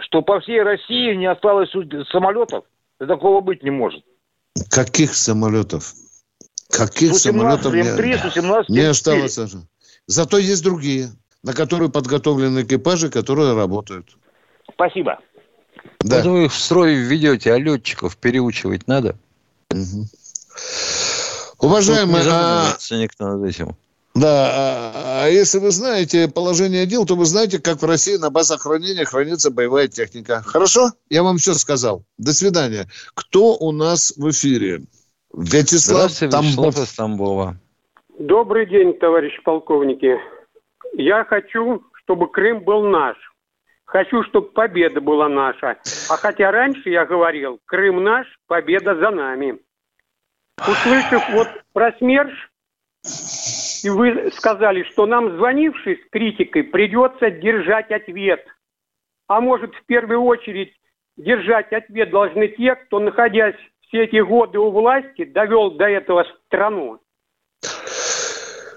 что 0.00 0.22
по 0.22 0.40
всей 0.40 0.62
России 0.62 1.14
не 1.14 1.26
осталось 1.26 1.70
самолетов. 2.10 2.64
Такого 2.98 3.40
быть 3.40 3.62
не 3.62 3.70
может. 3.70 4.04
Каких 4.70 5.14
самолетов? 5.14 5.94
Каких 6.70 7.10
Су-17, 7.12 7.18
самолетов 7.18 7.74
М3, 7.74 8.30
Су-17, 8.30 8.64
не 8.68 8.80
осталось? 8.80 9.38
Зато 10.06 10.38
есть 10.38 10.62
другие, 10.62 11.10
на 11.42 11.52
которые 11.52 11.90
подготовлены 11.90 12.62
экипажи, 12.62 13.10
которые 13.10 13.54
работают. 13.54 14.16
Спасибо. 14.72 15.18
Да. 16.00 16.16
Вот 16.16 16.26
вы 16.26 16.48
в 16.48 16.54
строй 16.54 16.94
введете, 16.94 17.52
а 17.52 17.58
летчиков 17.58 18.16
переучивать 18.16 18.86
надо? 18.88 19.16
Угу. 19.70 20.06
Уважаемые, 21.58 22.24
а... 22.28 22.76
никто 22.90 23.28
над 23.28 23.48
этим. 23.48 23.76
Да, 24.16 24.50
а, 24.50 25.24
а 25.24 25.28
если 25.28 25.58
вы 25.58 25.70
знаете 25.70 26.26
положение 26.32 26.86
дел, 26.86 27.04
то 27.04 27.16
вы 27.16 27.26
знаете, 27.26 27.60
как 27.60 27.82
в 27.82 27.84
России 27.84 28.16
на 28.16 28.30
базах 28.30 28.62
хранения 28.62 29.04
хранится 29.04 29.50
боевая 29.50 29.88
техника. 29.88 30.42
Хорошо? 30.42 30.92
Я 31.10 31.22
вам 31.22 31.36
все 31.36 31.52
сказал. 31.52 32.02
До 32.16 32.32
свидания. 32.32 32.86
Кто 33.14 33.56
у 33.56 33.72
нас 33.72 34.14
в 34.16 34.30
эфире? 34.30 34.80
Вячеслав 35.34 36.10
Тамбов. 36.30 36.78
из 36.78 36.94
Тамбова. 36.94 37.56
Добрый 38.18 38.66
день, 38.66 38.98
товарищи 38.98 39.42
полковники. 39.42 40.18
Я 40.94 41.24
хочу, 41.24 41.82
чтобы 42.02 42.30
Крым 42.30 42.64
был 42.64 42.84
наш. 42.84 43.18
Хочу, 43.84 44.22
чтобы 44.24 44.48
победа 44.48 45.02
была 45.02 45.28
наша. 45.28 45.76
А 46.08 46.16
хотя 46.16 46.50
раньше 46.50 46.88
я 46.88 47.04
говорил, 47.04 47.60
Крым 47.66 48.02
наш, 48.02 48.26
победа 48.46 48.94
за 48.96 49.10
нами. 49.10 49.58
услышав 50.58 51.22
вот 51.34 51.48
про 51.74 51.92
СМЕРШ, 51.98 52.32
и 53.82 53.88
вы 53.88 54.32
сказали, 54.36 54.82
что 54.90 55.06
нам, 55.06 55.36
звонивший 55.36 55.96
с 55.96 56.10
критикой, 56.10 56.64
придется 56.64 57.30
держать 57.30 57.90
ответ. 57.90 58.44
А 59.28 59.40
может, 59.40 59.74
в 59.74 59.86
первую 59.86 60.22
очередь, 60.22 60.72
держать 61.16 61.72
ответ 61.72 62.10
должны 62.10 62.48
те, 62.48 62.74
кто, 62.74 62.98
находясь 62.98 63.56
все 63.82 64.04
эти 64.04 64.20
годы 64.20 64.58
у 64.58 64.70
власти, 64.70 65.24
довел 65.24 65.72
до 65.72 65.84
этого 65.84 66.24
страну. 66.46 67.00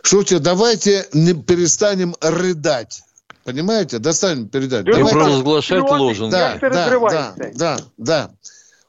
Шутя, 0.04 0.40
давайте 0.40 1.06
не 1.14 1.34
перестанем 1.34 2.16
рыдать. 2.22 3.02
Понимаете? 3.44 4.00
Достанем 4.00 4.48
передать. 4.48 4.86
Да 4.86 4.92
Давайте... 4.92 5.14
провозглашать 5.14 5.82
лозунги. 5.82 6.32
Да, 6.32 6.58
да, 6.62 7.00
да, 7.00 7.34
да, 7.56 7.78
да. 7.98 8.32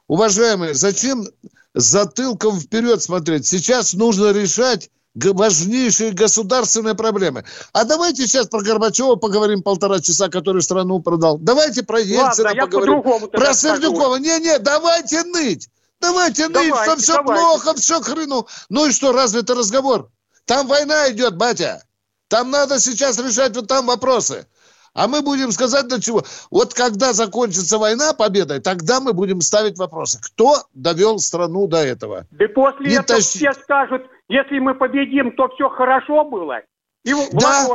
Уважаемые, 0.07 0.74
зачем 0.74 1.24
затылком 1.72 2.59
вперед 2.59 3.01
смотреть? 3.01 3.47
Сейчас 3.47 3.95
нужно 3.95 4.32
решать 4.32 4.91
важнейшие 5.14 6.12
государственные 6.12 6.94
проблемы. 6.94 7.44
А 7.72 7.84
давайте 7.84 8.26
сейчас 8.26 8.46
про 8.46 8.62
Горбачева 8.62 9.16
поговорим 9.16 9.62
полтора 9.62 10.00
часа, 10.00 10.28
который 10.28 10.62
страну 10.62 11.00
продал. 11.00 11.38
Давайте 11.38 11.82
про 11.82 12.00
Ельцина 12.00 12.48
Ладно, 12.48 12.66
поговорим. 12.66 13.28
Про 13.30 13.54
Сердюкова. 13.54 14.16
Не-не, 14.16 14.58
давайте 14.58 15.24
ныть. 15.24 15.68
Давайте, 16.00 16.48
давайте 16.48 16.74
ныть, 16.74 16.84
что 16.84 16.96
все 16.96 17.14
давайте. 17.14 17.42
плохо, 17.42 17.74
все 17.74 18.00
хрену. 18.00 18.46
Ну 18.68 18.86
и 18.86 18.92
что, 18.92 19.12
разве 19.12 19.40
это 19.40 19.54
разговор? 19.54 20.11
Там 20.46 20.66
война 20.66 21.11
идет, 21.11 21.36
батя. 21.36 21.82
Там 22.28 22.50
надо 22.50 22.78
сейчас 22.78 23.18
решать 23.18 23.54
вот 23.56 23.66
там 23.66 23.86
вопросы. 23.86 24.46
А 24.95 25.07
мы 25.07 25.22
будем 25.22 25.53
сказать 25.53 25.88
для 25.88 26.01
чего. 26.01 26.22
Вот 26.51 26.74
когда 26.74 27.12
закончится 27.12 27.78
война 27.78 28.12
победой, 28.12 28.61
тогда 28.61 29.01
мы 29.01 29.12
будем 29.12 29.41
ставить 29.41 29.78
вопросы. 29.78 30.20
Кто 30.22 30.57
довел 30.74 31.18
страну 31.18 31.66
до 31.66 31.78
этого? 31.78 32.26
Да 32.30 32.49
после 32.49 32.86
Не 32.86 32.95
этого 32.95 33.18
тащ... 33.18 33.24
все 33.26 33.53
скажут, 33.53 34.03
если 34.28 34.59
мы 34.59 34.74
победим, 34.74 35.32
то 35.32 35.49
все 35.49 35.68
хорошо 35.68 36.24
было. 36.24 36.61
И 37.03 37.14
да, 37.32 37.66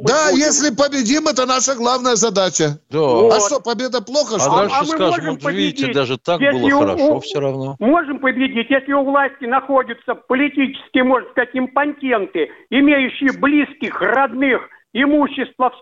да 0.00 0.30
если 0.30 0.74
победим, 0.74 1.28
это 1.28 1.46
наша 1.46 1.76
главная 1.76 2.16
задача. 2.16 2.80
Да. 2.90 2.98
Вот. 2.98 3.32
А 3.32 3.40
что, 3.40 3.60
победа 3.60 4.02
плохо? 4.02 4.34
А 4.34 4.40
что? 4.40 4.56
дальше 4.56 4.76
а 4.80 4.84
скажем, 4.84 5.38
вот 5.40 5.52
видите, 5.52 5.92
даже 5.92 6.18
так 6.18 6.40
было 6.40 6.70
хорошо 6.80 7.16
у, 7.16 7.20
все 7.20 7.38
равно. 7.38 7.76
Можем 7.78 8.18
победить, 8.18 8.68
если 8.68 8.92
у 8.92 9.04
власти 9.04 9.44
находятся 9.44 10.16
политические, 10.16 11.04
можно 11.04 11.30
сказать, 11.30 11.50
импотенты, 11.52 12.50
имеющие 12.70 13.32
близких, 13.38 14.00
родных, 14.00 14.62
имущество, 14.94 15.72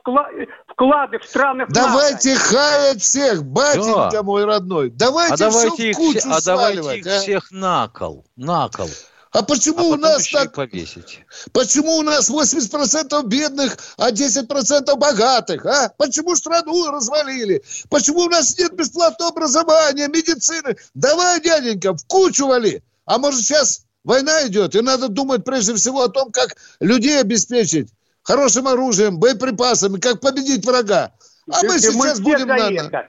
вклады 0.67 1.19
в 1.19 1.25
странах 1.25 1.69
Давайте 1.69 2.35
хаять 2.35 3.03
всех, 3.03 3.45
батенька 3.45 4.09
да. 4.11 4.23
мой 4.23 4.45
родной. 4.45 4.91
Давайте, 4.91 5.35
а 5.35 5.37
давайте 5.37 5.75
все 5.75 5.91
их, 5.91 5.97
кучу 5.97 6.29
а 6.31 6.41
давайте 6.45 6.99
их 6.99 7.07
а? 7.07 7.19
всех 7.21 7.51
на 7.53 7.89
кол, 7.89 8.25
на 8.37 8.69
кол. 8.71 8.89
А 9.33 9.43
почему 9.43 9.93
а 9.93 9.95
у 9.95 9.97
нас 9.97 10.29
так... 10.29 10.55
Повесить. 10.55 11.21
Почему 11.53 11.97
у 11.97 12.03
нас 12.03 12.31
80% 12.31 13.27
бедных, 13.27 13.77
а 13.97 14.11
10% 14.11 14.97
богатых? 14.97 15.65
А? 15.65 15.91
Почему 15.97 16.35
страну 16.37 16.91
развалили? 16.91 17.63
Почему 17.89 18.21
у 18.21 18.29
нас 18.29 18.59
нет 18.59 18.75
бесплатного 18.75 19.31
образования, 19.31 20.09
медицины? 20.09 20.77
Давай, 20.95 21.41
дяденька, 21.41 21.95
в 21.95 22.07
кучу 22.07 22.47
вали. 22.47 22.83
А 23.07 23.19
может 23.19 23.41
сейчас 23.41 23.87
война 24.05 24.47
идет, 24.47 24.75
и 24.75 24.83
надо 24.83 25.09
думать 25.09 25.45
прежде 25.45 25.75
всего 25.75 26.03
о 26.03 26.09
том, 26.09 26.31
как 26.31 26.57
людей 26.81 27.19
обеспечить 27.19 27.89
хорошим 28.23 28.69
оружием, 28.69 29.19
боеприпасами, 29.19 29.99
как 29.99 30.21
победить 30.21 30.65
врага. 30.65 31.13
А 31.51 31.63
мы 31.65 31.79
сейчас 31.79 32.21
будем... 32.21 32.47
На... 32.47 33.09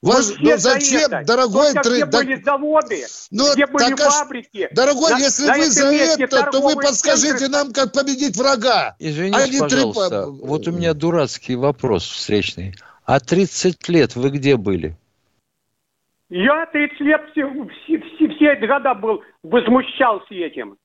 Вас, 0.00 0.32
ну 0.38 0.56
зачем, 0.58 1.10
это. 1.10 1.24
дорогой 1.26 1.72
Только 1.72 1.90
где 1.90 2.06
да... 2.06 2.18
были 2.18 2.40
заводы, 2.40 3.04
ну, 3.32 3.52
где 3.52 3.66
были 3.66 3.94
так, 3.96 3.98
фабрики. 3.98 4.68
Дорогой, 4.70 5.10
на, 5.10 5.18
если 5.18 5.50
вы 5.50 5.64
за 5.66 5.86
это, 5.92 6.50
то 6.52 6.60
вы 6.60 6.74
подскажите 6.76 7.38
центр... 7.38 7.48
нам, 7.48 7.72
как 7.72 7.92
победить 7.92 8.36
врага. 8.36 8.94
Извините, 9.00 9.58
а 9.58 9.62
пожалуйста, 9.62 10.22
три... 10.22 10.46
вот 10.46 10.68
у 10.68 10.72
меня 10.72 10.94
дурацкий 10.94 11.56
вопрос 11.56 12.04
встречный. 12.04 12.76
А 13.04 13.18
30 13.18 13.88
лет 13.88 14.14
вы 14.14 14.30
где 14.30 14.56
были? 14.56 14.96
Я 16.28 16.66
30 16.66 17.00
лет 17.00 17.20
все, 17.32 17.46
все, 17.48 17.98
все, 17.98 18.28
все 18.36 18.52
эти 18.52 18.66
года 18.66 18.94
был, 18.94 19.22
возмущался 19.42 20.32
этим. 20.32 20.76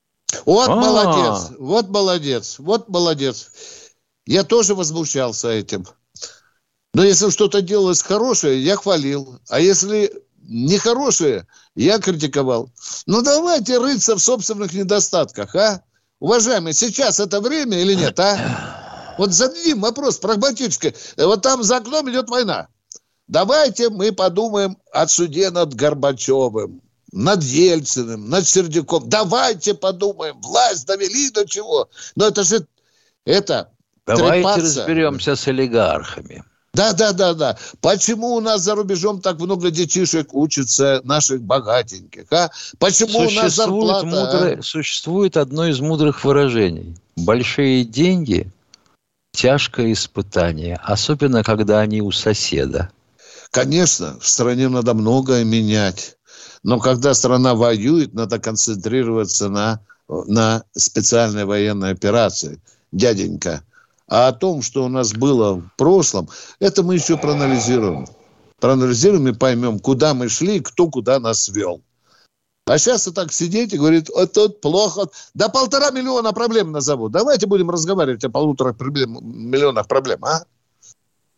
Вот 0.46 0.68
А-а-а. 0.68 0.76
молодец, 0.76 1.56
вот 1.58 1.88
молодец, 1.88 2.58
вот 2.58 2.88
молодец. 2.88 3.50
Я 4.26 4.44
тоже 4.44 4.74
возмущался 4.74 5.48
этим. 5.48 5.86
Но 6.94 7.02
если 7.02 7.30
что-то 7.30 7.62
делалось 7.62 8.02
хорошее, 8.02 8.62
я 8.62 8.76
хвалил. 8.76 9.40
А 9.48 9.60
если 9.60 10.12
нехорошее, 10.42 11.46
я 11.74 11.98
критиковал. 11.98 12.70
Ну, 13.06 13.22
давайте 13.22 13.78
рыться 13.78 14.16
в 14.16 14.20
собственных 14.20 14.72
недостатках, 14.72 15.54
а? 15.54 15.82
Уважаемые, 16.20 16.74
сейчас 16.74 17.18
это 17.18 17.40
время 17.40 17.80
или 17.80 17.94
нет, 17.94 18.18
а? 18.20 18.78
Вот 19.18 19.32
зададим 19.32 19.80
вопрос 19.82 20.16
прагматически. 20.18 20.94
Вот 21.18 21.42
там 21.42 21.62
за 21.62 21.76
окном 21.76 22.10
идет 22.10 22.30
война. 22.30 22.68
Давайте 23.28 23.90
мы 23.90 24.10
подумаем 24.12 24.78
о 24.90 25.06
суде 25.06 25.50
над 25.50 25.74
Горбачевым, 25.74 26.80
над 27.12 27.42
Ельциным, 27.42 28.28
над 28.28 28.46
Сердюком. 28.46 29.08
Давайте 29.08 29.74
подумаем. 29.74 30.40
Власть 30.40 30.86
довели 30.86 31.30
до 31.30 31.46
чего? 31.46 31.88
Но 32.16 32.26
это 32.26 32.42
же... 32.42 32.66
Это 33.24 33.70
Давайте 34.06 34.42
трепаться. 34.42 34.80
разберемся 34.80 35.36
с 35.36 35.46
олигархами. 35.46 36.42
Да, 36.74 36.94
да, 36.94 37.12
да, 37.12 37.34
да. 37.34 37.58
Почему 37.80 38.34
у 38.34 38.40
нас 38.40 38.62
за 38.62 38.74
рубежом 38.74 39.20
так 39.20 39.38
много 39.38 39.70
детишек 39.70 40.32
учатся 40.32 41.02
наших 41.04 41.42
богатеньких? 41.42 42.24
А? 42.32 42.50
Почему 42.78 43.28
существует 43.28 43.38
у 43.38 43.42
нас 43.42 43.54
зарплата? 43.54 44.06
Мудрое, 44.06 44.58
а? 44.58 44.62
Существует 44.62 45.36
одно 45.36 45.68
из 45.68 45.80
мудрых 45.80 46.24
выражений. 46.24 46.96
Большие 47.16 47.84
деньги– 47.84 48.50
тяжкое 49.32 49.92
испытание, 49.92 50.80
особенно 50.82 51.42
когда 51.42 51.80
они 51.80 52.00
у 52.00 52.10
соседа. 52.10 52.90
Конечно, 53.50 54.18
в 54.18 54.26
стране 54.26 54.68
надо 54.70 54.94
многое 54.94 55.44
менять. 55.44 56.16
Но 56.62 56.78
когда 56.78 57.14
страна 57.14 57.54
воюет, 57.54 58.14
надо 58.14 58.38
концентрироваться 58.38 59.48
на, 59.48 59.80
на 60.08 60.64
специальной 60.76 61.44
военной 61.44 61.90
операции. 61.90 62.60
Дяденька– 62.92 63.62
а 64.12 64.28
о 64.28 64.32
том, 64.32 64.60
что 64.60 64.84
у 64.84 64.88
нас 64.88 65.14
было 65.14 65.54
в 65.54 65.70
прошлом, 65.78 66.28
это 66.60 66.82
мы 66.82 66.96
еще 66.96 67.16
проанализируем. 67.16 68.06
Проанализируем 68.60 69.28
и 69.28 69.32
поймем, 69.32 69.78
куда 69.78 70.12
мы 70.12 70.28
шли, 70.28 70.60
кто 70.60 70.90
куда 70.90 71.18
нас 71.18 71.48
вел. 71.48 71.80
А 72.66 72.76
сейчас 72.76 73.08
и 73.08 73.10
так 73.10 73.32
сидеть 73.32 73.72
и 73.72 73.78
говорить, 73.78 74.10
а 74.10 74.26
тут 74.26 74.60
плохо. 74.60 75.08
Да 75.32 75.48
полтора 75.48 75.90
миллиона 75.92 76.34
проблем 76.34 76.72
назову. 76.72 77.08
Давайте 77.08 77.46
будем 77.46 77.70
разговаривать 77.70 78.22
о 78.22 78.28
полутора 78.28 78.74
проблем, 78.74 79.18
миллионах 79.22 79.88
проблем, 79.88 80.22
а? 80.26 80.44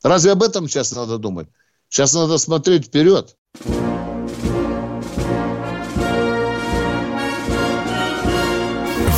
Разве 0.03 0.33
об 0.33 0.43
этом 0.43 0.69
сейчас 0.69 0.91
надо 0.97 1.19
думать? 1.19 1.47
Сейчас 1.89 2.13
надо 2.13 2.39
смотреть 2.39 2.87
вперед. 2.87 3.37